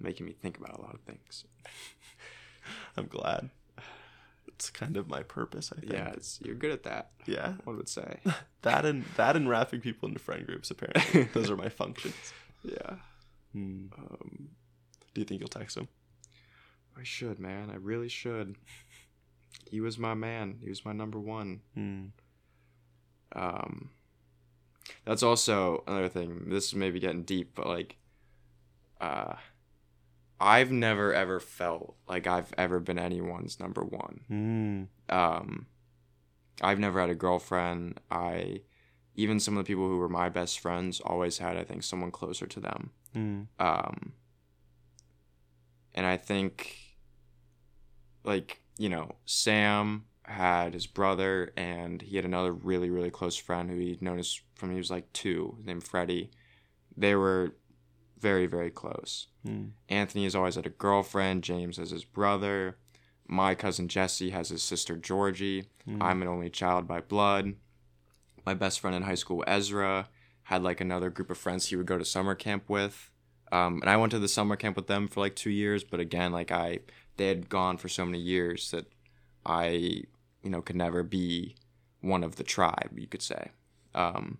making 0.00 0.26
me 0.26 0.32
think 0.32 0.58
about 0.58 0.78
a 0.78 0.82
lot 0.82 0.94
of 0.94 1.00
things. 1.00 1.44
I'm 2.96 3.06
glad. 3.06 3.50
It's 4.46 4.70
kind 4.70 4.96
of 4.96 5.08
my 5.08 5.22
purpose, 5.22 5.72
I 5.76 5.80
think. 5.80 5.92
Yeah, 5.92 6.10
it's, 6.10 6.38
you're 6.44 6.54
good 6.54 6.70
at 6.70 6.84
that. 6.84 7.10
Yeah. 7.26 7.54
One 7.64 7.76
would 7.76 7.88
say. 7.88 8.20
That 8.62 8.86
and 8.86 9.04
that 9.16 9.36
and 9.36 9.46
wrapping 9.46 9.82
people 9.82 10.08
into 10.08 10.18
friend 10.18 10.46
groups 10.46 10.70
apparently. 10.70 11.24
Those 11.34 11.50
are 11.50 11.56
my 11.56 11.68
functions. 11.68 12.14
yeah. 12.62 12.94
Hmm. 13.52 13.88
Um, 13.98 14.48
Do 15.12 15.20
you 15.20 15.26
think 15.26 15.40
you'll 15.40 15.48
text 15.48 15.76
him? 15.76 15.86
I 16.98 17.02
should, 17.02 17.38
man. 17.38 17.68
I 17.70 17.76
really 17.76 18.08
should. 18.08 18.56
He 19.66 19.80
was 19.80 19.98
my 19.98 20.14
man. 20.14 20.58
He 20.62 20.68
was 20.68 20.84
my 20.84 20.92
number 20.92 21.18
one. 21.18 21.60
Hmm. 21.74 22.04
Um, 23.34 23.90
that's 25.04 25.22
also 25.22 25.82
another 25.86 26.08
thing. 26.08 26.48
This 26.48 26.66
is 26.68 26.74
maybe 26.74 27.00
getting 27.00 27.22
deep, 27.22 27.52
but 27.54 27.66
like, 27.66 27.96
uh, 29.00 29.34
I've 30.40 30.70
never 30.70 31.14
ever 31.14 31.40
felt 31.40 31.96
like 32.08 32.26
I've 32.26 32.52
ever 32.58 32.80
been 32.80 32.98
anyone's 32.98 33.60
number 33.60 33.82
one. 33.82 34.20
Hmm. 34.28 35.14
um 35.14 35.66
I've 36.62 36.78
never 36.78 37.00
had 37.00 37.10
a 37.10 37.14
girlfriend. 37.14 38.00
I 38.10 38.60
even 39.16 39.40
some 39.40 39.56
of 39.56 39.64
the 39.64 39.66
people 39.68 39.88
who 39.88 39.98
were 39.98 40.08
my 40.08 40.28
best 40.28 40.60
friends 40.60 41.00
always 41.00 41.38
had 41.38 41.56
I 41.56 41.64
think 41.64 41.82
someone 41.82 42.10
closer 42.10 42.46
to 42.46 42.60
them. 42.60 42.90
Hmm. 43.12 43.42
Um 43.58 44.12
and 45.94 46.04
I 46.04 46.16
think 46.16 46.76
like 48.24 48.60
you 48.78 48.88
know 48.88 49.16
Sam 49.24 50.04
had 50.24 50.72
his 50.72 50.86
brother 50.86 51.52
and 51.56 52.00
he 52.00 52.16
had 52.16 52.24
another 52.24 52.52
really 52.52 52.90
really 52.90 53.10
close 53.10 53.36
friend 53.36 53.70
who 53.70 53.76
he'd 53.76 54.02
known 54.02 54.18
as 54.18 54.40
from 54.54 54.70
he 54.70 54.76
was 54.76 54.90
like 54.90 55.12
two 55.12 55.58
named 55.64 55.84
Freddie. 55.84 56.30
They 56.96 57.14
were 57.14 57.54
very 58.18 58.46
very 58.46 58.70
close. 58.70 59.28
Mm. 59.46 59.72
Anthony 59.88 60.24
has 60.24 60.34
always 60.34 60.54
had 60.54 60.66
a 60.66 60.70
girlfriend. 60.70 61.44
James 61.44 61.76
has 61.76 61.90
his 61.90 62.04
brother. 62.04 62.78
My 63.26 63.54
cousin 63.54 63.88
Jesse 63.88 64.30
has 64.30 64.50
his 64.50 64.62
sister 64.62 64.96
Georgie. 64.96 65.64
Mm. 65.88 66.02
I'm 66.02 66.22
an 66.22 66.28
only 66.28 66.50
child 66.50 66.86
by 66.86 67.00
blood. 67.00 67.54
My 68.44 68.54
best 68.54 68.80
friend 68.80 68.94
in 68.94 69.02
high 69.02 69.14
school, 69.14 69.42
Ezra, 69.46 70.08
had 70.44 70.62
like 70.62 70.80
another 70.80 71.10
group 71.10 71.30
of 71.30 71.38
friends 71.38 71.66
he 71.66 71.76
would 71.76 71.86
go 71.86 71.98
to 71.98 72.04
summer 72.04 72.34
camp 72.34 72.68
with. 72.68 73.10
Um, 73.50 73.80
and 73.80 73.88
I 73.88 73.96
went 73.96 74.10
to 74.12 74.18
the 74.18 74.28
summer 74.28 74.56
camp 74.56 74.76
with 74.76 74.88
them 74.88 75.08
for 75.08 75.20
like 75.20 75.36
two 75.36 75.50
years, 75.50 75.84
but 75.84 76.00
again, 76.00 76.32
like 76.32 76.50
I, 76.50 76.80
they 77.16 77.28
had 77.28 77.48
gone 77.48 77.76
for 77.76 77.88
so 77.88 78.04
many 78.04 78.18
years 78.18 78.70
that 78.70 78.86
I, 79.46 80.04
you 80.42 80.50
know, 80.50 80.62
could 80.62 80.76
never 80.76 81.02
be 81.02 81.56
one 82.00 82.24
of 82.24 82.36
the 82.36 82.44
tribe, 82.44 82.90
you 82.96 83.06
could 83.06 83.22
say. 83.22 83.50
Um, 83.94 84.38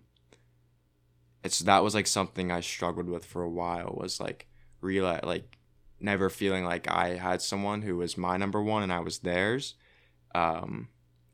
it's 1.43 1.59
that 1.59 1.83
was 1.83 1.93
like 1.93 2.07
something 2.07 2.51
I 2.51 2.61
struggled 2.61 3.07
with 3.07 3.23
for 3.23 3.43
a 3.43 3.49
while 3.49 3.95
was 3.99 4.19
like 4.19 4.47
realize 4.81 5.23
like 5.23 5.57
never 5.99 6.29
feeling 6.29 6.65
like 6.65 6.89
I 6.89 7.15
had 7.15 7.41
someone 7.41 7.83
who 7.83 7.97
was 7.97 8.17
my 8.17 8.35
number 8.37 8.61
one 8.61 8.83
and 8.83 8.91
I 8.91 8.99
was 8.99 9.19
theirs, 9.19 9.75
um, 10.33 10.89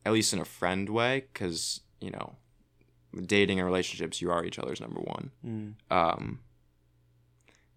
at 0.05 0.13
least 0.13 0.33
in 0.33 0.39
a 0.39 0.45
friend 0.45 0.89
way, 0.89 1.25
because 1.33 1.81
you 1.99 2.11
know, 2.11 2.35
dating 3.25 3.59
and 3.59 3.65
relationships, 3.65 4.21
you 4.21 4.31
are 4.31 4.43
each 4.43 4.59
other's 4.59 4.81
number 4.81 4.99
one. 4.99 5.31
Mm. 5.45 5.73
Um, 5.89 6.39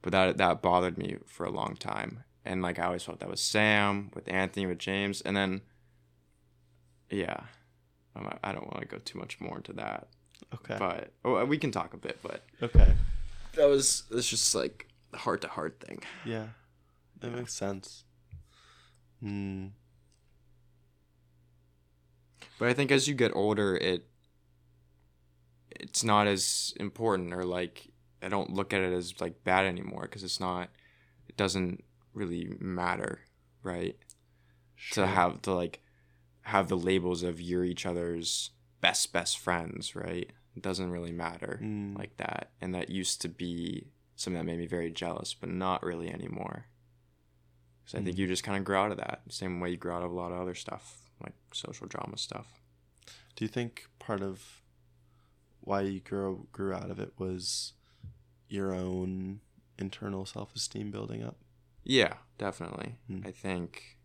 but 0.02 0.12
that 0.12 0.36
that 0.38 0.62
bothered 0.62 0.98
me 0.98 1.16
for 1.26 1.46
a 1.46 1.50
long 1.50 1.76
time, 1.76 2.24
and 2.44 2.62
like 2.62 2.78
I 2.78 2.84
always 2.86 3.02
felt 3.02 3.20
that 3.20 3.28
was 3.30 3.40
Sam 3.40 4.10
with 4.14 4.28
Anthony 4.30 4.66
with 4.66 4.78
James, 4.78 5.20
and 5.22 5.36
then 5.36 5.62
yeah, 7.10 7.40
I'm 8.16 8.38
I 8.42 8.52
don't 8.52 8.66
want 8.66 8.80
to 8.80 8.86
go 8.86 8.98
too 9.04 9.18
much 9.18 9.40
more 9.40 9.56
into 9.56 9.72
that, 9.74 10.08
Okay. 10.54 10.76
but 10.78 11.12
oh, 11.24 11.44
we 11.44 11.58
can 11.58 11.70
talk 11.70 11.94
a 11.94 11.98
bit. 11.98 12.18
But 12.22 12.42
okay. 12.62 12.94
that 13.54 13.66
was 13.68 14.04
it's 14.10 14.28
just 14.28 14.54
like 14.54 14.88
a 15.12 15.18
heart 15.18 15.40
to 15.42 15.48
heart 15.48 15.82
thing. 15.86 16.00
Yeah. 16.24 16.48
That 17.20 17.30
Yeah. 17.30 17.36
makes 17.36 17.54
sense. 17.54 18.04
Mm. 19.22 19.70
But 22.58 22.68
I 22.68 22.74
think 22.74 22.90
as 22.92 23.08
you 23.08 23.14
get 23.14 23.32
older, 23.34 23.76
it 23.76 24.06
it's 25.70 26.04
not 26.04 26.26
as 26.26 26.72
important, 26.78 27.32
or 27.32 27.44
like 27.44 27.88
I 28.22 28.28
don't 28.28 28.50
look 28.52 28.72
at 28.72 28.80
it 28.80 28.92
as 28.92 29.20
like 29.20 29.44
bad 29.44 29.66
anymore 29.66 30.02
because 30.02 30.22
it's 30.24 30.40
not. 30.40 30.70
It 31.28 31.36
doesn't 31.36 31.82
really 32.14 32.56
matter, 32.60 33.20
right? 33.62 33.96
Sure. 34.76 35.04
To 35.04 35.10
have 35.10 35.42
to 35.42 35.52
like 35.52 35.80
have 36.42 36.68
the 36.68 36.76
labels 36.76 37.22
of 37.22 37.40
you're 37.40 37.64
each 37.64 37.86
other's 37.86 38.50
best 38.80 39.12
best 39.12 39.38
friends, 39.38 39.94
right? 39.96 40.30
It 40.56 40.62
doesn't 40.62 40.90
really 40.90 41.12
matter 41.12 41.58
Mm. 41.62 41.98
like 41.98 42.16
that, 42.18 42.52
and 42.60 42.74
that 42.74 42.90
used 42.90 43.20
to 43.22 43.28
be 43.28 43.88
something 44.16 44.38
that 44.38 44.44
made 44.44 44.58
me 44.58 44.66
very 44.66 44.90
jealous, 44.92 45.34
but 45.34 45.48
not 45.48 45.82
really 45.82 46.08
anymore. 46.08 46.66
Because 47.84 48.00
I 48.00 48.04
think 48.04 48.16
Mm. 48.16 48.20
you 48.20 48.26
just 48.28 48.44
kind 48.44 48.56
of 48.58 48.64
grow 48.64 48.84
out 48.84 48.92
of 48.92 48.98
that, 48.98 49.22
same 49.30 49.58
way 49.60 49.70
you 49.70 49.76
grow 49.76 49.96
out 49.96 50.02
of 50.02 50.10
a 50.12 50.14
lot 50.14 50.32
of 50.32 50.38
other 50.40 50.54
stuff, 50.54 51.10
like 51.22 51.34
social 51.52 51.86
drama 51.86 52.16
stuff. 52.18 52.62
Do 53.36 53.44
you 53.44 53.48
think 53.48 53.88
part 53.98 54.22
of 54.22 54.62
why 55.60 55.80
you 55.80 56.00
grew 56.00 56.46
grew 56.52 56.72
out 56.72 56.90
of 56.90 56.98
it 57.00 57.14
was 57.18 57.72
your 58.48 58.72
own 58.74 59.40
internal 59.78 60.24
self 60.26 60.54
esteem 60.54 60.90
building 60.90 61.22
up? 61.22 61.38
Yeah, 61.84 62.14
definitely. 62.38 62.96
Hmm. 63.06 63.20
I 63.24 63.30
think. 63.30 63.98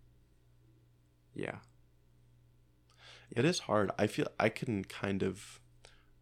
Yeah. 1.34 1.58
It 3.32 3.46
is 3.46 3.60
hard. 3.60 3.92
I 3.98 4.08
feel 4.08 4.28
I 4.40 4.50
can 4.50 4.84
kind 4.84 5.24
of 5.24 5.62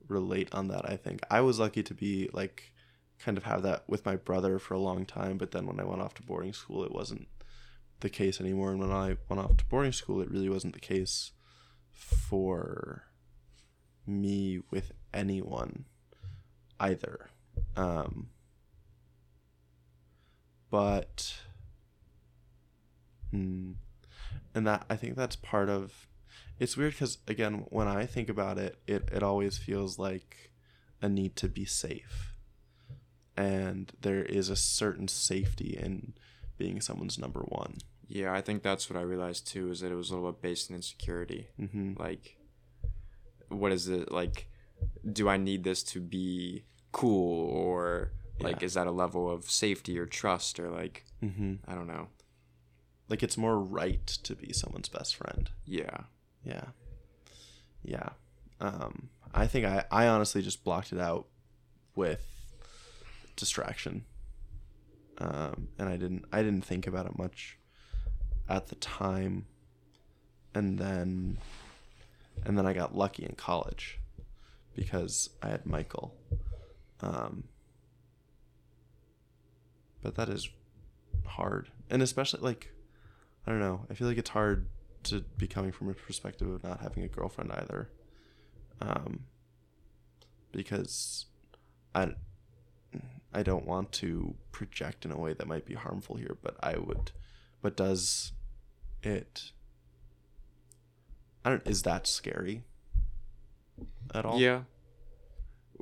relate 0.07 0.53
on 0.53 0.67
that. 0.67 0.89
I 0.89 0.95
think 0.95 1.21
I 1.29 1.41
was 1.41 1.59
lucky 1.59 1.83
to 1.83 1.93
be 1.93 2.29
like 2.33 2.73
kind 3.19 3.37
of 3.37 3.45
have 3.45 3.63
that 3.63 3.83
with 3.87 4.05
my 4.05 4.15
brother 4.15 4.59
for 4.59 4.73
a 4.73 4.79
long 4.79 5.05
time, 5.05 5.37
but 5.37 5.51
then 5.51 5.65
when 5.65 5.79
I 5.79 5.83
went 5.83 6.01
off 6.01 6.13
to 6.15 6.23
boarding 6.23 6.53
school, 6.53 6.83
it 6.83 6.91
wasn't 6.91 7.27
the 8.01 8.09
case 8.09 8.39
anymore. 8.39 8.71
And 8.71 8.79
when 8.79 8.91
I 8.91 9.17
went 9.27 9.41
off 9.41 9.57
to 9.57 9.65
boarding 9.65 9.91
school, 9.91 10.21
it 10.21 10.29
really 10.29 10.49
wasn't 10.49 10.73
the 10.73 10.79
case 10.79 11.31
for 11.91 13.03
me 14.05 14.59
with 14.69 14.91
anyone 15.13 15.85
either. 16.79 17.29
Um, 17.75 18.29
but, 20.69 21.35
hmm, 23.31 23.71
and 24.55 24.65
that 24.67 24.85
I 24.89 24.95
think 24.95 25.15
that's 25.15 25.35
part 25.35 25.69
of 25.69 26.07
it's 26.59 26.75
weird 26.77 26.93
because 26.93 27.19
again 27.27 27.65
when 27.69 27.87
i 27.87 28.05
think 28.05 28.29
about 28.29 28.57
it, 28.57 28.77
it 28.87 29.09
it 29.13 29.21
always 29.23 29.57
feels 29.59 29.99
like 29.99 30.51
a 31.01 31.07
need 31.07 31.35
to 31.35 31.47
be 31.47 31.65
safe 31.65 32.33
and 33.35 33.91
there 34.01 34.23
is 34.23 34.49
a 34.49 34.55
certain 34.55 35.07
safety 35.07 35.77
in 35.79 36.13
being 36.57 36.81
someone's 36.81 37.19
number 37.19 37.41
one 37.41 37.77
Yeah, 38.07 38.33
I 38.33 38.41
think 38.41 38.63
that's 38.63 38.89
what 38.89 38.97
I 38.97 39.03
realized 39.03 39.45
too, 39.47 39.69
is 39.69 39.81
that 39.81 39.91
it 39.91 39.95
was 39.95 40.09
a 40.09 40.15
little 40.15 40.31
bit 40.31 40.41
based 40.41 40.69
in 40.69 40.75
insecurity. 40.77 41.47
mm-hmm. 41.59 41.93
Like, 41.99 42.37
what 43.49 43.71
is 43.73 43.87
it 43.89 44.11
like? 44.11 44.47
Do 45.19 45.27
I 45.29 45.37
need 45.37 45.63
this 45.63 45.83
to 45.91 45.99
be 45.99 46.63
cool, 46.91 47.49
or 47.49 48.11
like, 48.39 48.61
Yeah. 48.61 48.65
is 48.67 48.73
that 48.75 48.87
a 48.87 48.91
level 48.91 49.29
of 49.29 49.43
safety 49.49 49.99
or 49.99 50.05
trust, 50.05 50.57
or 50.59 50.69
like, 50.69 51.05
Mm-hmm. 51.21 51.55
I 51.67 51.75
don't 51.75 51.87
know. 51.87 52.07
Like 53.09 53.23
it's 53.23 53.37
more 53.37 53.59
right 53.59 54.05
to 54.05 54.35
be 54.35 54.53
someone's 54.53 54.89
best 54.89 55.15
friend. 55.15 55.49
Yeah, 55.65 56.01
yeah. 56.43 56.65
Yeah. 57.83 58.09
Um 58.59 59.09
i 59.33 59.45
think 59.45 59.65
i 59.65 59.83
i 59.91 60.07
honestly 60.07 60.41
just 60.41 60.63
blocked 60.63 60.91
it 60.91 60.99
out 60.99 61.27
with 61.95 62.25
distraction. 63.35 64.05
Um 65.19 65.69
and 65.77 65.89
i 65.89 65.97
didn't 65.97 66.25
i 66.31 66.41
didn't 66.41 66.65
think 66.65 66.87
about 66.87 67.05
it 67.05 67.17
much 67.17 67.57
at 68.49 68.67
the 68.67 68.75
time. 68.75 69.45
And 70.53 70.79
then 70.79 71.37
and 72.45 72.57
then 72.57 72.65
i 72.65 72.73
got 72.73 72.95
lucky 72.95 73.23
in 73.25 73.35
college 73.35 73.99
because 74.75 75.29
i 75.41 75.49
had 75.49 75.65
michael. 75.65 76.15
Um 77.01 77.43
but 80.01 80.15
that 80.15 80.29
is 80.29 80.49
hard. 81.25 81.69
And 81.89 82.01
especially 82.01 82.41
like 82.41 82.73
i 83.47 83.49
don't 83.49 83.59
know 83.59 83.85
i 83.89 83.93
feel 83.93 84.07
like 84.07 84.17
it's 84.17 84.29
hard 84.29 84.67
to 85.03 85.21
be 85.37 85.47
coming 85.47 85.71
from 85.71 85.89
a 85.89 85.93
perspective 85.93 86.47
of 86.49 86.63
not 86.63 86.81
having 86.81 87.03
a 87.03 87.07
girlfriend 87.07 87.51
either 87.53 87.89
um 88.81 89.21
because 90.51 91.25
i 91.95 92.09
i 93.33 93.41
don't 93.41 93.65
want 93.65 93.91
to 93.91 94.35
project 94.51 95.05
in 95.05 95.11
a 95.11 95.17
way 95.17 95.33
that 95.33 95.47
might 95.47 95.65
be 95.65 95.73
harmful 95.73 96.17
here 96.17 96.37
but 96.43 96.55
i 96.61 96.77
would 96.77 97.11
but 97.61 97.75
does 97.75 98.33
it 99.01 99.51
i 101.43 101.49
don't 101.49 101.65
is 101.65 101.83
that 101.83 102.05
scary 102.05 102.63
at 104.13 104.25
all 104.25 104.39
yeah. 104.39 104.61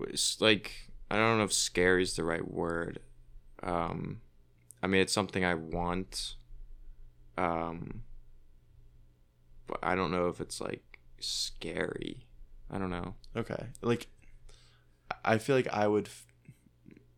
It's 0.07 0.41
like 0.41 0.91
I 1.09 1.17
don't 1.17 1.37
know 1.37 1.43
if 1.43 1.53
"scary" 1.53 2.03
is 2.03 2.15
the 2.15 2.23
right 2.23 2.49
word. 2.49 2.99
Um, 3.63 4.21
I 4.81 4.87
mean, 4.87 5.01
it's 5.01 5.13
something 5.13 5.45
I 5.45 5.53
want. 5.53 6.35
Um, 7.37 8.03
but 9.67 9.79
I 9.83 9.95
don't 9.95 10.11
know 10.11 10.27
if 10.27 10.39
it's 10.39 10.61
like 10.61 10.99
scary. 11.19 12.25
I 12.69 12.77
don't 12.77 12.89
know. 12.89 13.15
Okay. 13.35 13.67
Like, 13.81 14.07
I 15.23 15.37
feel 15.37 15.55
like 15.55 15.71
I 15.71 15.87
would, 15.87 16.07
f- 16.07 16.25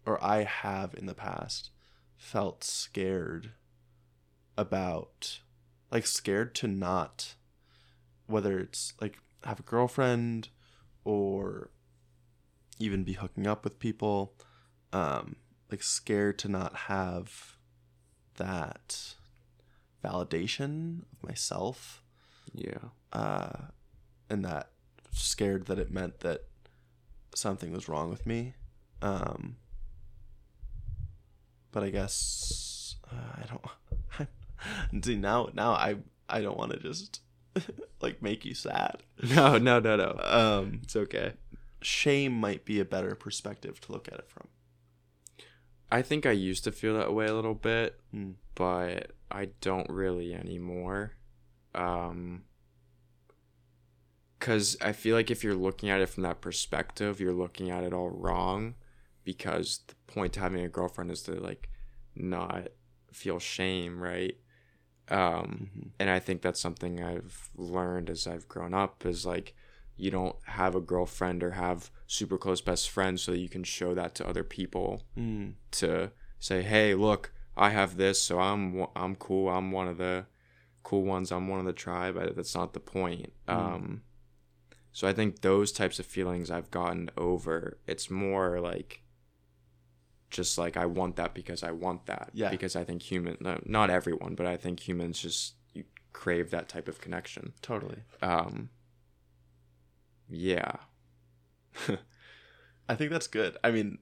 or 0.05 0.23
I 0.23 0.43
have 0.43 0.93
in 0.95 1.05
the 1.05 1.13
past, 1.13 1.71
felt 2.15 2.63
scared 2.63 3.51
about, 4.57 5.39
like, 5.91 6.05
scared 6.05 6.53
to 6.55 6.67
not, 6.67 7.35
whether 8.25 8.59
it's 8.59 8.93
like 8.99 9.19
have 9.43 9.59
a 9.59 9.63
girlfriend 9.63 10.49
or 11.05 11.69
even 12.79 13.03
be 13.03 13.13
hooking 13.13 13.47
up 13.47 13.63
with 13.63 13.79
people, 13.79 14.33
um, 14.91 15.37
like, 15.71 15.83
scared 15.83 16.37
to 16.39 16.49
not 16.49 16.75
have 16.75 17.57
that 18.35 19.15
validation 20.03 21.01
of 21.11 21.27
myself 21.27 22.03
Yeah. 22.53 22.89
uh, 23.13 23.67
and 24.29 24.43
that 24.45 24.69
scared 25.11 25.65
that 25.67 25.79
it 25.79 25.91
meant 25.91 26.19
that 26.19 26.45
something 27.35 27.71
was 27.71 27.87
wrong 27.89 28.09
with 28.09 28.25
me. 28.25 28.53
Um, 29.01 29.57
but 31.71 31.83
I 31.83 31.89
guess 31.89 32.95
uh, 33.11 33.41
I 33.41 33.45
don't. 33.47 35.03
see 35.05 35.15
now, 35.15 35.49
now 35.53 35.71
I 35.71 35.97
I 36.29 36.41
don't 36.41 36.57
want 36.57 36.71
to 36.73 36.79
just 36.79 37.21
like 38.01 38.21
make 38.21 38.45
you 38.45 38.53
sad. 38.53 39.03
No, 39.35 39.57
no, 39.57 39.79
no, 39.79 39.95
no. 39.95 40.19
Um, 40.23 40.79
It's 40.83 40.95
okay. 40.95 41.33
shame 41.81 42.33
might 42.33 42.65
be 42.65 42.79
a 42.79 42.85
better 42.85 43.15
perspective 43.15 43.79
to 43.81 43.91
look 43.91 44.07
at 44.07 44.15
it 44.19 44.29
from. 44.29 44.47
I 45.91 46.01
think 46.01 46.25
I 46.25 46.31
used 46.31 46.63
to 46.65 46.71
feel 46.71 46.95
that 46.97 47.13
way 47.13 47.27
a 47.27 47.33
little 47.33 47.55
bit, 47.55 47.99
Mm. 48.13 48.35
but 48.55 49.11
I 49.31 49.49
don't 49.61 49.89
really 49.89 50.33
anymore. 50.33 51.13
Um, 51.75 52.43
because 54.39 54.77
I 54.81 54.91
feel 54.91 55.15
like 55.15 55.31
if 55.31 55.43
you're 55.43 55.55
looking 55.55 55.89
at 55.89 55.99
it 56.01 56.09
from 56.09 56.23
that 56.23 56.41
perspective, 56.41 57.19
you're 57.19 57.33
looking 57.33 57.71
at 57.71 57.83
it 57.83 57.93
all 57.93 58.09
wrong. 58.09 58.75
Because 59.23 59.79
the 59.87 59.95
point 60.11 60.33
to 60.33 60.39
having 60.39 60.63
a 60.63 60.69
girlfriend 60.69 61.11
is 61.11 61.23
to 61.23 61.33
like 61.33 61.69
not 62.15 62.69
feel 63.11 63.39
shame, 63.39 63.99
right? 64.01 64.37
Um, 65.09 65.69
Mhm. 65.75 65.91
and 65.99 66.09
I 66.09 66.19
think 66.19 66.41
that's 66.41 66.59
something 66.59 67.01
I've 67.03 67.49
learned 67.55 68.09
as 68.09 68.27
I've 68.27 68.47
grown 68.47 68.73
up 68.73 69.05
is 69.05 69.25
like 69.25 69.53
you 69.95 70.11
don't 70.11 70.35
have 70.45 70.75
a 70.75 70.81
girlfriend 70.81 71.43
or 71.43 71.51
have 71.51 71.91
super 72.05 72.37
close 72.37 72.61
best 72.61 72.89
friends 72.89 73.23
so 73.23 73.31
that 73.31 73.39
you 73.39 73.49
can 73.49 73.63
show 73.63 73.93
that 73.95 74.15
to 74.15 74.27
other 74.27 74.43
people 74.43 75.03
Mm. 75.17 75.55
to 75.71 76.11
say, 76.39 76.61
"Hey, 76.61 76.93
look, 76.93 77.33
I 77.57 77.71
have 77.71 77.97
this, 77.97 78.21
so 78.21 78.39
I'm 78.39 78.85
I'm 78.95 79.15
cool. 79.15 79.49
I'm 79.49 79.71
one 79.71 79.87
of 79.87 79.97
the 79.97 80.25
cool 80.83 81.03
ones. 81.03 81.31
I'm 81.31 81.47
one 81.47 81.59
of 81.59 81.65
the 81.65 81.73
tribe." 81.73 82.17
I, 82.17 82.27
that's 82.27 82.55
not 82.55 82.73
the 82.73 82.79
point. 82.79 83.33
Mm. 83.47 83.53
Um, 83.53 84.01
so 84.91 85.07
I 85.07 85.13
think 85.13 85.41
those 85.41 85.71
types 85.71 85.99
of 85.99 86.05
feelings 86.05 86.49
I've 86.49 86.71
gotten 86.71 87.09
over. 87.17 87.77
It's 87.87 88.09
more 88.09 88.59
like 88.59 89.01
just 90.29 90.57
like 90.57 90.77
I 90.77 90.85
want 90.85 91.15
that 91.15 91.33
because 91.33 91.63
I 91.63 91.71
want 91.71 92.05
that. 92.07 92.29
Yeah. 92.33 92.49
Because 92.49 92.75
I 92.75 92.83
think 92.83 93.01
human, 93.01 93.37
no, 93.39 93.59
not 93.65 93.89
everyone, 93.89 94.35
but 94.35 94.45
I 94.45 94.57
think 94.57 94.87
humans 94.87 95.19
just 95.19 95.55
you 95.73 95.83
crave 96.13 96.51
that 96.51 96.69
type 96.69 96.87
of 96.87 97.01
connection. 97.01 97.53
Totally. 97.61 97.99
Um. 98.21 98.69
Yeah. 100.29 100.73
I 102.89 102.95
think 102.95 103.11
that's 103.11 103.27
good. 103.27 103.57
I 103.63 103.71
mean, 103.71 103.99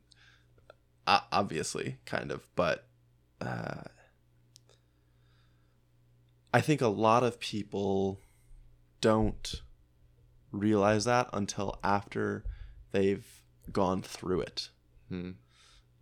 obviously, 1.07 1.97
kind 2.05 2.31
of, 2.31 2.47
but 2.55 2.87
uh, 3.41 3.81
I 6.53 6.61
think 6.61 6.81
a 6.81 6.87
lot 6.87 7.23
of 7.23 7.39
people 7.39 8.19
don't 9.01 9.61
realize 10.51 11.05
that 11.05 11.29
until 11.33 11.77
after 11.83 12.45
they've 12.91 13.27
gone 13.71 14.01
through 14.01 14.41
it. 14.41 14.69
Hmm. 15.09 15.31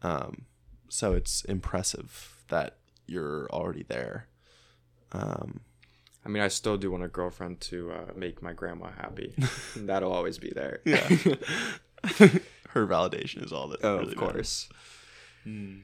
Um, 0.02 0.46
so 0.90 1.14
it's 1.14 1.44
impressive 1.46 2.44
that 2.50 2.78
you're 3.08 3.50
already 3.52 3.84
there. 3.84 4.28
Um, 5.12 5.62
I 6.26 6.30
mean, 6.30 6.44
I 6.44 6.48
still 6.48 6.78
do 6.78 6.92
want 6.92 7.04
a 7.04 7.08
girlfriend 7.08 7.60
to 7.62 7.92
uh, 7.92 8.12
make 8.16 8.42
my 8.42 8.54
grandma 8.54 8.92
happy. 8.92 9.34
That'll 9.76 10.14
always 10.14 10.38
be 10.38 10.52
there. 10.52 10.82
yeah. 10.86 11.08
Her 12.70 12.88
validation 12.88 13.44
is 13.46 13.52
all 13.52 13.68
that. 13.70 13.80
oh, 13.84 13.98
really 13.98 14.14
of 14.14 14.20
matters. 14.20 14.70
course. 15.46 15.84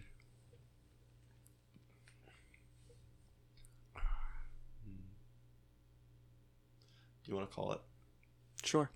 You 7.29 7.35
want 7.35 7.47
to 7.47 7.55
call 7.55 7.71
it? 7.73 7.79
Sure. 8.63 8.89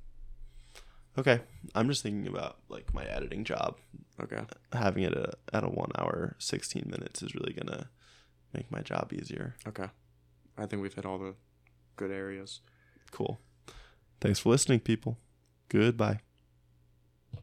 Okay. 1.19 1.41
I'm 1.75 1.87
just 1.87 2.01
thinking 2.01 2.25
about 2.27 2.57
like 2.67 2.91
my 2.91 3.05
editing 3.05 3.43
job. 3.43 3.77
Okay. 4.19 4.41
Having 4.73 5.03
it 5.03 5.13
at 5.13 5.17
a, 5.17 5.33
at 5.53 5.63
a 5.63 5.67
one 5.67 5.91
hour, 5.95 6.35
16 6.39 6.83
minutes 6.87 7.21
is 7.21 7.35
really 7.35 7.53
going 7.53 7.67
to 7.67 7.87
make 8.51 8.71
my 8.71 8.81
job 8.81 9.13
easier. 9.13 9.55
Okay. 9.67 9.87
I 10.57 10.65
think 10.65 10.81
we've 10.81 10.93
hit 10.93 11.05
all 11.05 11.19
the 11.19 11.35
good 11.95 12.09
areas. 12.09 12.61
Cool. 13.11 13.39
Thanks 14.19 14.39
for 14.39 14.49
listening, 14.49 14.79
people. 14.79 15.19
Goodbye. 15.69 16.19